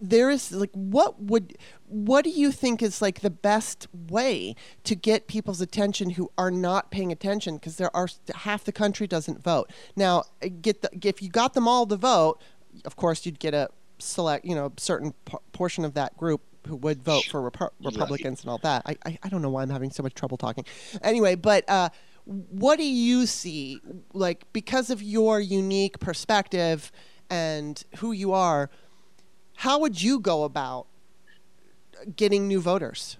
there 0.00 0.30
is 0.30 0.52
like 0.52 0.70
what 0.72 1.20
would 1.20 1.56
what 1.86 2.22
do 2.22 2.30
you 2.30 2.52
think 2.52 2.82
is 2.82 3.02
like 3.02 3.20
the 3.20 3.30
best 3.30 3.88
way 3.92 4.54
to 4.84 4.94
get 4.94 5.26
people's 5.26 5.60
attention 5.60 6.10
who 6.10 6.30
are 6.38 6.50
not 6.50 6.90
paying 6.90 7.10
attention 7.10 7.56
because 7.56 7.76
there 7.76 7.94
are 7.96 8.08
half 8.36 8.64
the 8.64 8.72
country 8.72 9.06
doesn't 9.06 9.42
vote 9.42 9.70
now 9.96 10.22
get 10.62 10.82
the, 10.82 10.90
if 11.02 11.22
you 11.22 11.28
got 11.28 11.54
them 11.54 11.66
all 11.66 11.86
to 11.86 11.96
vote 11.96 12.40
of 12.84 12.96
course 12.96 13.26
you'd 13.26 13.40
get 13.40 13.54
a 13.54 13.68
select, 13.98 14.44
you 14.44 14.54
know, 14.54 14.72
certain 14.76 15.12
p- 15.24 15.36
portion 15.52 15.84
of 15.84 15.94
that 15.94 16.16
group 16.16 16.40
who 16.66 16.76
would 16.76 17.02
vote 17.02 17.24
for 17.30 17.40
Rep- 17.40 17.72
Republicans 17.82 18.42
and 18.42 18.50
all 18.50 18.58
that. 18.58 18.82
I, 18.84 18.96
I, 19.06 19.18
I 19.22 19.28
don't 19.28 19.42
know 19.42 19.50
why 19.50 19.62
I'm 19.62 19.70
having 19.70 19.90
so 19.90 20.02
much 20.02 20.14
trouble 20.14 20.36
talking. 20.36 20.64
Anyway, 21.02 21.34
but 21.34 21.68
uh, 21.68 21.88
what 22.24 22.76
do 22.76 22.84
you 22.84 23.26
see, 23.26 23.80
like, 24.12 24.44
because 24.52 24.90
of 24.90 25.02
your 25.02 25.40
unique 25.40 25.98
perspective 25.98 26.92
and 27.30 27.82
who 27.98 28.12
you 28.12 28.32
are, 28.32 28.70
how 29.56 29.78
would 29.78 30.02
you 30.02 30.20
go 30.20 30.44
about 30.44 30.86
getting 32.16 32.46
new 32.46 32.60
voters? 32.60 33.16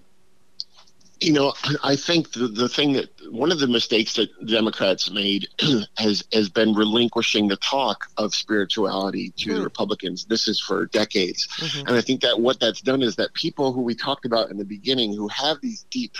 You 1.21 1.33
know, 1.33 1.53
I 1.83 1.95
think 1.95 2.31
the, 2.31 2.47
the 2.47 2.69
thing 2.69 2.93
that 2.93 3.09
one 3.29 3.51
of 3.51 3.59
the 3.59 3.67
mistakes 3.67 4.13
that 4.13 4.29
Democrats 4.45 5.11
made 5.11 5.47
has 5.97 6.23
has 6.31 6.49
been 6.49 6.73
relinquishing 6.73 7.47
the 7.47 7.57
talk 7.57 8.07
of 8.17 8.33
spirituality 8.33 9.31
to 9.37 9.49
mm. 9.49 9.55
the. 9.55 9.69
Republicans. 9.69 10.25
This 10.25 10.47
is 10.47 10.59
for 10.59 10.85
decades, 10.87 11.47
mm-hmm. 11.57 11.87
and 11.87 11.95
I 11.95 12.01
think 12.01 12.21
that 12.21 12.39
what 12.39 12.59
that's 12.59 12.81
done 12.81 13.01
is 13.01 13.17
that 13.17 13.33
people 13.33 13.71
who 13.71 13.81
we 13.81 13.93
talked 13.93 14.25
about 14.25 14.49
in 14.49 14.57
the 14.57 14.65
beginning, 14.65 15.13
who 15.13 15.27
have 15.27 15.61
these 15.61 15.85
deep, 15.91 16.15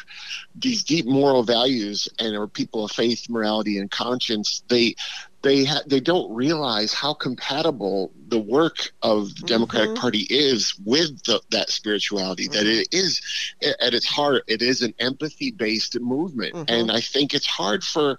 these 0.56 0.84
deep 0.84 1.06
moral 1.06 1.44
values 1.44 2.08
and 2.20 2.36
are 2.36 2.48
people 2.48 2.86
of 2.86 2.92
faith, 2.92 3.28
morality, 3.30 3.80
and 3.80 3.90
conscience, 3.90 4.64
they 4.68 4.96
they 5.42 5.66
ha- 5.66 5.84
they 5.88 6.00
don't 6.00 6.34
realize 6.34 6.94
how 6.94 7.14
compatible 7.14 8.12
the 8.28 8.40
work 8.40 8.92
of 9.02 9.34
the 9.36 9.48
Democratic 9.48 9.90
mm-hmm. 9.90 10.02
Party 10.02 10.28
is 10.30 10.76
with 10.86 11.24
the, 11.24 11.42
that 11.52 11.70
spirituality. 11.70 12.48
Mm-hmm. 12.48 12.54
That 12.54 12.66
it 12.66 12.88
is 12.92 13.22
at 13.62 13.94
its 13.94 14.06
heart, 14.06 14.44
it 14.48 14.62
is 14.62 14.82
an 14.82 14.94
empathy 15.00 15.52
based 15.52 16.00
movement, 16.00 16.54
mm-hmm. 16.54 16.74
and 16.74 16.92
I 16.92 17.02
think 17.02 17.34
it's 17.34 17.48
hard 17.48 17.84
for 17.84 18.18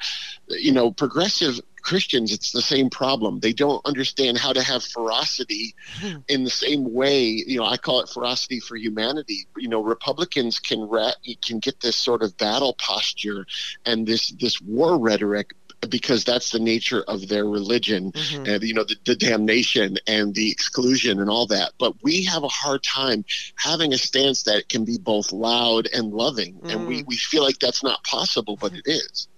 you 0.48 0.72
know 0.72 0.90
progressive 0.90 1.61
Christians, 1.83 2.33
it's 2.33 2.52
the 2.52 2.62
same 2.62 2.90
problem. 2.90 3.40
They 3.40 3.52
don't 3.52 3.85
understand 3.87 4.38
how 4.38 4.52
to 4.52 4.62
have 4.62 4.85
ferocity 4.85 5.74
hmm. 6.00 6.18
in 6.28 6.44
the 6.44 6.50
same 6.50 6.92
way. 6.92 7.24
You 7.24 7.59
know, 7.59 7.64
I 7.64 7.76
call 7.76 8.00
it 8.00 8.09
ferocity 8.09 8.61
for 8.61 8.76
humanity. 8.76 9.46
You 9.56 9.68
know, 9.68 9.83
Republicans 9.83 10.59
can 10.59 10.88
re- 10.88 11.14
can 11.44 11.59
get 11.59 11.80
this 11.80 11.96
sort 11.96 12.22
of 12.22 12.37
battle 12.37 12.74
posture 12.74 13.46
and 13.85 14.06
this 14.06 14.30
this 14.33 14.61
war 14.61 14.98
rhetoric 14.98 15.52
because 15.88 16.24
that's 16.24 16.50
the 16.50 16.58
nature 16.58 17.02
of 17.08 17.28
their 17.28 17.46
religion 17.46 18.12
mm-hmm. 18.12 18.46
and 18.46 18.62
you 18.62 18.74
know 18.74 18.84
the, 18.84 18.96
the, 19.04 19.16
damnation 19.16 19.96
and 20.06 20.34
the 20.34 20.50
exclusion 20.50 21.20
and 21.20 21.30
all 21.30 21.46
that 21.46 21.72
but 21.78 21.94
we 22.02 22.24
have 22.24 22.42
a 22.42 22.48
hard 22.48 22.82
time 22.82 23.24
having 23.56 23.92
a 23.92 23.98
stance 23.98 24.42
that 24.42 24.68
can 24.68 24.84
be 24.84 24.98
both 24.98 25.32
loud 25.32 25.88
and 25.94 26.12
loving 26.12 26.54
mm. 26.56 26.70
and 26.70 26.86
we, 26.86 27.02
mm. 27.02 27.06
we 27.06 27.16
feel 27.16 27.42
like 27.42 27.58
that's 27.58 27.82
not 27.82 28.02
possible 28.04 28.56
but 28.60 28.72
it 28.72 28.82
is 28.86 29.28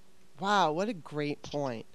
wow 0.41 0.73
what 0.73 0.89
a 0.89 0.93
great 0.93 1.41
point 1.43 1.87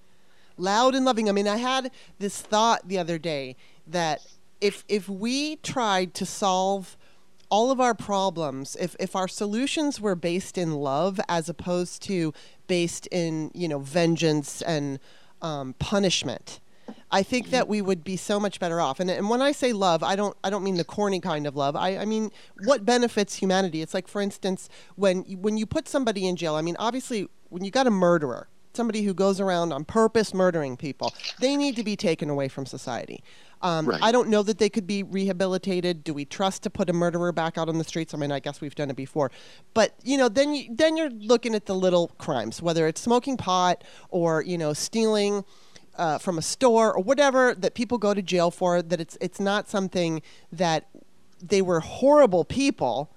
loud 0.58 0.96
and 0.96 1.06
loving 1.06 1.28
i 1.28 1.32
mean 1.32 1.48
i 1.48 1.58
had 1.58 1.92
this 2.20 2.42
thought 2.42 2.88
the 2.88 2.98
other 2.98 3.18
day 3.18 3.56
that 3.86 4.22
if 4.62 4.84
if 4.88 5.08
we 5.10 5.58
tried 5.58 6.14
to 6.14 6.26
solve 6.26 6.98
all 7.50 7.72
of 7.72 7.80
our 7.80 7.94
problems, 7.94 8.76
if, 8.80 8.96
if 9.00 9.16
our 9.16 9.28
solutions 9.28 10.02
were 10.02 10.16
based 10.16 10.58
in 10.58 10.74
love 10.74 11.20
as 11.30 11.48
opposed 11.48 12.02
to 12.04 12.34
based 12.68 13.08
in, 13.08 13.52
you 13.54 13.68
know, 13.68 13.80
vengeance 13.80 14.62
and 14.62 15.00
um, 15.42 15.74
punishment, 15.80 16.60
I 17.12 17.24
think 17.24 17.50
that 17.52 17.68
we 17.68 17.82
would 17.82 18.04
be 18.04 18.18
so 18.18 18.40
much 18.40 18.60
better 18.60 18.82
off. 18.82 19.00
And, 19.00 19.10
and 19.10 19.30
when 19.30 19.42
I 19.42 19.52
say 19.52 19.72
love, 19.72 20.04
I 20.04 20.16
don't 20.16 20.36
I 20.44 20.50
don't 20.50 20.64
mean 20.64 20.76
the 20.76 20.84
corny 20.84 21.20
kind 21.20 21.48
of 21.48 21.56
love. 21.56 21.76
I, 21.76 21.98
I 21.98 22.06
mean 22.06 22.32
what 22.64 22.86
benefits 22.86 23.36
humanity. 23.36 23.82
It's 23.82 23.94
like, 23.94 24.08
for 24.08 24.22
instance, 24.22 24.70
when 24.96 25.22
when 25.42 25.58
you 25.58 25.66
put 25.66 25.88
somebody 25.88 26.28
in 26.28 26.36
jail. 26.36 26.56
I 26.56 26.62
mean, 26.62 26.76
obviously, 26.80 27.28
when 27.50 27.64
you 27.64 27.72
got 27.72 27.88
a 27.88 27.92
murderer, 27.92 28.48
somebody 28.74 29.04
who 29.04 29.14
goes 29.14 29.40
around 29.40 29.72
on 29.72 29.86
purpose 29.86 30.34
murdering 30.34 30.78
people, 30.78 31.14
they 31.40 31.56
need 31.56 31.76
to 31.78 31.84
be 31.84 31.96
taken 31.96 32.30
away 32.30 32.48
from 32.48 32.66
society. 32.66 33.24
Um, 33.62 33.88
right. 33.88 34.00
I 34.02 34.12
don't 34.12 34.30
know 34.30 34.44
that 34.44 34.60
they 34.60 34.70
could 34.70 34.86
be 34.86 35.04
rehabilitated. 35.04 36.04
Do 36.04 36.14
we 36.14 36.26
trust 36.26 36.64
to 36.64 36.70
put 36.70 36.90
a 36.90 36.94
murderer 36.94 37.32
back 37.32 37.58
out 37.58 37.70
on 37.70 37.78
the 37.78 37.84
streets? 37.84 38.14
I 38.14 38.18
mean, 38.18 38.32
I 38.32 38.40
guess 38.40 38.62
we've 38.62 38.76
done 38.76 38.90
it 38.90 38.96
before, 38.96 39.32
but 39.74 39.94
you 40.04 40.18
know, 40.18 40.30
then 40.30 40.54
you, 40.54 40.68
then 40.76 40.98
you're 40.98 41.10
looking 41.10 41.56
at 41.56 41.66
the 41.66 41.76
little 41.76 42.10
crimes, 42.18 42.62
whether 42.62 42.88
it's 42.88 43.02
smoking 43.02 43.38
pot 43.38 43.84
or 44.10 44.44
you 44.44 44.58
know 44.58 44.74
stealing. 44.74 45.44
Uh, 45.96 46.20
from 46.20 46.38
a 46.38 46.44
store 46.44 46.94
or 46.94 47.02
whatever 47.02 47.56
that 47.56 47.74
people 47.74 47.98
go 47.98 48.14
to 48.14 48.22
jail 48.22 48.52
for 48.52 48.84
that 48.84 49.02
it's 49.02 49.18
it's 49.20 49.40
not 49.40 49.68
something 49.68 50.22
that 50.52 50.88
they 51.42 51.60
were 51.60 51.80
horrible 51.80 52.46
people 52.46 53.10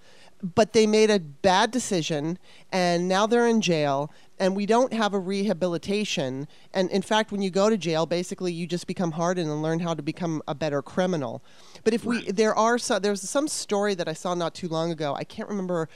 but 0.42 0.72
they 0.72 0.86
made 0.86 1.10
a 1.10 1.18
bad 1.18 1.70
decision 1.70 2.38
and 2.72 3.06
now 3.06 3.26
they're 3.26 3.46
in 3.46 3.60
jail 3.60 4.10
and 4.40 4.56
we 4.56 4.66
don't 4.66 4.92
have 4.92 5.14
a 5.14 5.18
rehabilitation 5.18 6.48
and 6.74 6.90
in 6.90 7.02
fact 7.02 7.30
when 7.30 7.42
you 7.42 7.50
go 7.50 7.70
to 7.70 7.76
jail 7.76 8.06
basically 8.06 8.52
you 8.52 8.66
just 8.66 8.86
become 8.86 9.12
hardened 9.12 9.48
and 9.48 9.62
learn 9.62 9.78
how 9.78 9.94
to 9.94 10.02
become 10.02 10.42
a 10.48 10.54
better 10.54 10.82
criminal 10.82 11.44
but 11.84 11.94
if 11.94 12.04
we 12.04 12.30
there 12.32 12.54
are 12.54 12.78
some 12.78 13.00
there's 13.02 13.20
some 13.28 13.46
story 13.46 13.94
that 13.94 14.08
i 14.08 14.12
saw 14.12 14.34
not 14.34 14.54
too 14.54 14.68
long 14.68 14.90
ago 14.90 15.14
i 15.14 15.22
can't 15.22 15.48
remember 15.48 15.88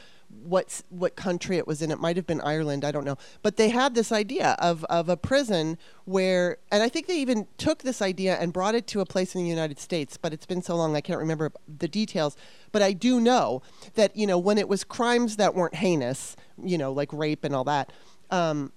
what 0.43 0.83
what 0.89 1.17
country 1.17 1.59
it 1.59 1.67
was 1.67 1.83
in. 1.83 1.91
It 1.91 2.01
might 2.01 2.17
have 2.17 2.27
been 2.27 2.41
Ireland. 2.41 2.85
I 2.85 2.91
don't 2.91 3.05
know. 3.05 3.17
But 3.43 3.57
they 3.57 3.69
had 3.69 3.95
this 3.95 4.11
idea 4.13 4.57
of 4.59 4.85
of 4.85 5.09
a 5.09 5.17
prison 5.17 5.79
where, 6.05 6.59
and 6.71 6.83
I 6.83 6.89
think 6.89 7.07
they 7.07 7.19
even 7.19 7.47
took 7.57 7.83
this 7.83 8.03
idea 8.03 8.37
and 8.37 8.53
brought 8.53 8.75
it 8.75 8.87
to 8.89 9.01
a 9.01 9.07
place 9.07 9.35
in 9.35 9.43
the 9.43 9.49
United 9.49 9.79
States. 9.79 10.17
But 10.17 10.33
it's 10.33 10.47
been 10.47 10.63
so 10.63 10.77
long, 10.77 10.97
I 10.97 11.01
can't 11.01 11.19
remember 11.19 11.53
the 11.67 11.89
details. 11.89 12.37
But 12.73 12.83
I 12.83 12.93
do 12.93 13.21
know 13.21 13.63
that 13.95 14.17
you 14.17 14.27
know 14.27 14.39
when 14.39 14.59
it 14.59 14.69
was 14.69 14.85
crimes 14.85 15.37
that 15.37 15.55
weren't 15.55 15.77
heinous, 15.77 16.37
you 16.63 16.79
know, 16.79 16.93
like 16.93 17.13
rape 17.13 17.45
and 17.45 17.55
all 17.55 17.65
that. 17.65 17.93
Um, 18.35 18.73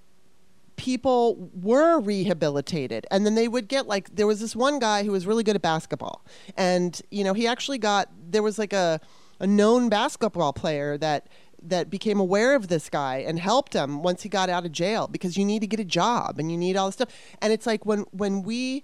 people 0.75 1.49
were 1.59 1.99
rehabilitated 1.99 3.07
and 3.09 3.25
then 3.25 3.33
they 3.33 3.47
would 3.47 3.67
get 3.67 3.87
like 3.87 4.15
there 4.15 4.27
was 4.27 4.39
this 4.39 4.55
one 4.55 4.77
guy 4.77 5.03
who 5.03 5.11
was 5.11 5.25
really 5.25 5.43
good 5.43 5.55
at 5.55 5.61
basketball 5.63 6.23
and 6.55 7.01
you 7.09 7.23
know 7.23 7.33
he 7.33 7.47
actually 7.47 7.79
got 7.79 8.07
there 8.29 8.43
was 8.43 8.59
like 8.59 8.73
a 8.73 9.01
a 9.39 9.47
known 9.47 9.89
basketball 9.89 10.53
player 10.53 10.95
that 10.95 11.27
that 11.61 11.89
became 11.89 12.19
aware 12.19 12.55
of 12.55 12.67
this 12.67 12.89
guy 12.89 13.17
and 13.17 13.39
helped 13.39 13.73
him 13.73 14.03
once 14.03 14.23
he 14.23 14.29
got 14.29 14.49
out 14.49 14.65
of 14.65 14.71
jail 14.71 15.07
because 15.07 15.37
you 15.37 15.45
need 15.45 15.59
to 15.59 15.67
get 15.67 15.79
a 15.79 15.85
job 15.85 16.37
and 16.37 16.51
you 16.51 16.57
need 16.57 16.75
all 16.75 16.87
this 16.87 16.95
stuff. 16.95 17.09
And 17.41 17.51
it's 17.51 17.65
like 17.65 17.85
when 17.85 18.01
when 18.11 18.43
we 18.43 18.83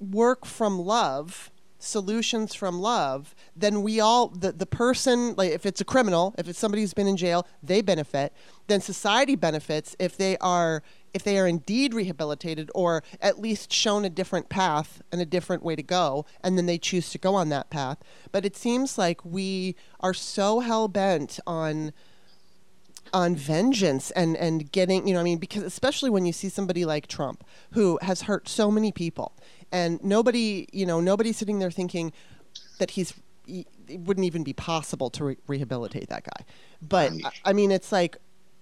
work 0.00 0.46
from 0.46 0.78
love, 0.78 1.50
solutions 1.84 2.54
from 2.54 2.80
love, 2.80 3.34
then 3.54 3.82
we 3.82 4.00
all 4.00 4.28
the, 4.28 4.52
the 4.52 4.66
person 4.66 5.34
like 5.36 5.50
if 5.50 5.66
it's 5.66 5.80
a 5.80 5.84
criminal, 5.84 6.34
if 6.38 6.48
it's 6.48 6.58
somebody 6.58 6.82
who's 6.82 6.94
been 6.94 7.06
in 7.06 7.16
jail, 7.16 7.46
they 7.62 7.82
benefit. 7.82 8.32
Then 8.66 8.80
society 8.80 9.36
benefits 9.36 9.94
if 9.98 10.16
they 10.16 10.36
are 10.38 10.82
if 11.12 11.22
they 11.22 11.38
are 11.38 11.46
indeed 11.46 11.94
rehabilitated 11.94 12.70
or 12.74 13.04
at 13.20 13.38
least 13.38 13.72
shown 13.72 14.04
a 14.04 14.10
different 14.10 14.48
path 14.48 15.00
and 15.12 15.20
a 15.20 15.26
different 15.26 15.62
way 15.62 15.76
to 15.76 15.82
go, 15.82 16.26
and 16.42 16.58
then 16.58 16.66
they 16.66 16.78
choose 16.78 17.10
to 17.10 17.18
go 17.18 17.36
on 17.36 17.48
that 17.50 17.70
path. 17.70 17.98
But 18.32 18.44
it 18.44 18.56
seems 18.56 18.98
like 18.98 19.24
we 19.24 19.76
are 20.00 20.14
so 20.14 20.60
hell 20.60 20.88
bent 20.88 21.38
on 21.46 21.92
on 23.12 23.36
vengeance 23.36 24.10
and 24.12 24.36
and 24.36 24.72
getting 24.72 25.06
you 25.06 25.14
know 25.14 25.20
I 25.20 25.22
mean 25.22 25.38
because 25.38 25.62
especially 25.62 26.10
when 26.10 26.26
you 26.26 26.32
see 26.32 26.48
somebody 26.48 26.84
like 26.84 27.06
Trump 27.06 27.44
who 27.72 27.98
has 28.02 28.22
hurt 28.22 28.48
so 28.48 28.70
many 28.70 28.90
people 28.90 29.36
and 29.72 30.02
nobody 30.04 30.66
you 30.72 30.86
know 30.86 31.00
nobody's 31.00 31.36
sitting 31.36 31.58
there 31.58 31.70
thinking 31.70 32.12
that 32.78 32.92
he's 32.92 33.14
it 33.46 34.00
wouldn't 34.00 34.24
even 34.24 34.42
be 34.42 34.52
possible 34.52 35.10
to 35.10 35.24
re- 35.24 35.36
rehabilitate 35.46 36.08
that 36.08 36.24
guy. 36.24 36.44
But 36.80 37.12
I, 37.24 37.50
I 37.50 37.52
mean 37.52 37.70
it's 37.70 37.92
like 37.92 38.16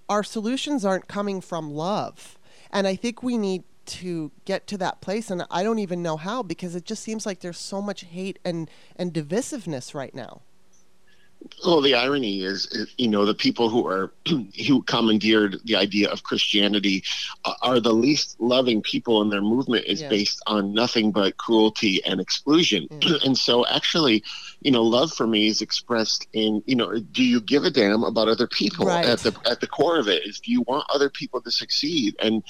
our 0.08 0.22
solutions 0.22 0.84
aren't 0.84 1.08
coming 1.08 1.40
from 1.40 1.70
love. 1.70 2.38
And 2.70 2.86
I 2.86 2.96
think 2.96 3.22
we 3.22 3.38
need 3.38 3.64
to 3.84 4.30
get 4.44 4.66
to 4.68 4.78
that 4.78 5.00
place 5.00 5.30
and 5.30 5.44
I 5.50 5.62
don't 5.62 5.80
even 5.80 6.02
know 6.02 6.16
how 6.16 6.42
because 6.42 6.76
it 6.76 6.84
just 6.84 7.02
seems 7.02 7.26
like 7.26 7.40
there's 7.40 7.58
so 7.58 7.82
much 7.82 8.02
hate 8.02 8.38
and 8.44 8.70
and 8.96 9.12
divisiveness 9.12 9.94
right 9.94 10.14
now. 10.14 10.42
Well, 11.64 11.80
the 11.80 11.94
irony 11.94 12.42
is, 12.42 12.88
you 12.98 13.08
know, 13.08 13.24
the 13.24 13.34
people 13.34 13.68
who 13.68 13.86
are 13.86 14.12
who 14.66 14.82
commandeered 14.82 15.60
the 15.64 15.76
idea 15.76 16.10
of 16.10 16.22
Christianity 16.22 17.04
uh, 17.44 17.54
are 17.62 17.80
the 17.80 17.92
least 17.92 18.40
loving 18.40 18.82
people, 18.82 19.22
and 19.22 19.32
their 19.32 19.42
movement 19.42 19.86
is 19.86 20.02
yeah. 20.02 20.08
based 20.08 20.42
on 20.46 20.74
nothing 20.74 21.12
but 21.12 21.36
cruelty 21.36 22.04
and 22.04 22.20
exclusion. 22.20 22.88
Mm. 22.88 23.24
and 23.24 23.38
so, 23.38 23.66
actually, 23.66 24.22
you 24.60 24.70
know, 24.70 24.82
love 24.82 25.12
for 25.12 25.26
me 25.26 25.48
is 25.48 25.62
expressed 25.62 26.26
in, 26.32 26.62
you 26.66 26.76
know, 26.76 26.98
do 26.98 27.22
you 27.22 27.40
give 27.40 27.64
a 27.64 27.70
damn 27.70 28.04
about 28.04 28.28
other 28.28 28.46
people? 28.46 28.86
Right. 28.86 29.04
At 29.04 29.20
the 29.20 29.36
at 29.46 29.60
the 29.60 29.66
core 29.66 29.98
of 29.98 30.08
it 30.08 30.26
is, 30.26 30.40
do 30.40 30.52
you 30.52 30.62
want 30.62 30.86
other 30.92 31.10
people 31.10 31.40
to 31.42 31.50
succeed? 31.50 32.14
And 32.18 32.42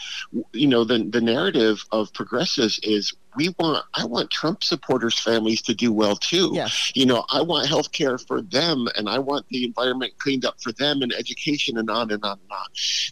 you 0.52 0.66
know, 0.66 0.84
the 0.84 1.04
the 1.04 1.20
narrative 1.20 1.84
of 1.92 2.12
progressives 2.12 2.78
is 2.82 3.12
we 3.36 3.54
want 3.58 3.84
I 3.94 4.04
want 4.04 4.30
Trump 4.30 4.62
supporters 4.62 5.18
families 5.18 5.62
to 5.62 5.74
do 5.74 5.92
well 5.92 6.16
too. 6.16 6.50
Yes. 6.52 6.92
You 6.94 7.06
know, 7.06 7.24
I 7.30 7.42
want 7.42 7.68
health 7.68 7.92
care 7.92 8.18
for 8.18 8.42
them 8.42 8.88
and 8.96 9.08
I 9.08 9.18
want 9.18 9.46
the 9.48 9.64
environment 9.64 10.14
cleaned 10.18 10.44
up 10.44 10.60
for 10.60 10.72
them 10.72 11.02
and 11.02 11.12
education 11.12 11.78
and 11.78 11.90
on 11.90 12.10
and 12.10 12.24
on 12.24 12.38
and 12.38 12.50
on. 12.50 12.66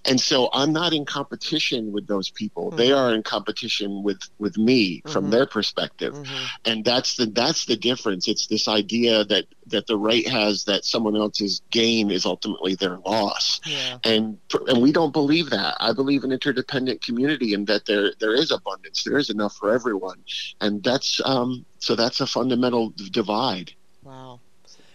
And 0.04 0.20
so 0.20 0.50
I'm 0.52 0.72
not 0.72 0.92
in 0.92 1.04
competition 1.04 1.92
with 1.92 2.06
those 2.06 2.30
people. 2.30 2.68
Mm-hmm. 2.68 2.76
They 2.76 2.92
are 2.92 3.14
in 3.14 3.22
competition 3.22 4.02
with 4.02 4.20
with 4.38 4.58
me 4.58 4.98
mm-hmm. 4.98 5.12
from 5.12 5.30
their 5.30 5.46
perspective. 5.46 6.14
Mm-hmm. 6.14 6.44
And 6.64 6.84
that's 6.84 7.16
the 7.16 7.26
that's 7.26 7.64
the 7.66 7.76
difference. 7.76 8.28
It's 8.28 8.46
this 8.46 8.68
idea 8.68 9.24
that 9.24 9.46
that 9.70 9.86
the 9.86 9.96
right 9.96 10.26
has 10.28 10.64
that 10.64 10.84
someone 10.84 11.16
else's 11.16 11.62
gain 11.70 12.10
is 12.10 12.26
ultimately 12.26 12.74
their 12.74 12.98
loss. 12.98 13.60
Yeah. 13.64 13.98
And 14.04 14.38
and 14.68 14.82
we 14.82 14.92
don't 14.92 15.12
believe 15.12 15.50
that. 15.50 15.76
I 15.80 15.92
believe 15.92 16.24
in 16.24 16.32
interdependent 16.32 17.02
community 17.02 17.54
and 17.54 17.66
that 17.66 17.86
there 17.86 18.12
there 18.20 18.34
is 18.34 18.50
abundance. 18.50 19.04
There 19.04 19.18
is 19.18 19.30
enough 19.30 19.56
for 19.56 19.72
everyone 19.72 20.22
and 20.60 20.82
that's 20.82 21.20
um, 21.24 21.64
so 21.78 21.94
that's 21.94 22.20
a 22.20 22.26
fundamental 22.26 22.92
divide. 23.10 23.72
Wow. 24.02 24.40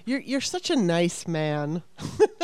You're, 0.08 0.20
you're 0.20 0.42
such 0.42 0.70
a 0.70 0.76
nice 0.76 1.28
man, 1.28 1.82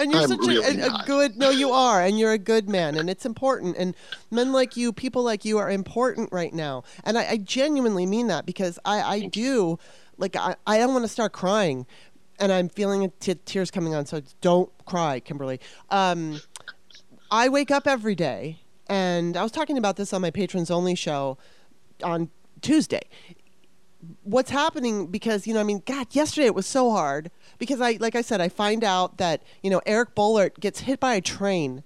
and 0.00 0.10
you're 0.10 0.22
I'm 0.22 0.28
such 0.28 0.38
really 0.38 0.80
a, 0.80 0.86
a, 0.86 0.94
a, 0.94 1.04
good. 1.04 1.36
No, 1.36 1.50
you 1.50 1.70
are, 1.70 2.02
and 2.02 2.18
you're 2.18 2.32
a 2.32 2.38
good 2.38 2.66
man, 2.66 2.96
and 2.96 3.10
it's 3.10 3.26
important. 3.26 3.76
And 3.76 3.94
men 4.30 4.54
like 4.54 4.74
you, 4.74 4.90
people 4.94 5.22
like 5.22 5.44
you, 5.44 5.58
are 5.58 5.70
important 5.70 6.32
right 6.32 6.54
now. 6.54 6.84
And 7.04 7.18
I, 7.18 7.32
I 7.32 7.36
genuinely 7.36 8.06
mean 8.06 8.28
that 8.28 8.46
because 8.46 8.78
I, 8.86 9.02
I 9.02 9.20
do, 9.26 9.78
like, 10.18 10.36
I, 10.36 10.56
I 10.66 10.78
don't 10.78 10.92
want 10.92 11.04
to 11.04 11.08
start 11.08 11.32
crying, 11.32 11.86
and 12.38 12.52
I'm 12.52 12.68
feeling 12.68 13.10
t- 13.20 13.34
tears 13.44 13.70
coming 13.70 13.94
on. 13.94 14.06
So 14.06 14.22
don't 14.40 14.70
cry, 14.84 15.20
Kimberly. 15.20 15.60
Um, 15.90 16.40
I 17.30 17.48
wake 17.48 17.70
up 17.70 17.86
every 17.86 18.14
day, 18.14 18.60
and 18.88 19.36
I 19.36 19.42
was 19.42 19.52
talking 19.52 19.78
about 19.78 19.96
this 19.96 20.12
on 20.12 20.22
my 20.22 20.30
patrons 20.30 20.70
only 20.70 20.94
show 20.94 21.38
on 22.02 22.30
Tuesday. 22.60 23.02
What's 24.22 24.50
happening 24.50 25.08
because 25.08 25.46
you 25.46 25.52
know 25.54 25.60
I 25.60 25.64
mean 25.64 25.82
God 25.84 26.06
yesterday 26.14 26.46
it 26.46 26.54
was 26.54 26.66
so 26.66 26.92
hard 26.92 27.32
because 27.58 27.80
I 27.80 27.98
like 27.98 28.14
I 28.14 28.22
said 28.22 28.40
I 28.40 28.48
find 28.48 28.84
out 28.84 29.18
that 29.18 29.42
you 29.60 29.70
know 29.70 29.80
Eric 29.86 30.14
Boehlert 30.14 30.60
gets 30.60 30.80
hit 30.80 31.00
by 31.00 31.14
a 31.14 31.20
train 31.20 31.82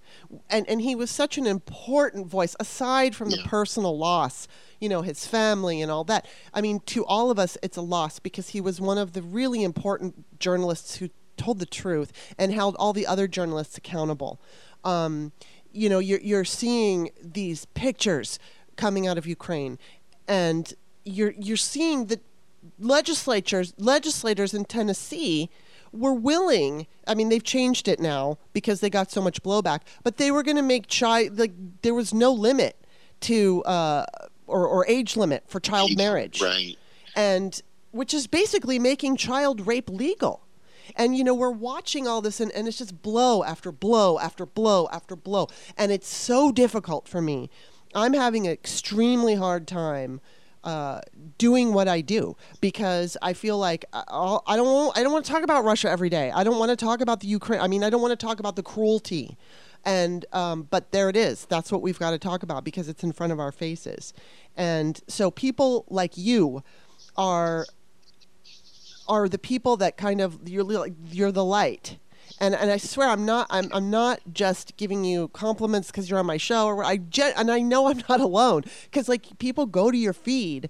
and 0.51 0.69
and 0.69 0.83
he 0.83 0.95
was 0.95 1.11
such 1.11 1.39
an 1.39 1.47
important 1.47 2.27
voice 2.27 2.55
aside 2.61 3.17
from 3.17 3.31
yeah. 3.31 3.39
the 3.39 3.49
personal 3.49 3.97
loss 3.97 4.47
you 4.83 4.89
know 4.89 5.03
his 5.03 5.27
family 5.27 5.81
and 5.81 5.93
all 5.93 6.03
that. 6.05 6.27
I 6.53 6.61
mean 6.61 6.81
to 6.87 7.07
all 7.07 7.31
of 7.31 7.39
us 7.39 7.57
it's 7.63 7.77
a 7.77 7.81
loss 7.81 8.19
because 8.19 8.49
he 8.49 8.61
was 8.61 8.81
one 8.81 8.99
of 8.99 9.13
the 9.13 9.23
really 9.23 9.63
important 9.63 10.39
journalists 10.41 10.97
who 10.97 11.09
told 11.37 11.61
the 11.61 11.67
truth 11.67 12.13
and 12.37 12.53
held 12.53 12.75
all 12.79 12.93
the 12.93 13.07
other 13.07 13.29
journalists 13.29 13.79
accountable. 13.79 14.41
Um, 14.83 15.31
you 15.73 15.89
know 15.89 16.01
you're, 16.01 16.21
you're 16.21 16.45
seeing 16.45 17.11
these 17.23 17.65
pictures 17.67 18.41
coming 18.77 19.07
out 19.07 19.17
of 19.17 19.27
Ukraine 19.27 19.79
and 20.27 20.75
you're 21.05 21.35
you're 21.39 21.57
seeing 21.57 22.07
that 22.07 22.21
legislatures 22.81 23.75
legislators 23.79 24.53
in 24.53 24.65
Tennessee 24.65 25.49
were 25.93 26.15
willing 26.15 26.87
i 27.07 27.15
mean 27.15 27.29
they've 27.29 27.45
changed 27.45 27.87
it 27.87 28.01
now 28.01 28.39
because 28.55 28.81
they 28.81 28.89
got 28.89 29.11
so 29.11 29.21
much 29.21 29.43
blowback 29.43 29.81
but 30.03 30.17
they 30.17 30.31
were 30.31 30.43
going 30.43 30.57
to 30.57 30.63
make 30.63 30.87
child 30.87 31.39
like 31.39 31.53
there 31.83 31.93
was 31.93 32.15
no 32.15 32.33
limit 32.33 32.83
to 33.21 33.63
uh, 33.65 34.05
or, 34.53 34.67
or 34.67 34.87
age 34.87 35.17
limit 35.17 35.45
for 35.49 35.61
child 35.61 35.97
marriage. 35.97 36.41
right. 36.41 36.77
And 37.17 37.61
which 37.91 38.15
is 38.15 38.27
basically 38.27 38.79
making 38.79 39.17
child 39.17 39.67
rape 39.67 39.91
legal. 39.91 40.47
And 40.97 41.17
you 41.17 41.25
know 41.25 41.35
we're 41.35 41.51
watching 41.51 42.07
all 42.07 42.21
this 42.21 42.41
and, 42.41 42.51
and 42.53 42.67
it's 42.69 42.79
just 42.79 43.03
blow 43.03 43.45
after 43.45 43.73
blow 43.73 44.19
after 44.19 44.47
blow 44.47 44.89
after 44.93 45.17
blow. 45.17 45.49
And 45.77 45.93
it's 45.93 46.09
so 46.09 46.53
difficult 46.53 47.09
for 47.09 47.21
me. 47.21 47.51
I'm 47.95 48.15
having 48.15 48.47
an 48.47 48.53
extremely 48.53 49.35
hard 49.35 49.67
time 49.67 50.21
uh, 50.65 51.01
doing 51.39 51.73
what 51.73 51.89
I 51.89 52.01
do 52.01 52.37
because 52.61 53.17
I 53.21 53.33
feel 53.33 53.59
like 53.59 53.85
I, 53.93 54.03
I 54.47 54.57
don't 54.57 54.97
I 54.97 55.03
don't 55.03 55.13
want 55.13 55.25
to 55.25 55.31
talk 55.31 55.43
about 55.43 55.65
Russia 55.65 55.91
every 55.91 56.09
day. 56.09 56.31
I 56.31 56.45
don't 56.45 56.59
want 56.59 56.71
to 56.71 56.77
talk 56.77 57.01
about 57.01 57.21
the 57.21 57.27
Ukraine. 57.27 57.61
I 57.61 57.69
mean, 57.69 57.83
I 57.83 57.91
don't 57.91 58.03
want 58.03 58.19
to 58.19 58.27
talk 58.27 58.41
about 58.41 58.57
the 58.57 58.63
cruelty. 58.63 59.37
And 59.85 60.25
um, 60.33 60.69
but 60.71 60.93
there 60.93 61.09
it 61.09 61.17
is. 61.17 61.45
That's 61.47 61.73
what 61.73 61.83
we've 61.83 61.99
got 61.99 62.13
to 62.13 62.19
talk 62.19 62.43
about 62.43 62.63
because 62.65 62.89
it's 62.89 63.03
in 63.03 63.13
front 63.13 63.33
of 63.33 63.41
our 63.41 63.51
faces. 63.51 64.15
And 64.57 65.01
so 65.09 65.31
people 65.31 65.85
like 65.89 66.17
you 66.17 66.63
are 67.17 67.67
are 69.09 69.29
the 69.29 69.39
people 69.39 69.77
that 69.79 69.97
kind 69.97 70.21
of 70.21 70.49
you're 70.49 70.87
you're 71.11 71.33
the 71.33 71.45
light 71.45 71.99
and 72.43 72.57
and 72.57 72.71
I 72.71 72.77
swear 72.77 73.09
I'm 73.09 73.25
not 73.25 73.47
I'm 73.51 73.71
I'm 73.73 73.89
not 73.89 74.21
just 74.33 74.77
giving 74.77 75.05
you 75.05 75.29
compliments 75.29 75.91
because 75.91 76.11
you're 76.11 76.19
on 76.19 76.27
my 76.27 76.37
show 76.37 76.67
or 76.67 76.85
I 76.85 76.99
and 77.37 77.51
I 77.51 77.61
know 77.61 77.87
I'm 77.87 78.03
not 78.09 78.21
alone 78.29 78.65
because 78.85 79.09
like 79.09 79.39
people 79.39 79.65
go 79.65 79.91
to 79.91 79.97
your 79.97 80.13
feed 80.13 80.69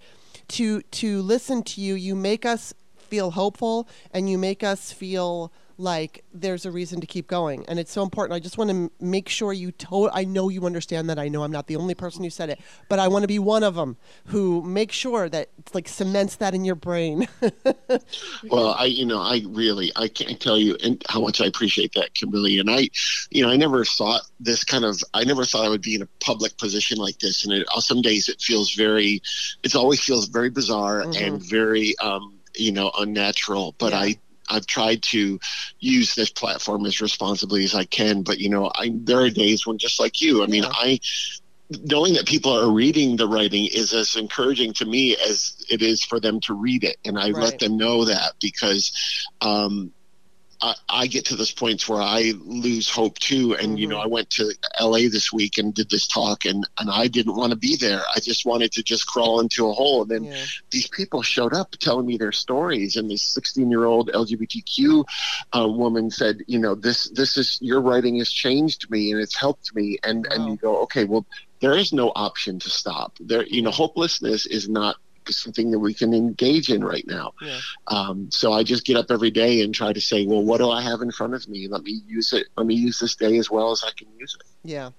to 0.49 0.83
to 0.83 1.23
listen 1.23 1.63
to 1.65 1.81
you. 1.81 1.95
You 1.95 2.15
make 2.15 2.45
us 2.45 2.75
feel 2.99 3.33
hopeful 3.33 3.89
and 4.13 4.29
you 4.29 4.37
make 4.39 4.63
us 4.63 4.93
feel 4.93 5.51
like 5.79 6.25
there's 6.33 6.65
a 6.65 6.71
reason 6.71 7.01
to 7.01 7.07
keep 7.07 7.27
going. 7.27 7.65
And 7.67 7.79
it's 7.79 7.93
so 7.93 8.03
important. 8.03 8.35
I 8.35 8.41
just 8.41 8.59
want 8.59 8.71
to 8.71 8.91
make 9.01 9.29
sure 9.29 9.53
you 9.53 9.73
to- 9.73 10.11
i 10.13 10.25
know 10.25 10.49
you 10.49 10.65
understand 10.65 11.09
that 11.11 11.19
i 11.19 11.29
know 11.29 11.43
i'm 11.43 11.53
not 11.53 11.67
the 11.67 11.77
only 11.77 11.95
person 11.95 12.23
who 12.23 12.31
said 12.31 12.49
it 12.49 12.61
but 12.89 12.99
i 12.99 13.09
want 13.09 13.23
to 13.23 13.29
be 13.29 13.39
one 13.39 13.63
of 13.63 13.75
them 13.75 13.97
who 14.27 14.63
makes 14.63 14.95
sure 14.95 15.29
that 15.29 15.49
like 15.75 15.89
cements 15.89 16.37
that 16.37 16.55
in 16.55 16.65
your 16.65 16.75
brain. 16.75 17.29
Well 18.49 18.75
i 18.79 18.87
you 18.87 19.05
know 19.07 19.21
i 19.21 19.43
really 19.47 19.93
i 19.97 20.09
can't 20.09 20.41
tell 20.41 20.59
you 20.59 20.77
how 21.09 21.21
much 21.21 21.41
i 21.41 21.47
appreciate 21.47 21.93
that 21.95 22.15
kimberly. 22.15 22.59
And 22.59 22.71
i 22.71 22.89
you 23.31 23.43
know 23.43 23.51
i 23.51 23.57
never 23.57 23.85
thought 23.85 24.23
this 24.41 24.65
kind 24.65 24.85
of 24.85 25.01
i 25.15 25.25
never 25.25 25.45
thought 25.45 25.65
i 25.65 25.69
would 25.69 25.83
be 25.83 25.95
in 25.95 26.03
a 26.03 26.09
public 26.21 26.57
position 26.59 26.99
like 26.99 27.19
this. 27.19 27.45
And 27.45 27.53
it, 27.53 27.67
some 27.79 28.03
days 28.03 28.29
it 28.29 28.41
feels 28.41 28.75
very 28.75 29.23
it 29.63 29.75
always 29.75 30.01
feels 30.01 30.29
very 30.29 30.51
bizarre 30.51 31.03
mm-hmm. 31.03 31.25
and 31.25 31.43
very 31.43 31.97
um 31.99 32.35
you 32.57 32.73
know 32.73 32.91
unnatural. 32.99 33.75
But 33.79 33.93
yeah. 33.93 34.01
i 34.01 34.19
I've 34.49 34.67
tried 34.67 35.03
to 35.05 35.39
use 35.79 36.15
this 36.15 36.31
platform 36.31 36.87
as 36.87 37.01
responsibly 37.01 37.65
as 37.65 37.75
I 37.75 37.85
can, 37.85 38.23
but 38.23 38.39
you 38.39 38.49
know, 38.49 38.71
I 38.75 38.91
there 38.95 39.21
are 39.21 39.31
days 39.31 39.67
when 39.67 39.79
just 39.79 40.01
like 40.01 40.21
you, 40.21 40.43
I 40.43 40.47
mean, 40.47 40.65
I 40.65 41.01
knowing 41.85 42.15
that 42.15 42.27
people 42.27 42.53
are 42.53 42.71
reading 42.71 43.17
the 43.17 43.29
writing 43.29 43.67
is 43.67 43.93
as 43.93 44.17
encouraging 44.17 44.73
to 44.75 44.85
me 44.85 45.17
as 45.17 45.65
it 45.71 45.83
is 45.83 46.05
for 46.05 46.21
them 46.21 46.41
to 46.41 46.55
read 46.55 46.85
it, 46.85 46.97
and 47.05 47.19
I 47.19 47.31
right. 47.31 47.45
let 47.45 47.59
them 47.59 47.77
know 47.77 48.05
that 48.05 48.35
because 48.41 48.93
um, 49.41 49.93
I, 50.63 50.75
I, 50.89 51.07
get 51.09 51.27
to 51.27 51.37
this 51.37 51.51
points 51.51 51.89
where 51.89 52.01
I 52.01 52.33
lose 52.39 52.89
hope 52.89 53.19
too. 53.19 53.55
And, 53.55 53.71
mm-hmm. 53.71 53.77
you 53.77 53.89
know, 53.89 53.97
mm-hmm. 53.97 54.05
I 54.05 54.15
went 54.15 54.31
to 54.31 54.55
LA 54.81 55.09
this 55.11 55.33
week 55.33 55.59
and 55.59 55.75
did 55.75 55.91
this 55.91 56.07
talk 56.07 56.45
and, 56.45 56.67
and 56.79 56.89
I 56.89 57.09
didn't 57.09 57.35
want 57.35 57.51
to 57.51 57.59
be 57.59 57.77
there. 57.77 58.01
I 58.15 58.21
just 58.21 58.47
wanted 58.47 58.71
to 58.73 58.83
just 58.83 59.07
crawl 59.07 59.41
into 59.41 59.69
a 59.69 59.73
hole. 59.73 60.03
And 60.03 60.11
then 60.11 60.25
yeah. 60.25 60.45
these 60.71 60.87
people 60.87 61.23
showed 61.23 61.53
up 61.53 61.73
telling 61.73 62.07
me 62.07 62.17
their 62.17 62.33
stories. 62.33 62.97
And 62.97 63.11
this 63.11 63.23
16 63.23 63.71
year 63.71 63.85
old 63.85 64.11
LGBTQ 64.13 65.05
uh, 65.53 65.69
woman 65.69 66.11
said, 66.11 66.39
you 66.47 66.61
know, 66.61 66.77
this, 66.77 67.11
this 67.11 67.37
is 67.37 67.59
your 67.61 67.81
writing 67.81 68.19
has 68.19 68.31
changed 68.31 68.89
me 68.89 69.11
and 69.11 69.21
it's 69.21 69.37
helped 69.37 69.75
me. 69.75 69.99
And, 70.05 70.27
wow. 70.31 70.37
and 70.37 70.47
you 70.53 70.57
go, 70.57 70.83
okay, 70.83 71.05
well, 71.05 71.27
there 71.61 71.77
is 71.77 71.93
no 71.93 72.13
option 72.15 72.61
to 72.61 72.71
stop 72.71 73.17
there. 73.21 73.45
You 73.45 73.63
know, 73.63 73.71
hopelessness 73.71 74.47
is 74.47 74.69
not 74.69 74.97
something 75.31 75.71
that 75.71 75.79
we 75.79 75.95
can 75.95 76.13
engage 76.13 76.71
in 76.71 76.83
right 76.85 77.05
now. 77.07 77.33
Yeah. 77.41 77.61
Um, 77.89 78.31
so 78.31 78.53
I 78.53 78.63
just 78.63 78.85
get 78.85 78.97
up 78.97 79.07
every 79.11 79.31
day 79.31 79.63
and 79.63 79.75
try 79.75 79.93
to 79.93 80.01
say, 80.01 80.27
well, 80.27 80.43
what 80.43 80.59
do 80.59 80.71
I 80.71 80.83
have 80.83 81.01
in 81.01 81.11
front 81.11 81.35
of 81.35 81.49
me? 81.49 81.69
Let 81.69 81.83
me 81.83 82.01
use 82.07 82.33
it. 82.33 82.47
Let 82.57 82.67
me 82.67 82.75
use 82.75 82.99
this 82.99 83.15
day 83.15 83.39
as 83.39 83.51
well 83.51 83.71
as 83.71 83.85
I 83.87 83.91
can 83.97 84.09
use 84.19 84.37
it. 84.41 84.47
Yeah. 84.65 84.91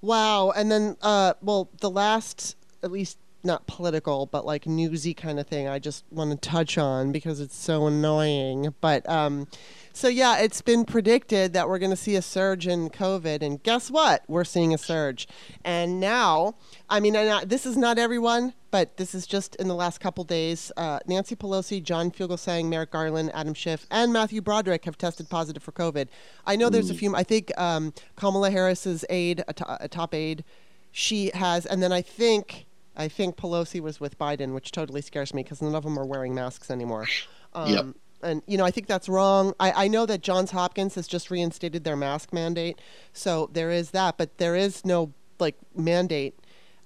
Wow. 0.00 0.50
And 0.50 0.70
then, 0.70 0.96
uh, 1.02 1.34
well, 1.42 1.68
the 1.80 1.90
last, 1.90 2.56
at 2.82 2.90
least 2.90 3.18
not 3.42 3.66
political, 3.66 4.26
but 4.26 4.44
like 4.44 4.66
newsy 4.66 5.14
kind 5.14 5.40
of 5.40 5.46
thing 5.46 5.68
I 5.68 5.78
just 5.78 6.04
want 6.10 6.30
to 6.30 6.36
touch 6.48 6.76
on 6.78 7.12
because 7.12 7.40
it's 7.40 7.56
so 7.56 7.86
annoying. 7.86 8.74
But 8.80 9.08
um, 9.08 9.48
so 9.92 10.08
yeah, 10.08 10.38
it's 10.38 10.60
been 10.60 10.84
predicted 10.84 11.52
that 11.52 11.68
we're 11.68 11.78
going 11.78 11.90
to 11.90 11.96
see 11.96 12.16
a 12.16 12.22
surge 12.22 12.66
in 12.66 12.90
COVID, 12.90 13.42
and 13.42 13.62
guess 13.62 13.90
what? 13.90 14.24
We're 14.28 14.44
seeing 14.44 14.74
a 14.74 14.78
surge. 14.78 15.26
And 15.64 16.00
now, 16.00 16.54
I 16.88 17.00
mean, 17.00 17.16
I, 17.16 17.44
this 17.44 17.66
is 17.66 17.76
not 17.76 17.98
everyone, 17.98 18.54
but 18.70 18.96
this 18.96 19.14
is 19.14 19.26
just 19.26 19.56
in 19.56 19.68
the 19.68 19.74
last 19.74 20.00
couple 20.00 20.22
days. 20.24 20.70
Uh, 20.76 21.00
Nancy 21.06 21.34
Pelosi, 21.34 21.82
John 21.82 22.10
Fugelsang, 22.10 22.68
Merrick 22.68 22.90
Garland, 22.90 23.30
Adam 23.34 23.54
Schiff, 23.54 23.86
and 23.90 24.12
Matthew 24.12 24.40
Broderick 24.40 24.84
have 24.84 24.98
tested 24.98 25.28
positive 25.28 25.62
for 25.62 25.72
COVID. 25.72 26.08
I 26.46 26.56
know 26.56 26.68
there's 26.68 26.90
a 26.90 26.94
few. 26.94 27.14
I 27.16 27.22
think 27.22 27.52
um, 27.58 27.94
Kamala 28.16 28.50
Harris's 28.50 29.04
aide, 29.10 29.42
a, 29.48 29.54
to- 29.54 29.84
a 29.84 29.88
top 29.88 30.14
aide, 30.14 30.44
she 30.92 31.30
has, 31.34 31.66
and 31.66 31.82
then 31.82 31.92
I 31.92 32.02
think 32.02 32.66
I 33.00 33.08
think 33.08 33.36
Pelosi 33.36 33.80
was 33.80 33.98
with 33.98 34.18
Biden, 34.18 34.52
which 34.52 34.72
totally 34.72 35.00
scares 35.00 35.32
me 35.32 35.42
because 35.42 35.62
none 35.62 35.74
of 35.74 35.84
them 35.84 35.98
are 35.98 36.04
wearing 36.04 36.34
masks 36.34 36.70
anymore. 36.70 37.06
Um, 37.54 37.72
yep. 37.72 37.86
And 38.22 38.42
you 38.46 38.58
know, 38.58 38.64
I 38.66 38.70
think 38.70 38.86
that's 38.86 39.08
wrong. 39.08 39.54
I, 39.58 39.84
I 39.84 39.88
know 39.88 40.04
that 40.04 40.20
Johns 40.20 40.50
Hopkins 40.50 40.94
has 40.96 41.08
just 41.08 41.30
reinstated 41.30 41.82
their 41.82 41.96
mask 41.96 42.32
mandate, 42.34 42.78
so 43.14 43.48
there 43.54 43.70
is 43.70 43.92
that. 43.92 44.18
But 44.18 44.36
there 44.36 44.54
is 44.54 44.84
no 44.84 45.14
like 45.38 45.56
mandate. 45.74 46.38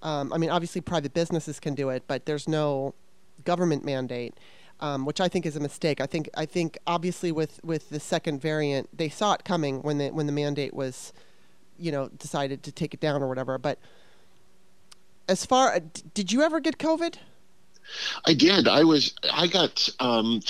Um, 0.02 0.32
I 0.32 0.38
mean, 0.38 0.50
obviously, 0.50 0.80
private 0.80 1.12
businesses 1.12 1.58
can 1.58 1.74
do 1.74 1.88
it, 1.88 2.04
but 2.06 2.26
there's 2.26 2.48
no 2.48 2.94
government 3.44 3.84
mandate. 3.84 4.34
Um, 4.80 5.04
which 5.06 5.20
I 5.20 5.28
think 5.28 5.46
is 5.46 5.56
a 5.56 5.60
mistake. 5.60 6.00
I 6.00 6.06
think 6.06 6.28
I 6.36 6.46
think 6.46 6.78
obviously 6.86 7.32
with, 7.32 7.60
with 7.64 7.90
the 7.90 8.00
second 8.00 8.40
variant, 8.40 8.88
they 8.96 9.08
saw 9.08 9.32
it 9.32 9.44
coming 9.44 9.82
when 9.82 9.98
the 9.98 10.10
when 10.10 10.26
the 10.26 10.32
mandate 10.32 10.74
was, 10.74 11.12
you 11.78 11.90
know, 11.90 12.08
decided 12.08 12.62
to 12.64 12.72
take 12.72 12.94
it 12.94 13.00
down 13.00 13.22
or 13.22 13.28
whatever. 13.28 13.58
But 13.58 13.78
as 15.28 15.46
far 15.46 15.78
did 16.12 16.32
you 16.32 16.42
ever 16.42 16.60
get 16.60 16.78
COVID? 16.78 17.16
I 18.26 18.34
did. 18.34 18.68
I 18.68 18.84
was. 18.84 19.14
I 19.30 19.46
got. 19.46 19.88
Um, 20.00 20.40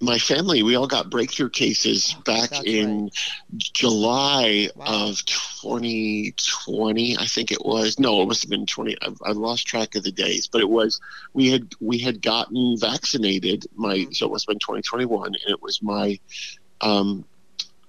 my 0.00 0.18
family, 0.18 0.62
we 0.62 0.76
all 0.76 0.86
got 0.86 1.10
breakthrough 1.10 1.48
cases 1.48 2.14
back 2.24 2.50
That's 2.50 2.64
in 2.64 3.02
right. 3.02 3.12
July 3.56 4.70
wow. 4.76 5.08
of 5.08 5.24
2020. 5.24 7.18
I 7.18 7.26
think 7.26 7.50
it 7.50 7.64
was. 7.64 7.98
No, 7.98 8.22
it 8.22 8.26
must 8.26 8.42
have 8.42 8.50
been 8.50 8.66
20. 8.66 8.96
I, 9.02 9.08
I, 9.24 9.32
lost 9.32 9.66
track 9.66 9.96
of 9.96 10.04
the 10.04 10.12
days, 10.12 10.46
but 10.46 10.60
it 10.60 10.68
was. 10.68 11.00
We 11.32 11.50
had 11.50 11.74
we 11.80 11.98
had 11.98 12.22
gotten 12.22 12.76
vaccinated. 12.78 13.66
My 13.74 13.98
mm-hmm. 13.98 14.12
so 14.12 14.26
it 14.26 14.32
must 14.32 14.48
have 14.48 14.54
been 14.54 14.60
2021, 14.60 15.26
and 15.26 15.36
it 15.48 15.60
was 15.60 15.82
my 15.82 16.18
um, 16.80 17.24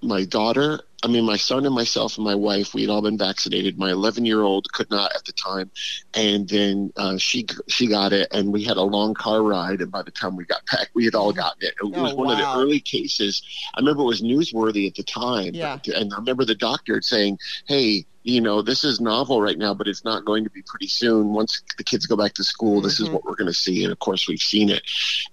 my 0.02 0.26
daughter 0.26 0.82
I 1.04 1.08
mean, 1.08 1.26
my 1.26 1.38
son 1.38 1.66
and 1.66 1.74
myself 1.74 2.18
and 2.18 2.26
my 2.26 2.36
wife, 2.36 2.74
we 2.74 2.82
had 2.82 2.90
all 2.90 3.02
been 3.02 3.18
vaccinated. 3.18 3.78
My 3.78 3.92
11 3.92 4.26
year 4.26 4.42
old 4.42 4.72
could 4.74 4.90
not 4.90 5.16
at 5.16 5.24
the 5.26 5.32
time, 5.32 5.72
and 6.14 6.48
then 6.48 6.92
uh, 6.98 7.18
she 7.18 7.46
she 7.68 7.88
got 7.88 8.12
it, 8.12 8.28
and 8.32 8.52
we 8.52 8.64
had 8.64 8.78
a 8.78 8.82
long 8.82 9.14
car 9.14 9.42
ride. 9.42 9.82
And 9.82 9.92
by 9.92 10.02
the 10.02 10.12
time 10.12 10.36
we 10.36 10.46
got 10.46 10.62
back, 10.72 10.90
we 10.94 11.06
had 11.06 11.16
all 11.16 11.32
gotten 11.32 11.62
it. 11.62 11.76
It 11.82 11.94
oh, 11.96 12.04
was 12.04 12.14
one 12.14 12.28
wow. 12.28 12.34
of 12.34 12.40
the 12.40 12.62
early 12.62 12.82
cases. 12.82 13.42
I 13.76 13.80
remember 13.80 14.04
it 14.04 14.08
was 14.08 14.22
newsworthy 14.22 14.88
at 14.88 14.96
the 14.96 15.04
time. 15.04 15.54
Yeah. 15.54 15.80
and 15.96 16.14
I 16.14 16.18
remember 16.18 16.44
the 16.44 16.56
doctor 16.56 17.02
saying, 17.02 17.40
"Hey, 17.66 18.06
you 18.24 18.42
know, 18.42 18.62
this 18.62 18.84
is 18.84 19.00
novel 19.00 19.42
right 19.42 19.58
now, 19.58 19.74
but 19.74 19.88
it's 19.88 20.04
not 20.04 20.26
going 20.26 20.44
to 20.44 20.50
be 20.50 20.62
pretty 20.62 20.88
soon. 20.88 21.34
Once 21.34 21.62
the 21.78 21.84
kids 21.84 22.06
go 22.06 22.18
back 22.18 22.34
to 22.34 22.44
school, 22.44 22.78
mm-hmm. 22.78 22.84
this 22.84 23.00
is 23.00 23.06
mm-hmm. 23.06 23.16
what 23.16 23.24
we're 23.24 23.36
going 23.36 23.48
to 23.48 23.54
see. 23.54 23.84
And 23.84 23.92
of 23.92 24.00
course, 24.00 24.28
we've 24.28 24.40
seen 24.40 24.70
it. 24.70 24.84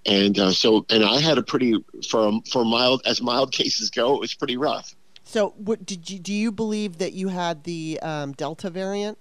And 0.05 0.39
uh, 0.39 0.51
so, 0.51 0.85
and 0.89 1.03
I 1.03 1.19
had 1.19 1.37
a 1.37 1.43
pretty 1.43 1.75
for 2.09 2.31
for 2.51 2.63
mild 2.63 3.01
as 3.05 3.21
mild 3.21 3.51
cases 3.59 3.89
go, 3.89 4.15
it 4.15 4.21
was 4.21 4.33
pretty 4.33 4.57
rough. 4.57 4.95
So, 5.27 5.53
what 5.57 5.85
did 5.85 6.09
you 6.09 6.19
do? 6.19 6.33
You 6.33 6.53
believe 6.53 6.99
that 6.99 7.11
you 7.11 7.27
had 7.27 7.65
the 7.65 7.99
um, 8.01 8.31
Delta 8.31 8.69
variant? 8.69 9.17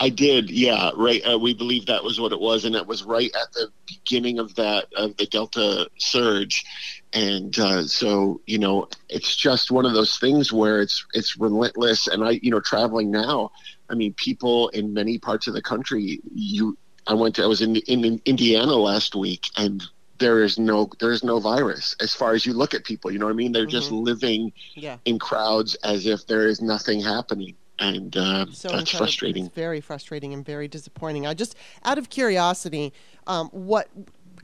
I 0.00 0.08
did, 0.08 0.50
yeah. 0.50 0.90
Right, 0.96 1.20
uh, 1.20 1.38
we 1.38 1.52
believe 1.52 1.84
that 1.84 2.02
was 2.02 2.18
what 2.18 2.32
it 2.32 2.40
was, 2.40 2.64
and 2.64 2.74
it 2.74 2.86
was 2.86 3.04
right 3.04 3.30
at 3.34 3.52
the 3.52 3.68
beginning 3.86 4.38
of 4.38 4.54
that 4.54 4.86
of 4.96 5.14
the 5.18 5.26
Delta 5.26 5.90
surge, 5.98 6.64
and 7.12 7.58
uh, 7.58 7.86
so 7.86 8.40
you 8.46 8.58
know, 8.58 8.88
it's 9.10 9.36
just 9.36 9.70
one 9.70 9.84
of 9.84 9.92
those 9.92 10.16
things 10.16 10.50
where 10.50 10.80
it's 10.80 11.04
it's 11.12 11.36
relentless. 11.36 12.06
And 12.06 12.24
I, 12.24 12.40
you 12.42 12.50
know, 12.50 12.60
traveling 12.60 13.10
now, 13.10 13.52
I 13.90 13.94
mean, 13.96 14.14
people 14.14 14.68
in 14.70 14.94
many 14.94 15.18
parts 15.18 15.46
of 15.46 15.52
the 15.52 15.62
country, 15.62 16.20
you. 16.34 16.78
I 17.06 17.12
went 17.12 17.34
to. 17.34 17.42
I 17.42 17.46
was 17.46 17.60
in 17.60 17.76
in 17.76 18.22
Indiana 18.24 18.76
last 18.76 19.14
week, 19.14 19.42
and 19.58 19.84
there 20.24 20.42
is 20.42 20.58
no 20.58 20.88
there 21.00 21.12
is 21.12 21.22
no 21.22 21.38
virus 21.38 21.94
as 22.00 22.14
far 22.14 22.32
as 22.32 22.46
you 22.46 22.54
look 22.54 22.72
at 22.72 22.82
people 22.82 23.10
you 23.10 23.18
know 23.18 23.26
what 23.26 23.32
i 23.32 23.34
mean 23.34 23.52
they're 23.52 23.64
mm-hmm. 23.64 23.70
just 23.70 23.92
living 23.92 24.50
yeah. 24.74 24.96
in 25.04 25.18
crowds 25.18 25.74
as 25.84 26.06
if 26.06 26.26
there 26.26 26.48
is 26.48 26.62
nothing 26.62 26.98
happening 26.98 27.54
and 27.78 28.16
uh, 28.16 28.46
so 28.50 28.68
that's 28.68 28.90
frustrating 28.90 29.44
it's 29.44 29.54
very 29.54 29.82
frustrating 29.82 30.32
and 30.32 30.42
very 30.42 30.66
disappointing 30.66 31.26
i 31.26 31.34
just 31.34 31.56
out 31.84 31.98
of 31.98 32.08
curiosity 32.08 32.90
um, 33.26 33.48
what 33.50 33.88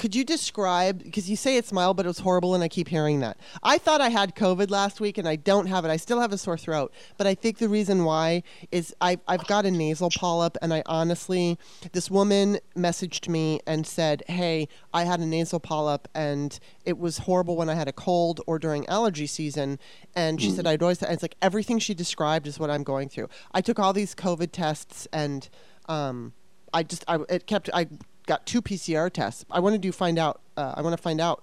could 0.01 0.15
you 0.15 0.25
describe 0.25 1.05
because 1.05 1.29
you 1.29 1.37
say 1.37 1.59
it's 1.59 1.75
mild 1.75 1.95
but 1.95 2.07
it 2.07 2.09
was 2.09 2.21
horrible 2.21 2.55
and 2.55 2.65
i 2.65 2.69
keep 2.69 2.89
hearing 2.89 3.21
that. 3.21 3.37
I 3.63 3.77
thought 3.77 4.01
i 4.01 4.09
had 4.09 4.35
covid 4.35 4.71
last 4.71 4.99
week 4.99 5.19
and 5.19 5.29
i 5.29 5.37
don't 5.37 5.67
have 5.67 5.85
it. 5.85 5.91
I 5.91 5.99
still 5.99 6.21
have 6.21 6.33
a 6.33 6.39
sore 6.39 6.57
throat 6.57 6.91
but 7.19 7.27
i 7.27 7.35
think 7.35 7.59
the 7.59 7.69
reason 7.69 8.05
why 8.05 8.43
is 8.73 8.95
I, 9.03 9.19
i've 9.29 9.47
got 9.47 9.67
a 9.67 9.71
nasal 9.71 10.09
polyp 10.09 10.57
and 10.63 10.73
i 10.73 10.83
honestly 10.87 11.59
this 11.93 12.11
woman 12.11 12.59
messaged 12.75 13.29
me 13.29 13.61
and 13.67 13.87
said 13.87 14.23
hey 14.27 14.69
i 14.95 15.05
had 15.05 15.21
a 15.21 15.27
nasal 15.27 15.61
polyp 15.61 16.09
and 16.15 16.59
it 16.87 16.99
was 16.99 17.19
horrible 17.19 17.57
when 17.57 17.69
i 17.69 17.75
had 17.75 17.87
a 17.87 17.93
cold 17.93 18.41
or 18.47 18.59
during 18.59 18.87
allergy 18.87 19.27
season. 19.27 19.79
And 20.17 20.41
she 20.41 20.49
mm. 20.49 20.57
said 20.57 20.67
i'd 20.67 20.83
always 20.83 21.03
it's 21.03 21.23
like 21.23 21.37
everything 21.43 21.79
she 21.79 21.93
described 21.93 22.47
is 22.47 22.59
what 22.59 22.71
i'm 22.71 22.85
going 22.85 23.11
through. 23.11 23.29
I 23.53 23.61
took 23.61 23.79
all 23.79 23.93
these 23.93 24.15
covid 24.15 24.53
tests 24.53 25.07
and 25.13 25.49
um, 25.91 26.33
I 26.73 26.83
just 26.83 27.05
I 27.09 27.19
it 27.29 27.47
kept 27.47 27.69
I 27.75 27.89
got 28.31 28.47
two 28.47 28.63
PCR 28.63 29.13
tests. 29.13 29.45
I 29.51 29.59
want 29.59 29.75
to 29.75 29.79
do 29.79 29.91
find 29.91 30.17
out. 30.17 30.41
Uh, 30.57 30.75
I 30.77 30.83
want 30.83 30.97
to 30.97 31.03
find 31.03 31.21
out 31.21 31.43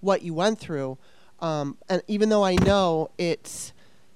what 0.00 0.22
you 0.22 0.32
went 0.32 0.60
through. 0.60 0.96
Um, 1.40 1.76
and 1.88 2.00
even 2.06 2.28
though 2.28 2.44
I 2.44 2.54
know 2.54 3.10
it's 3.18 3.72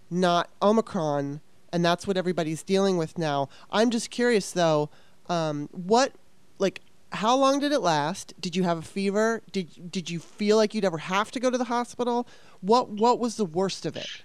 not 0.09 0.49
Omicron, 0.63 1.41
and 1.73 1.85
that's 1.85 2.07
what 2.07 2.17
everybody's 2.17 2.63
dealing 2.63 2.97
with 2.97 3.19
now, 3.19 3.49
I'm 3.71 3.91
just 3.91 4.11
curious 4.11 4.53
though. 4.53 4.89
Um, 5.29 5.69
what 5.73 6.13
like 6.61 6.81
how 7.11 7.37
long 7.37 7.59
did 7.59 7.73
it 7.73 7.81
last? 7.81 8.35
Did 8.41 8.55
you 8.55 8.63
have 8.63 8.79
a 8.79 8.83
fever? 8.83 9.43
Did 9.51 9.91
did 9.91 10.09
you 10.09 10.21
feel 10.21 10.57
like 10.57 10.75
you'd 10.75 10.85
ever 10.85 10.99
have 10.99 11.33
to 11.33 11.41
go 11.41 11.51
to 11.51 11.59
the 11.59 11.65
hospital? 11.65 12.29
What 12.61 12.89
what 12.89 13.19
was 13.19 13.37
the 13.37 13.45
worst 13.45 13.85
of 13.85 13.97
it? 13.97 14.23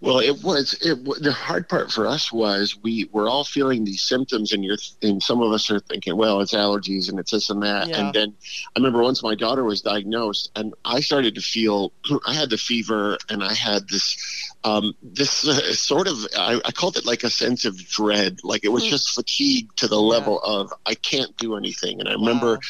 Well, 0.00 0.18
it 0.20 0.42
was 0.42 0.74
it. 0.80 1.04
The 1.22 1.32
hard 1.32 1.68
part 1.68 1.90
for 1.90 2.06
us 2.06 2.32
was 2.32 2.76
we 2.82 3.08
were 3.12 3.28
all 3.28 3.44
feeling 3.44 3.84
these 3.84 4.02
symptoms, 4.02 4.52
and 4.52 4.64
you're 4.64 4.76
and 5.02 5.22
some 5.22 5.40
of 5.40 5.52
us 5.52 5.70
are 5.70 5.80
thinking, 5.80 6.16
well, 6.16 6.40
it's 6.40 6.54
allergies 6.54 7.08
and 7.08 7.18
it's 7.18 7.32
this 7.32 7.50
and 7.50 7.62
that. 7.62 7.88
Yeah. 7.88 8.00
And 8.00 8.14
then 8.14 8.34
I 8.76 8.78
remember 8.78 9.02
once 9.02 9.22
my 9.22 9.34
daughter 9.34 9.64
was 9.64 9.82
diagnosed, 9.82 10.50
and 10.54 10.74
I 10.84 11.00
started 11.00 11.34
to 11.34 11.40
feel 11.40 11.92
I 12.26 12.34
had 12.34 12.50
the 12.50 12.58
fever, 12.58 13.18
and 13.28 13.42
I 13.42 13.54
had 13.54 13.88
this 13.88 14.52
um, 14.64 14.94
this 15.02 15.46
uh, 15.46 15.72
sort 15.72 16.06
of 16.06 16.16
I, 16.36 16.60
I, 16.64 16.72
called 16.72 16.96
it 16.96 17.06
like 17.06 17.24
a 17.24 17.30
sense 17.30 17.64
of 17.64 17.76
dread, 17.76 18.38
like 18.44 18.64
it 18.64 18.68
was 18.68 18.84
mm. 18.84 18.90
just 18.90 19.14
fatigue 19.14 19.74
to 19.76 19.88
the 19.88 20.00
level 20.00 20.40
yeah. 20.44 20.52
of 20.52 20.72
I 20.86 20.94
can't 20.94 21.36
do 21.38 21.56
anything. 21.56 22.00
And 22.00 22.08
I 22.08 22.12
remember 22.12 22.54
wow 22.54 22.60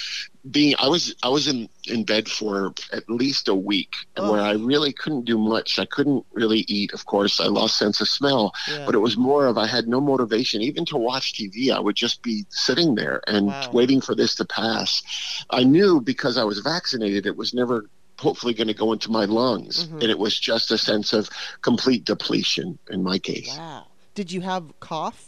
being 0.50 0.74
I 0.78 0.88
was 0.88 1.14
I 1.22 1.28
was 1.28 1.48
in 1.48 1.68
in 1.90 2.04
bed 2.04 2.28
for 2.28 2.72
at 2.92 3.08
least 3.08 3.48
a 3.48 3.54
week 3.54 3.92
oh. 4.16 4.32
where 4.32 4.40
I 4.40 4.52
really 4.52 4.92
couldn't 4.92 5.24
do 5.24 5.38
much. 5.38 5.78
I 5.78 5.84
couldn't 5.84 6.24
really 6.32 6.64
eat. 6.68 6.92
Of 6.92 7.06
course, 7.06 7.40
I 7.40 7.46
lost 7.46 7.78
sense 7.78 8.00
of 8.00 8.08
smell, 8.08 8.52
yeah. 8.68 8.84
but 8.86 8.94
it 8.94 8.98
was 8.98 9.16
more 9.16 9.46
of 9.46 9.58
I 9.58 9.66
had 9.66 9.88
no 9.88 10.00
motivation 10.00 10.62
even 10.62 10.84
to 10.86 10.96
watch 10.96 11.34
TV. 11.34 11.70
I 11.72 11.80
would 11.80 11.96
just 11.96 12.22
be 12.22 12.44
sitting 12.50 12.94
there 12.94 13.20
and 13.26 13.48
wow. 13.48 13.70
waiting 13.72 14.00
for 14.00 14.14
this 14.14 14.34
to 14.36 14.44
pass. 14.44 15.02
I 15.50 15.64
knew 15.64 16.00
because 16.00 16.36
I 16.36 16.44
was 16.44 16.60
vaccinated, 16.60 17.26
it 17.26 17.36
was 17.36 17.54
never 17.54 17.88
hopefully 18.18 18.52
going 18.54 18.68
to 18.68 18.74
go 18.74 18.92
into 18.92 19.10
my 19.10 19.24
lungs, 19.24 19.84
mm-hmm. 19.84 20.00
and 20.00 20.10
it 20.10 20.18
was 20.18 20.38
just 20.38 20.70
a 20.70 20.78
sense 20.78 21.12
of 21.12 21.30
complete 21.62 22.04
depletion 22.04 22.78
in 22.90 23.02
my 23.02 23.18
case. 23.18 23.56
Wow. 23.56 23.86
Did 24.14 24.32
you 24.32 24.40
have 24.40 24.72
cough? 24.80 25.27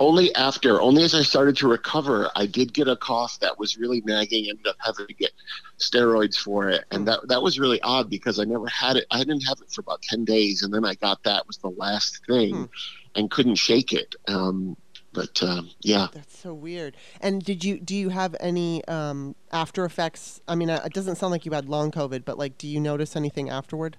Only 0.00 0.34
after, 0.34 0.80
only 0.80 1.04
as 1.04 1.14
I 1.14 1.22
started 1.22 1.56
to 1.58 1.68
recover, 1.68 2.30
I 2.34 2.46
did 2.46 2.72
get 2.72 2.88
a 2.88 2.96
cough 2.96 3.38
that 3.40 3.58
was 3.58 3.76
really 3.76 4.02
nagging. 4.04 4.48
Ended 4.48 4.66
up 4.66 4.76
having 4.78 5.06
to 5.06 5.14
get 5.14 5.32
steroids 5.78 6.36
for 6.36 6.68
it, 6.68 6.84
and 6.90 7.06
that 7.08 7.28
that 7.28 7.42
was 7.42 7.58
really 7.58 7.80
odd 7.82 8.10
because 8.10 8.38
I 8.38 8.44
never 8.44 8.66
had 8.66 8.96
it. 8.96 9.06
I 9.10 9.18
didn't 9.18 9.42
have 9.42 9.58
it 9.60 9.70
for 9.70 9.80
about 9.80 10.02
ten 10.02 10.24
days, 10.24 10.62
and 10.62 10.72
then 10.72 10.84
I 10.84 10.94
got 10.94 11.22
that 11.24 11.46
was 11.46 11.58
the 11.58 11.70
last 11.70 12.20
thing, 12.26 12.54
hmm. 12.54 12.64
and 13.14 13.30
couldn't 13.30 13.56
shake 13.56 13.92
it. 13.92 14.14
Um, 14.28 14.76
but 15.12 15.42
um, 15.42 15.70
yeah, 15.80 16.08
that's 16.12 16.38
so 16.38 16.54
weird. 16.54 16.96
And 17.20 17.44
did 17.44 17.64
you 17.64 17.78
do 17.78 17.94
you 17.94 18.08
have 18.08 18.34
any 18.40 18.84
um, 18.86 19.34
after 19.50 19.84
effects? 19.84 20.40
I 20.48 20.54
mean, 20.54 20.70
uh, 20.70 20.82
it 20.84 20.92
doesn't 20.92 21.16
sound 21.16 21.30
like 21.32 21.44
you 21.44 21.52
had 21.52 21.68
long 21.68 21.90
COVID, 21.90 22.24
but 22.24 22.38
like, 22.38 22.58
do 22.58 22.66
you 22.66 22.80
notice 22.80 23.14
anything 23.14 23.50
afterward? 23.50 23.96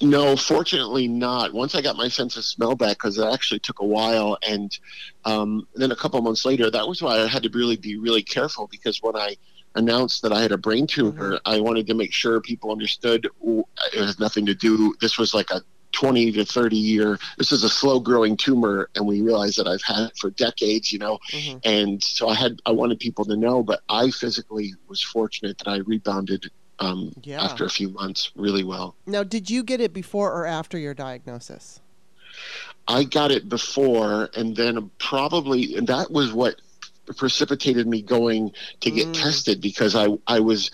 No, 0.00 0.36
fortunately 0.36 1.08
not. 1.08 1.52
Once 1.52 1.74
I 1.74 1.82
got 1.82 1.96
my 1.96 2.08
sense 2.08 2.36
of 2.36 2.44
smell 2.44 2.74
back, 2.74 2.98
because 2.98 3.18
it 3.18 3.26
actually 3.26 3.60
took 3.60 3.80
a 3.80 3.84
while, 3.84 4.38
and 4.46 4.76
um, 5.24 5.66
then 5.74 5.90
a 5.90 5.96
couple 5.96 6.20
months 6.22 6.44
later, 6.44 6.70
that 6.70 6.86
was 6.86 7.02
why 7.02 7.20
I 7.20 7.26
had 7.26 7.42
to 7.42 7.50
really 7.50 7.76
be 7.76 7.96
really 7.96 8.22
careful 8.22 8.68
because 8.68 9.02
when 9.02 9.16
I 9.16 9.36
announced 9.74 10.22
that 10.22 10.32
I 10.32 10.40
had 10.40 10.52
a 10.52 10.58
brain 10.58 10.86
tumor, 10.86 11.34
mm-hmm. 11.34 11.48
I 11.52 11.60
wanted 11.60 11.86
to 11.88 11.94
make 11.94 12.12
sure 12.12 12.40
people 12.40 12.70
understood 12.70 13.28
it 13.44 13.64
has 13.94 14.18
nothing 14.18 14.46
to 14.46 14.54
do. 14.54 14.94
This 15.00 15.18
was 15.18 15.34
like 15.34 15.50
a 15.50 15.62
20 15.92 16.32
to 16.32 16.44
30 16.44 16.76
year 16.76 17.18
this 17.38 17.52
is 17.52 17.64
a 17.64 17.70
slow 17.70 17.98
growing 17.98 18.36
tumor 18.36 18.90
and 18.94 19.06
we 19.06 19.22
realized 19.22 19.56
that 19.56 19.66
i've 19.66 19.82
had 19.82 20.08
it 20.08 20.16
for 20.18 20.30
decades 20.30 20.92
you 20.92 20.98
know 20.98 21.18
mm-hmm. 21.32 21.56
and 21.64 22.02
so 22.02 22.28
i 22.28 22.34
had 22.34 22.60
i 22.66 22.70
wanted 22.70 22.98
people 22.98 23.24
to 23.24 23.34
know 23.36 23.62
but 23.62 23.80
i 23.88 24.10
physically 24.10 24.74
was 24.88 25.00
fortunate 25.00 25.56
that 25.56 25.68
i 25.68 25.78
rebounded 25.78 26.50
um, 26.78 27.12
yeah. 27.22 27.42
after 27.42 27.64
a 27.64 27.70
few 27.70 27.88
months 27.90 28.30
really 28.36 28.64
well. 28.64 28.94
Now, 29.06 29.22
did 29.22 29.50
you 29.50 29.62
get 29.62 29.80
it 29.80 29.92
before 29.92 30.32
or 30.32 30.46
after 30.46 30.78
your 30.78 30.94
diagnosis? 30.94 31.80
I 32.88 33.04
got 33.04 33.30
it 33.30 33.48
before, 33.48 34.30
and 34.36 34.54
then 34.54 34.90
probably, 34.98 35.76
and 35.76 35.86
that 35.88 36.10
was 36.10 36.32
what 36.32 36.56
precipitated 37.16 37.86
me 37.86 38.02
going 38.02 38.52
to 38.80 38.90
get 38.90 39.08
mm. 39.08 39.14
tested 39.14 39.60
because 39.60 39.94
I 39.94 40.08
I 40.26 40.40
was 40.40 40.70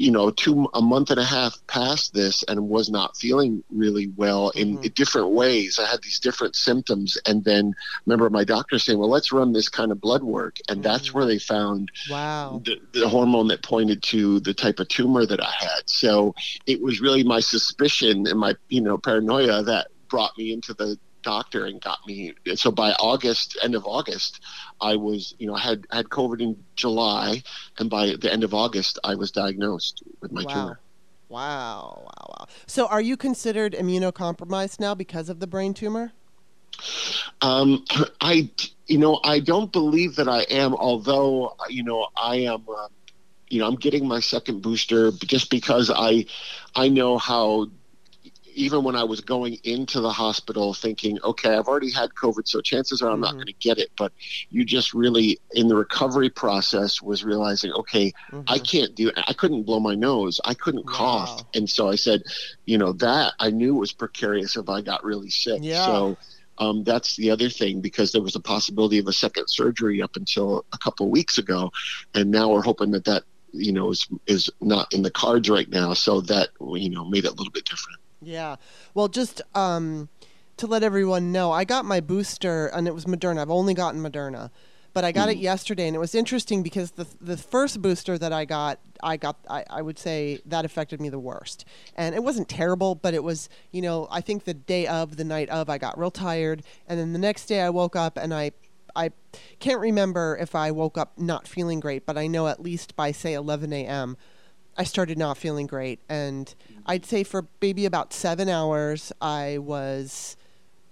you 0.00 0.10
know, 0.10 0.30
two 0.30 0.66
a 0.72 0.80
month 0.80 1.10
and 1.10 1.20
a 1.20 1.24
half 1.24 1.58
past 1.66 2.14
this 2.14 2.42
and 2.44 2.70
was 2.70 2.88
not 2.88 3.18
feeling 3.18 3.62
really 3.68 4.10
well 4.16 4.48
in, 4.50 4.76
mm-hmm. 4.76 4.84
in 4.84 4.92
different 4.92 5.28
ways. 5.32 5.78
I 5.78 5.84
had 5.86 6.02
these 6.02 6.18
different 6.18 6.56
symptoms, 6.56 7.18
and 7.26 7.44
then 7.44 7.74
remember 8.06 8.30
my 8.30 8.44
doctor 8.44 8.78
saying, 8.78 8.98
"Well, 8.98 9.10
let's 9.10 9.30
run 9.30 9.52
this 9.52 9.68
kind 9.68 9.92
of 9.92 10.00
blood 10.00 10.22
work," 10.22 10.56
and 10.68 10.76
mm-hmm. 10.76 10.90
that's 10.90 11.12
where 11.12 11.26
they 11.26 11.38
found 11.38 11.92
wow 12.08 12.62
the, 12.64 12.80
the 12.92 13.10
hormone 13.10 13.48
that 13.48 13.62
pointed 13.62 14.02
to 14.04 14.40
the 14.40 14.54
type 14.54 14.80
of 14.80 14.88
tumor 14.88 15.26
that 15.26 15.44
I 15.44 15.52
had. 15.58 15.82
So 15.84 16.34
it 16.66 16.80
was 16.80 17.02
really 17.02 17.22
my 17.22 17.40
suspicion 17.40 18.26
and 18.26 18.38
my 18.38 18.54
you 18.70 18.80
know 18.80 18.96
paranoia 18.96 19.62
that 19.64 19.88
brought 20.08 20.36
me 20.38 20.54
into 20.54 20.72
the 20.72 20.98
doctor 21.22 21.66
and 21.66 21.80
got 21.80 21.98
me 22.06 22.34
so 22.54 22.70
by 22.70 22.92
august 22.92 23.58
end 23.62 23.74
of 23.74 23.84
august 23.86 24.40
i 24.80 24.96
was 24.96 25.34
you 25.38 25.46
know 25.46 25.54
i 25.54 25.60
had 25.60 25.86
had 25.90 26.06
covid 26.06 26.40
in 26.40 26.56
july 26.76 27.42
and 27.78 27.90
by 27.90 28.14
the 28.20 28.32
end 28.32 28.44
of 28.44 28.54
august 28.54 28.98
i 29.04 29.14
was 29.14 29.30
diagnosed 29.30 30.02
with 30.20 30.32
my 30.32 30.44
wow. 30.44 30.54
tumor. 30.54 30.80
Wow 31.28 32.02
wow 32.04 32.26
wow. 32.28 32.46
So 32.66 32.86
are 32.88 33.00
you 33.00 33.16
considered 33.16 33.74
immunocompromised 33.74 34.80
now 34.80 34.96
because 34.96 35.28
of 35.28 35.38
the 35.38 35.46
brain 35.46 35.74
tumor? 35.74 36.12
Um, 37.40 37.84
i 38.20 38.50
you 38.90 38.98
know 38.98 39.20
i 39.22 39.38
don't 39.38 39.70
believe 39.70 40.16
that 40.16 40.28
i 40.28 40.40
am 40.50 40.74
although 40.74 41.54
you 41.68 41.84
know 41.84 42.08
i 42.16 42.36
am 42.36 42.68
um, 42.68 42.88
you 43.48 43.60
know 43.60 43.66
i'm 43.66 43.76
getting 43.76 44.06
my 44.06 44.20
second 44.20 44.62
booster 44.62 45.12
just 45.12 45.50
because 45.50 45.90
i 45.94 46.26
i 46.74 46.88
know 46.88 47.16
how 47.16 47.68
even 48.60 48.84
when 48.84 48.94
I 48.94 49.04
was 49.04 49.20
going 49.20 49.58
into 49.64 50.00
the 50.00 50.10
hospital 50.10 50.74
thinking, 50.74 51.18
okay, 51.24 51.54
I've 51.54 51.66
already 51.66 51.90
had 51.90 52.10
COVID, 52.10 52.46
so 52.46 52.60
chances 52.60 53.00
are 53.00 53.08
I'm 53.08 53.14
mm-hmm. 53.14 53.22
not 53.22 53.34
going 53.34 53.46
to 53.46 53.52
get 53.54 53.78
it. 53.78 53.90
But 53.96 54.12
you 54.50 54.64
just 54.64 54.92
really, 54.92 55.40
in 55.52 55.68
the 55.68 55.76
recovery 55.76 56.28
process, 56.28 57.00
was 57.00 57.24
realizing, 57.24 57.72
okay, 57.72 58.12
mm-hmm. 58.30 58.42
I 58.46 58.58
can't 58.58 58.94
do, 58.94 59.10
I 59.16 59.32
couldn't 59.32 59.62
blow 59.62 59.80
my 59.80 59.94
nose, 59.94 60.40
I 60.44 60.54
couldn't 60.54 60.86
wow. 60.86 60.92
cough. 60.92 61.44
And 61.54 61.68
so 61.68 61.88
I 61.88 61.96
said, 61.96 62.22
you 62.66 62.76
know, 62.76 62.92
that 62.92 63.32
I 63.38 63.50
knew 63.50 63.74
was 63.74 63.92
precarious 63.92 64.56
if 64.56 64.68
I 64.68 64.82
got 64.82 65.04
really 65.04 65.30
sick. 65.30 65.60
Yeah. 65.62 65.86
So, 65.86 66.16
um, 66.58 66.84
that's 66.84 67.16
the 67.16 67.30
other 67.30 67.48
thing 67.48 67.80
because 67.80 68.12
there 68.12 68.20
was 68.20 68.36
a 68.36 68.40
possibility 68.40 68.98
of 68.98 69.06
a 69.06 69.14
second 69.14 69.48
surgery 69.48 70.02
up 70.02 70.16
until 70.16 70.66
a 70.74 70.78
couple 70.78 71.06
of 71.06 71.10
weeks 71.10 71.38
ago, 71.38 71.72
and 72.14 72.30
now 72.30 72.50
we're 72.50 72.60
hoping 72.60 72.90
that 72.90 73.06
that 73.06 73.22
you 73.52 73.72
know 73.72 73.90
is 73.90 74.06
is 74.26 74.50
not 74.60 74.92
in 74.92 75.00
the 75.00 75.10
cards 75.10 75.48
right 75.48 75.70
now. 75.70 75.94
So 75.94 76.20
that 76.22 76.50
you 76.60 76.90
know 76.90 77.06
made 77.06 77.24
it 77.24 77.28
a 77.28 77.34
little 77.34 77.50
bit 77.50 77.64
different. 77.64 77.99
Yeah. 78.22 78.56
Well, 78.94 79.08
just 79.08 79.42
um, 79.54 80.08
to 80.56 80.66
let 80.66 80.82
everyone 80.82 81.32
know, 81.32 81.52
I 81.52 81.64
got 81.64 81.84
my 81.84 82.00
booster 82.00 82.66
and 82.66 82.86
it 82.86 82.94
was 82.94 83.04
Moderna. 83.06 83.40
I've 83.40 83.50
only 83.50 83.74
gotten 83.74 84.02
Moderna, 84.02 84.50
but 84.92 85.04
I 85.04 85.12
got 85.12 85.28
mm. 85.28 85.32
it 85.32 85.38
yesterday, 85.38 85.86
and 85.86 85.96
it 85.96 86.00
was 86.00 86.14
interesting 86.14 86.62
because 86.62 86.92
the 86.92 87.06
the 87.20 87.36
first 87.36 87.80
booster 87.80 88.18
that 88.18 88.32
I 88.32 88.44
got, 88.44 88.80
I 89.02 89.16
got, 89.16 89.36
I, 89.48 89.64
I 89.70 89.82
would 89.82 89.98
say 89.98 90.40
that 90.46 90.64
affected 90.64 91.00
me 91.00 91.08
the 91.08 91.18
worst, 91.18 91.64
and 91.96 92.14
it 92.14 92.22
wasn't 92.22 92.48
terrible, 92.48 92.94
but 92.94 93.14
it 93.14 93.22
was, 93.22 93.48
you 93.70 93.82
know, 93.82 94.08
I 94.10 94.20
think 94.20 94.44
the 94.44 94.54
day 94.54 94.86
of, 94.86 95.16
the 95.16 95.24
night 95.24 95.48
of, 95.48 95.70
I 95.70 95.78
got 95.78 95.98
real 95.98 96.10
tired, 96.10 96.62
and 96.88 96.98
then 96.98 97.12
the 97.12 97.18
next 97.18 97.46
day 97.46 97.60
I 97.60 97.70
woke 97.70 97.96
up 97.96 98.16
and 98.16 98.34
I 98.34 98.52
I 98.96 99.12
can't 99.60 99.80
remember 99.80 100.36
if 100.40 100.54
I 100.54 100.70
woke 100.70 100.98
up 100.98 101.18
not 101.18 101.46
feeling 101.46 101.80
great, 101.80 102.06
but 102.06 102.18
I 102.18 102.26
know 102.26 102.48
at 102.48 102.60
least 102.60 102.96
by 102.96 103.12
say 103.12 103.34
11 103.34 103.72
a.m. 103.72 104.16
I 104.76 104.84
started 104.84 105.18
not 105.18 105.36
feeling 105.36 105.66
great. 105.66 106.00
And 106.08 106.54
I'd 106.86 107.04
say 107.04 107.24
for 107.24 107.46
maybe 107.60 107.86
about 107.86 108.12
seven 108.12 108.48
hours, 108.48 109.12
I 109.20 109.58
was 109.58 110.36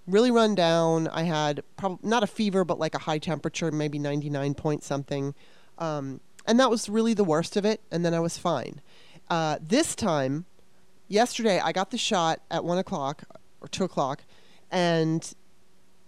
really 0.06 0.30
run 0.30 0.54
down. 0.54 1.08
I 1.08 1.22
had 1.22 1.62
probably 1.76 2.08
not 2.08 2.22
a 2.22 2.26
fever, 2.26 2.64
but 2.64 2.78
like 2.78 2.94
a 2.94 2.98
high 2.98 3.18
temperature, 3.18 3.70
maybe 3.70 3.98
99 3.98 4.54
point 4.54 4.82
something. 4.82 5.34
Um, 5.78 6.20
and 6.46 6.58
that 6.58 6.70
was 6.70 6.88
really 6.88 7.14
the 7.14 7.24
worst 7.24 7.56
of 7.56 7.64
it. 7.64 7.80
And 7.90 8.04
then 8.04 8.14
I 8.14 8.20
was 8.20 8.38
fine. 8.38 8.80
Uh, 9.30 9.58
this 9.60 9.94
time, 9.94 10.46
yesterday, 11.06 11.60
I 11.60 11.72
got 11.72 11.90
the 11.90 11.98
shot 11.98 12.40
at 12.50 12.64
one 12.64 12.78
o'clock 12.78 13.24
or 13.60 13.68
two 13.68 13.84
o'clock, 13.84 14.22
and 14.70 15.34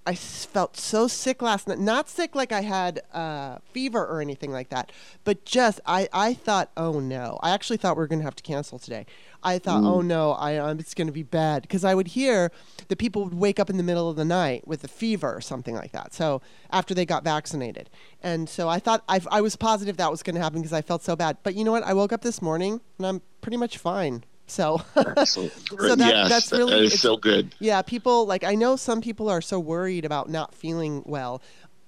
I 0.07 0.15
felt 0.15 0.77
so 0.79 1.09
sick 1.09 1.43
last 1.43 1.69
night. 1.69 1.79
Not 1.79 2.09
sick 2.09 2.35
like 2.35 2.53
I 2.53 2.63
had 2.63 3.03
uh, 3.13 3.59
fever 3.73 4.05
or 4.05 4.21
anything 4.21 4.51
like 4.51 4.71
that, 4.71 4.91
but 5.25 5.45
just 5.45 5.79
I, 5.85 6.09
I 6.13 6.33
thought, 6.33 6.71
oh 6.77 7.01
no. 7.01 7.39
I 7.43 7.51
actually 7.51 7.77
thought 7.77 7.97
we 7.97 8.01
were 8.01 8.07
going 8.07 8.21
to 8.21 8.25
have 8.25 8.37
to 8.37 8.43
cancel 8.43 8.79
today. 8.79 9.05
I 9.43 9.59
thought, 9.59 9.85
oh 9.85 10.01
no, 10.01 10.33
I, 10.33 10.57
um, 10.57 10.79
it's 10.79 10.95
going 10.95 11.07
to 11.07 11.13
be 11.13 11.23
bad 11.23 11.63
because 11.63 11.85
I 11.85 11.95
would 11.95 12.09
hear 12.09 12.51
that 12.89 12.97
people 12.97 13.25
would 13.25 13.35
wake 13.35 13.61
up 13.61 13.71
in 13.71 13.77
the 13.77 13.83
middle 13.83 14.09
of 14.09 14.17
the 14.17 14.25
night 14.25 14.67
with 14.67 14.85
a 14.85 14.89
fever 14.89 15.35
or 15.35 15.41
something 15.41 15.75
like 15.75 15.93
that. 15.93 16.13
So 16.13 16.43
after 16.71 16.95
they 16.95 17.07
got 17.07 17.25
vaccinated, 17.25 17.91
and 18.23 18.49
so 18.49 18.69
I 18.69 18.79
thought 18.79 19.05
I, 19.09 19.21
I 19.31 19.41
was 19.41 19.57
positive 19.57 19.97
that 19.99 20.11
was 20.11 20.23
going 20.23 20.35
to 20.35 20.43
happen 20.43 20.61
because 20.61 20.73
I 20.73 20.83
felt 20.83 21.03
so 21.03 21.15
bad. 21.15 21.39
But 21.43 21.55
you 21.55 21.65
know 21.65 21.73
what? 21.73 21.85
I 21.85 21.95
woke 21.95 22.13
up 22.13 22.23
this 22.23 22.43
morning 22.43 22.81
and 22.99 23.07
I'm 23.07 23.23
pretty 23.41 23.57
much 23.57 23.79
fine. 23.79 24.25
So, 24.51 24.83
so 25.25 25.49
that, 25.95 25.99
yes, 25.99 26.29
that's 26.29 26.53
really 26.53 26.73
that 26.73 26.83
is 26.83 27.01
so 27.01 27.17
good. 27.17 27.55
Yeah, 27.59 27.83
people 27.83 28.27
like 28.27 28.45
I 28.45 28.55
know 28.55 28.77
some 28.77 29.01
people 29.01 29.29
are 29.29 29.41
so 29.41 29.59
worried 29.59 30.05
about 30.05 30.29
not 30.29 30.55
feeling 30.55 31.03
well. 31.07 31.41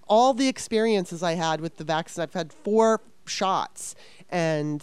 All 0.09 0.35
the 0.35 0.49
experiences 0.49 1.23
I 1.23 1.33
had 1.33 1.61
with 1.61 1.77
the 1.77 1.85
vaccine, 1.85 2.23
I've 2.23 2.35
had 2.35 2.53
four 2.53 3.01
shots, 3.25 3.95
and 4.31 4.83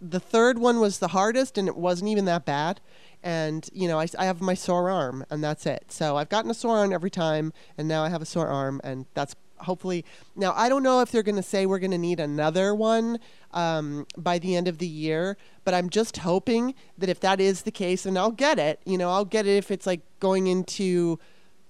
the 0.00 0.20
third 0.20 0.58
one 0.58 0.80
was 0.80 0.98
the 0.98 1.08
hardest, 1.08 1.56
and 1.56 1.68
it 1.68 1.76
wasn't 1.76 2.10
even 2.10 2.24
that 2.24 2.44
bad. 2.44 2.80
And 3.22 3.68
you 3.72 3.86
know, 3.86 4.00
I, 4.00 4.08
I 4.18 4.24
have 4.24 4.40
my 4.40 4.54
sore 4.54 4.90
arm, 4.90 5.24
and 5.30 5.44
that's 5.44 5.64
it. 5.64 5.92
So 5.92 6.16
I've 6.16 6.28
gotten 6.28 6.50
a 6.50 6.54
sore 6.54 6.78
arm 6.78 6.92
every 6.92 7.10
time, 7.10 7.52
and 7.78 7.86
now 7.86 8.02
I 8.02 8.08
have 8.08 8.22
a 8.22 8.26
sore 8.26 8.48
arm, 8.48 8.80
and 8.82 9.06
that's 9.14 9.36
hopefully, 9.62 10.04
now 10.36 10.52
I 10.56 10.68
don't 10.68 10.82
know 10.82 11.00
if 11.00 11.10
they're 11.10 11.22
going 11.22 11.36
to 11.36 11.42
say 11.42 11.66
we're 11.66 11.78
going 11.78 11.90
to 11.92 11.98
need 11.98 12.20
another 12.20 12.74
one 12.74 13.18
um, 13.52 14.06
by 14.16 14.38
the 14.38 14.56
end 14.56 14.68
of 14.68 14.78
the 14.78 14.86
year, 14.86 15.36
but 15.64 15.74
I'm 15.74 15.90
just 15.90 16.18
hoping 16.18 16.74
that 16.98 17.08
if 17.08 17.20
that 17.20 17.40
is 17.40 17.62
the 17.62 17.70
case, 17.70 18.06
and 18.06 18.18
I'll 18.18 18.30
get 18.30 18.58
it, 18.58 18.80
you 18.84 18.98
know, 18.98 19.10
I'll 19.10 19.24
get 19.24 19.46
it 19.46 19.56
if 19.56 19.70
it's 19.70 19.86
like 19.86 20.00
going 20.20 20.46
into 20.46 21.18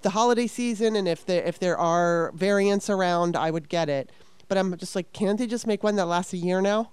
the 0.03 0.11
holiday 0.11 0.47
season 0.47 0.97
and 0.97 1.07
if 1.07 1.25
there 1.25 1.43
if 1.45 1.59
there 1.59 1.79
are 1.79 2.33
variants 2.35 2.91
around, 2.91 3.37
I 3.37 3.51
would 3.51 3.69
get 3.69 3.89
it. 3.89 4.11
But 4.49 4.59
I'm 4.59 4.77
just 4.77 4.95
like, 4.95 5.13
can't 5.13 5.39
they 5.39 5.47
just 5.47 5.67
make 5.67 5.83
one 5.83 5.97
that 5.97 6.07
lasts 6.07 6.33
a 6.33 6.37
year 6.37 6.61
now? 6.61 6.91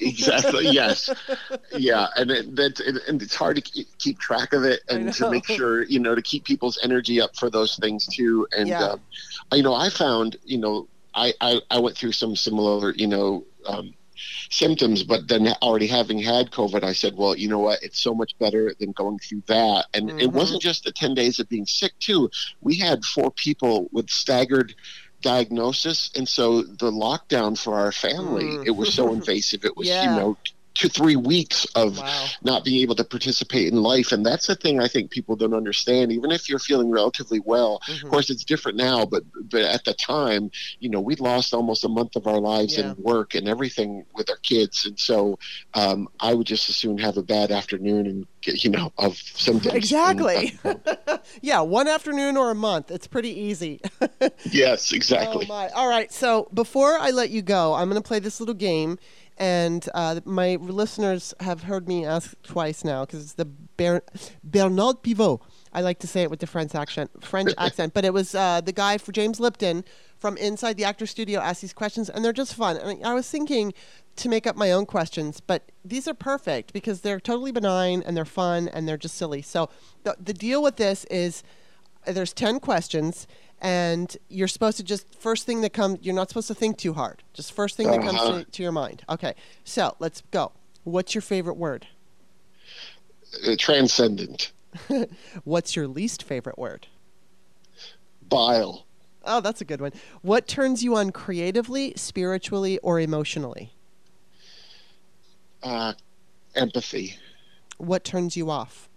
Exactly. 0.00 0.68
Yes. 0.70 1.10
Yeah, 1.76 2.06
and 2.16 2.30
it, 2.30 2.56
that 2.56 2.80
and 2.80 3.22
it's 3.22 3.34
hard 3.34 3.56
to 3.56 3.84
keep 3.98 4.18
track 4.18 4.52
of 4.52 4.64
it 4.64 4.80
and 4.88 5.12
to 5.14 5.30
make 5.30 5.46
sure 5.46 5.84
you 5.84 5.98
know 5.98 6.14
to 6.14 6.22
keep 6.22 6.44
people's 6.44 6.78
energy 6.82 7.20
up 7.20 7.36
for 7.36 7.50
those 7.50 7.76
things 7.76 8.06
too. 8.06 8.46
And 8.56 8.68
yeah. 8.68 8.84
um, 8.84 9.00
you 9.52 9.62
know, 9.62 9.74
I 9.74 9.90
found 9.90 10.36
you 10.44 10.58
know 10.58 10.88
I, 11.14 11.32
I 11.40 11.60
I 11.70 11.78
went 11.80 11.96
through 11.96 12.12
some 12.12 12.36
similar 12.36 12.94
you 12.94 13.06
know. 13.06 13.44
Um, 13.66 13.94
symptoms, 14.50 15.02
but 15.02 15.28
then 15.28 15.48
already 15.62 15.86
having 15.86 16.18
had 16.18 16.50
COVID, 16.50 16.84
I 16.84 16.92
said, 16.92 17.16
well, 17.16 17.34
you 17.36 17.48
know 17.48 17.58
what? 17.58 17.82
It's 17.82 18.00
so 18.00 18.14
much 18.14 18.38
better 18.38 18.74
than 18.78 18.92
going 18.92 19.18
through 19.18 19.42
that. 19.46 19.86
And 19.94 20.10
mm-hmm. 20.10 20.20
it 20.20 20.32
wasn't 20.32 20.60
just 20.60 20.84
the 20.84 20.92
10 20.92 21.14
days 21.14 21.38
of 21.38 21.48
being 21.48 21.64
sick, 21.64 21.92
too. 22.00 22.30
We 22.60 22.76
had 22.76 23.04
four 23.04 23.30
people 23.30 23.88
with 23.92 24.10
staggered 24.10 24.74
diagnosis 25.20 26.10
and 26.16 26.28
so 26.28 26.62
the 26.62 26.90
lockdown 26.90 27.58
for 27.58 27.78
our 27.78 27.92
family 27.92 28.44
mm. 28.44 28.66
it 28.66 28.70
was 28.70 28.92
so 28.94 29.12
invasive 29.12 29.64
it 29.64 29.76
was 29.76 29.88
yeah. 29.88 30.02
you 30.02 30.20
know 30.20 30.36
to 30.80 30.88
three 30.88 31.14
weeks 31.14 31.66
of 31.74 31.98
wow. 31.98 32.26
not 32.42 32.64
being 32.64 32.80
able 32.80 32.94
to 32.94 33.04
participate 33.04 33.70
in 33.70 33.82
life. 33.82 34.12
And 34.12 34.24
that's 34.24 34.46
the 34.46 34.54
thing 34.54 34.80
I 34.80 34.88
think 34.88 35.10
people 35.10 35.36
don't 35.36 35.52
understand. 35.52 36.10
Even 36.10 36.32
if 36.32 36.48
you're 36.48 36.58
feeling 36.58 36.90
relatively 36.90 37.38
well, 37.38 37.82
mm-hmm. 37.86 38.06
of 38.06 38.10
course, 38.10 38.30
it's 38.30 38.44
different 38.44 38.78
now, 38.78 39.04
but, 39.04 39.22
but 39.50 39.60
at 39.60 39.84
the 39.84 39.92
time, 39.92 40.50
you 40.78 40.88
know, 40.88 40.98
we'd 40.98 41.20
lost 41.20 41.52
almost 41.52 41.84
a 41.84 41.88
month 41.90 42.16
of 42.16 42.26
our 42.26 42.40
lives 42.40 42.78
yeah. 42.78 42.92
in 42.92 42.96
work 42.96 43.34
and 43.34 43.46
everything 43.46 44.06
with 44.14 44.30
our 44.30 44.38
kids. 44.38 44.86
And 44.86 44.98
so 44.98 45.38
um, 45.74 46.08
I 46.18 46.32
would 46.32 46.46
just 46.46 46.70
as 46.70 46.76
soon 46.76 46.96
have 46.96 47.18
a 47.18 47.22
bad 47.22 47.50
afternoon 47.50 48.06
and 48.06 48.26
get, 48.40 48.64
you 48.64 48.70
know, 48.70 48.90
of 48.96 49.18
symptoms. 49.18 49.74
Exactly. 49.74 50.58
And, 50.64 50.80
uh, 51.06 51.18
yeah, 51.42 51.60
one 51.60 51.88
afternoon 51.88 52.38
or 52.38 52.50
a 52.50 52.54
month. 52.54 52.90
It's 52.90 53.06
pretty 53.06 53.38
easy. 53.38 53.82
yes, 54.50 54.92
exactly. 54.92 55.46
Oh. 55.50 55.68
All 55.74 55.90
right. 55.90 56.10
So 56.10 56.48
before 56.54 56.96
I 56.98 57.10
let 57.10 57.28
you 57.28 57.42
go, 57.42 57.74
I'm 57.74 57.90
going 57.90 58.00
to 58.00 58.08
play 58.08 58.18
this 58.18 58.40
little 58.40 58.54
game 58.54 58.98
and 59.40 59.88
uh, 59.94 60.20
my 60.26 60.56
listeners 60.56 61.32
have 61.40 61.62
heard 61.62 61.88
me 61.88 62.04
ask 62.04 62.40
twice 62.42 62.84
now 62.84 63.06
because 63.06 63.22
it's 63.22 63.32
the 63.32 63.46
Ber- 63.46 64.02
Bernard 64.44 65.02
Pivot. 65.02 65.40
I 65.72 65.80
like 65.80 65.98
to 66.00 66.06
say 66.06 66.22
it 66.22 66.30
with 66.30 66.40
the 66.40 66.46
French 66.46 66.74
accent, 66.74 67.24
French 67.24 67.52
accent, 67.58 67.94
but 67.94 68.04
it 68.04 68.12
was 68.12 68.34
uh, 68.34 68.60
the 68.60 68.72
guy 68.72 68.98
for 68.98 69.12
James 69.12 69.40
Lipton 69.40 69.82
from 70.18 70.36
inside 70.36 70.76
the 70.76 70.84
actor 70.84 71.06
studio 71.06 71.40
asked 71.40 71.62
these 71.62 71.72
questions, 71.72 72.10
and 72.10 72.22
they're 72.22 72.34
just 72.34 72.54
fun. 72.54 72.76
And 72.76 73.02
I 73.02 73.14
was 73.14 73.30
thinking 73.30 73.72
to 74.16 74.28
make 74.28 74.46
up 74.46 74.56
my 74.56 74.72
own 74.72 74.84
questions, 74.84 75.40
but 75.40 75.72
these 75.82 76.06
are 76.06 76.12
perfect 76.12 76.74
because 76.74 77.00
they're 77.00 77.20
totally 77.20 77.50
benign 77.50 78.02
and 78.04 78.14
they're 78.14 78.26
fun 78.26 78.68
and 78.68 78.86
they're 78.86 78.98
just 78.98 79.14
silly. 79.14 79.40
So 79.40 79.70
the, 80.02 80.16
the 80.22 80.34
deal 80.34 80.62
with 80.62 80.76
this 80.76 81.06
is 81.06 81.42
there's 82.06 82.34
10 82.34 82.60
questions 82.60 83.26
and 83.60 84.16
you're 84.28 84.48
supposed 84.48 84.76
to 84.78 84.82
just 84.82 85.14
first 85.14 85.46
thing 85.46 85.60
that 85.60 85.72
comes 85.72 85.98
you're 86.02 86.14
not 86.14 86.28
supposed 86.28 86.48
to 86.48 86.54
think 86.54 86.78
too 86.78 86.94
hard. 86.94 87.22
Just 87.32 87.52
first 87.52 87.76
thing 87.76 87.88
that 87.88 88.00
uh-huh. 88.00 88.10
comes 88.10 88.44
to, 88.46 88.50
to, 88.50 88.62
your 88.62 88.72
mind. 88.72 89.02
Okay 89.08 89.34
so 89.64 89.96
let's 89.98 90.22
go. 90.30 90.52
What's 90.84 91.14
your 91.14 91.22
favorite 91.22 91.56
word? 91.56 91.86
Uh, 93.46 93.54
transcendent. 93.58 94.52
What's 95.44 95.76
your 95.76 95.86
least 95.86 96.22
favorite 96.22 96.58
word? 96.58 96.86
Bile. 98.28 98.86
Oh 99.24 99.40
that's 99.40 99.60
a 99.60 99.64
good 99.64 99.80
one. 99.80 99.92
What 100.22 100.46
turns 100.48 100.82
you 100.82 100.96
on 100.96 101.10
creatively 101.10 101.92
spiritually 101.96 102.78
or 102.78 102.98
emotionally? 102.98 103.72
Uh, 105.62 105.92
empathy. 106.54 107.16
What 107.76 108.04
turns 108.04 108.36
you 108.36 108.50
off? 108.50 108.88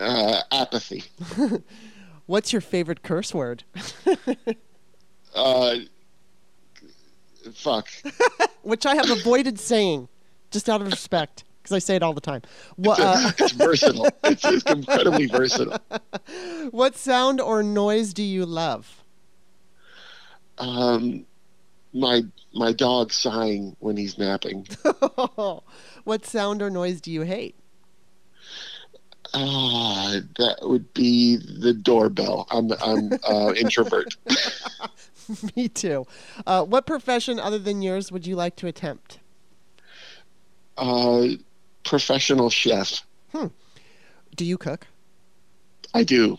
Uh, 0.00 0.40
apathy 0.50 1.04
What's 2.26 2.52
your 2.52 2.62
favorite 2.62 3.02
curse 3.02 3.34
word? 3.34 3.64
uh, 5.34 5.76
fuck. 7.52 7.88
Which 8.62 8.86
I 8.86 8.94
have 8.94 9.10
avoided 9.10 9.60
saying, 9.60 10.08
just 10.50 10.70
out 10.70 10.80
of 10.80 10.86
respect, 10.86 11.44
because 11.62 11.74
I 11.74 11.78
say 11.80 11.96
it 11.96 12.02
all 12.02 12.14
the 12.14 12.20
time. 12.20 12.42
What, 12.76 12.98
uh, 12.98 13.32
it's 13.38 13.52
versatile. 13.52 14.08
It's, 14.24 14.44
it's 14.44 14.64
incredibly 14.70 15.26
versatile. 15.26 15.78
What 16.70 16.96
sound 16.96 17.40
or 17.40 17.62
noise 17.62 18.14
do 18.14 18.22
you 18.22 18.46
love? 18.46 19.02
Um, 20.56 21.26
my 21.92 22.22
my 22.54 22.72
dog 22.72 23.12
sighing 23.12 23.76
when 23.80 23.96
he's 23.96 24.16
napping. 24.16 24.66
what 26.04 26.24
sound 26.24 26.62
or 26.62 26.70
noise 26.70 27.00
do 27.00 27.10
you 27.10 27.22
hate? 27.22 27.56
Ah, 29.34 30.20
that 30.38 30.58
would 30.62 30.94
be 30.94 31.36
the 31.36 31.74
doorbell. 31.74 32.46
I'm 32.50 32.70
I'm 32.80 33.12
uh, 33.28 33.52
introvert. 33.54 34.16
Me 35.56 35.68
too. 35.68 36.06
Uh, 36.46 36.64
what 36.64 36.86
profession 36.86 37.40
other 37.40 37.58
than 37.58 37.82
yours 37.82 38.12
would 38.12 38.26
you 38.26 38.36
like 38.36 38.56
to 38.56 38.66
attempt? 38.66 39.18
Uh, 40.76 41.28
professional 41.82 42.48
chef. 42.50 43.04
Hmm. 43.32 43.48
Do 44.36 44.44
you 44.44 44.56
cook? 44.56 44.86
I 45.94 46.04
do. 46.04 46.38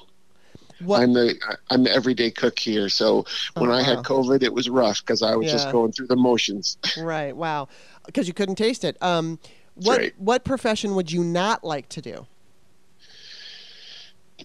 What? 0.79 1.01
I'm 1.01 1.13
the 1.13 1.35
I'm 1.69 1.83
the 1.83 1.91
everyday 1.91 2.31
cook 2.31 2.59
here. 2.59 2.89
So 2.89 3.25
when 3.55 3.69
oh, 3.69 3.73
I 3.73 3.81
had 3.81 3.99
COVID, 3.99 4.43
it 4.43 4.53
was 4.53 4.69
rough 4.69 5.01
because 5.01 5.21
I 5.21 5.35
was 5.35 5.47
yeah. 5.47 5.53
just 5.53 5.71
going 5.71 5.91
through 5.91 6.07
the 6.07 6.15
motions. 6.15 6.77
Right. 6.97 7.35
Wow. 7.35 7.67
Because 8.05 8.27
you 8.27 8.33
couldn't 8.33 8.55
taste 8.55 8.83
it. 8.83 8.97
Um, 9.01 9.39
what 9.75 9.97
right. 9.97 10.13
what 10.17 10.43
profession 10.45 10.95
would 10.95 11.11
you 11.11 11.23
not 11.23 11.63
like 11.63 11.89
to 11.89 12.01
do? 12.01 12.27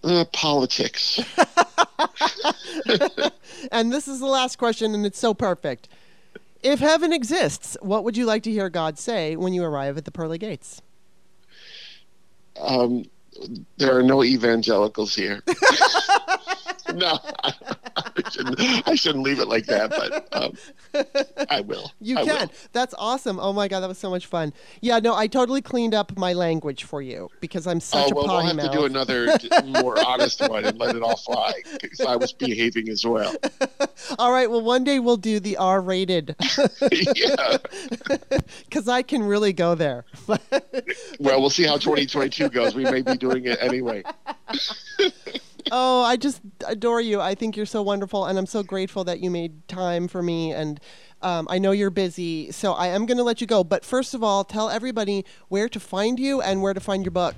Uh, 0.02 0.24
politics. 0.32 1.20
and 3.72 3.92
this 3.92 4.08
is 4.08 4.18
the 4.18 4.26
last 4.26 4.56
question, 4.56 4.94
and 4.94 5.04
it's 5.04 5.18
so 5.18 5.34
perfect. 5.34 5.88
If 6.62 6.80
heaven 6.80 7.12
exists, 7.12 7.76
what 7.82 8.04
would 8.04 8.16
you 8.16 8.24
like 8.24 8.42
to 8.44 8.50
hear 8.50 8.70
God 8.70 8.98
say 8.98 9.36
when 9.36 9.52
you 9.52 9.62
arrive 9.62 9.98
at 9.98 10.04
the 10.04 10.10
pearly 10.10 10.38
gates? 10.38 10.80
Um, 12.58 13.04
there 13.76 13.96
are 13.96 14.02
no 14.02 14.24
evangelicals 14.24 15.14
here. 15.14 15.42
no, 16.96 17.18
I, 17.44 17.52
I, 17.96 18.30
shouldn't, 18.30 18.88
I, 18.88 18.94
shouldn't, 18.94 19.24
leave 19.24 19.38
it 19.38 19.48
like 19.48 19.66
that, 19.66 19.90
but 19.90 20.28
um, 20.32 20.52
I 21.50 21.60
will. 21.60 21.92
You 22.00 22.18
I 22.18 22.24
can. 22.24 22.48
Will. 22.48 22.52
That's 22.72 22.94
awesome. 22.98 23.38
Oh 23.38 23.52
my 23.52 23.68
god, 23.68 23.80
that 23.80 23.88
was 23.88 23.98
so 23.98 24.10
much 24.10 24.26
fun. 24.26 24.52
Yeah, 24.80 24.98
no, 24.98 25.14
I 25.14 25.26
totally 25.26 25.62
cleaned 25.62 25.94
up 25.94 26.16
my 26.16 26.32
language 26.32 26.84
for 26.84 27.02
you 27.02 27.28
because 27.40 27.66
I'm 27.66 27.80
such 27.80 28.10
oh, 28.12 28.14
well, 28.14 28.24
a 28.24 28.28
potty 28.28 28.36
we'll 28.36 28.46
have 28.46 28.56
mouth. 28.56 28.72
to 28.72 28.78
do 28.78 28.84
another 28.84 29.38
more 29.66 30.04
honest 30.04 30.40
one 30.40 30.64
and 30.64 30.78
let 30.78 30.96
it 30.96 31.02
all 31.02 31.16
fly 31.16 31.52
because 31.80 32.00
I 32.00 32.16
was 32.16 32.32
behaving 32.32 32.88
as 32.88 33.04
well. 33.04 33.34
all 34.18 34.32
right. 34.32 34.50
Well, 34.50 34.62
one 34.62 34.84
day 34.84 34.98
we'll 34.98 35.16
do 35.16 35.40
the 35.40 35.56
R-rated. 35.56 36.36
yeah. 37.16 37.58
Because 38.64 38.88
I 38.88 39.02
can 39.02 39.22
really 39.22 39.52
go 39.52 39.74
there. 39.74 40.04
well, 41.18 41.40
we'll 41.40 41.50
see 41.50 41.64
how 41.64 41.76
2022 41.76 42.48
goes. 42.48 42.74
We 42.74 42.84
may 42.84 43.02
be 43.02 43.16
doing 43.16 43.44
it 43.44 43.58
anyway 43.60 44.02
oh, 45.70 46.02
I 46.02 46.16
just 46.16 46.40
adore 46.66 47.00
you. 47.00 47.20
I 47.20 47.34
think 47.34 47.56
you're 47.56 47.66
so 47.66 47.82
wonderful, 47.82 48.26
and 48.26 48.38
I'm 48.38 48.46
so 48.46 48.62
grateful 48.62 49.04
that 49.04 49.20
you 49.20 49.30
made 49.30 49.66
time 49.68 50.08
for 50.08 50.22
me. 50.22 50.52
And 50.52 50.80
um, 51.22 51.46
I 51.50 51.58
know 51.58 51.72
you're 51.72 51.90
busy, 51.90 52.50
so 52.50 52.72
I 52.72 52.88
am 52.88 53.06
going 53.06 53.18
to 53.18 53.24
let 53.24 53.40
you 53.40 53.46
go. 53.46 53.64
But 53.64 53.84
first 53.84 54.14
of 54.14 54.22
all, 54.22 54.44
tell 54.44 54.70
everybody 54.70 55.24
where 55.48 55.68
to 55.68 55.80
find 55.80 56.18
you 56.18 56.40
and 56.40 56.62
where 56.62 56.74
to 56.74 56.80
find 56.80 57.04
your 57.04 57.12
book. 57.12 57.36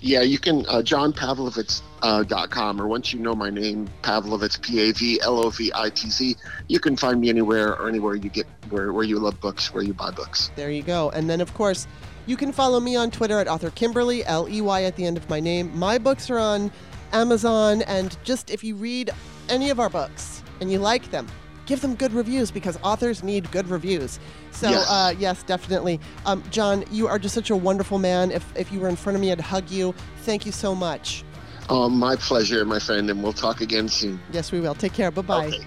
Yeah, 0.00 0.22
you 0.22 0.38
can 0.38 0.66
uh, 0.66 0.82
johnpavlovitz.com, 0.82 2.80
uh, 2.80 2.82
or 2.82 2.86
once 2.86 3.12
you 3.12 3.18
know 3.18 3.34
my 3.34 3.50
name, 3.50 3.88
Pavlovitz, 4.02 4.60
P-A-V-L-O-V-I-T-Z, 4.60 6.36
you 6.68 6.80
can 6.80 6.96
find 6.96 7.20
me 7.20 7.28
anywhere 7.28 7.74
or 7.76 7.88
anywhere 7.88 8.14
you 8.14 8.28
get 8.28 8.46
where, 8.70 8.92
where 8.92 9.04
you 9.04 9.18
love 9.18 9.40
books, 9.40 9.72
where 9.72 9.82
you 9.82 9.94
buy 9.94 10.10
books. 10.10 10.50
There 10.56 10.70
you 10.70 10.82
go. 10.82 11.10
And 11.10 11.28
then, 11.28 11.40
of 11.40 11.52
course, 11.54 11.86
you 12.26 12.36
can 12.36 12.52
follow 12.52 12.78
me 12.78 12.94
on 12.94 13.10
Twitter 13.10 13.38
at 13.38 13.48
author 13.48 13.70
Kimberly, 13.70 14.24
L 14.26 14.48
E 14.48 14.60
Y 14.60 14.82
at 14.82 14.96
the 14.96 15.06
end 15.06 15.16
of 15.16 15.28
my 15.30 15.40
name. 15.40 15.76
My 15.76 15.96
books 15.96 16.28
are 16.28 16.38
on 16.38 16.70
Amazon, 17.12 17.82
and 17.82 18.16
just 18.24 18.50
if 18.50 18.62
you 18.62 18.74
read 18.74 19.10
any 19.48 19.70
of 19.70 19.80
our 19.80 19.88
books 19.88 20.42
and 20.60 20.70
you 20.70 20.78
like 20.78 21.10
them, 21.10 21.26
give 21.66 21.80
them 21.80 21.94
good 21.94 22.12
reviews 22.12 22.50
because 22.50 22.78
authors 22.82 23.22
need 23.22 23.50
good 23.50 23.68
reviews. 23.68 24.18
So, 24.50 24.70
yes, 24.70 24.90
uh, 24.90 25.14
yes 25.18 25.42
definitely. 25.42 26.00
Um, 26.26 26.42
John, 26.50 26.84
you 26.90 27.06
are 27.06 27.18
just 27.18 27.34
such 27.34 27.50
a 27.50 27.56
wonderful 27.56 27.98
man. 27.98 28.30
If, 28.30 28.44
if 28.56 28.72
you 28.72 28.80
were 28.80 28.88
in 28.88 28.96
front 28.96 29.16
of 29.16 29.20
me, 29.20 29.30
I'd 29.30 29.40
hug 29.40 29.70
you. 29.70 29.94
Thank 30.22 30.46
you 30.46 30.52
so 30.52 30.74
much. 30.74 31.24
Oh, 31.68 31.88
my 31.90 32.16
pleasure, 32.16 32.64
my 32.64 32.78
friend, 32.78 33.10
and 33.10 33.22
we'll 33.22 33.34
talk 33.34 33.60
again 33.60 33.88
soon. 33.88 34.18
Yes, 34.32 34.50
we 34.50 34.60
will. 34.60 34.74
Take 34.74 34.94
care. 34.94 35.10
Bye 35.10 35.22
bye. 35.22 35.46
Okay. 35.48 35.66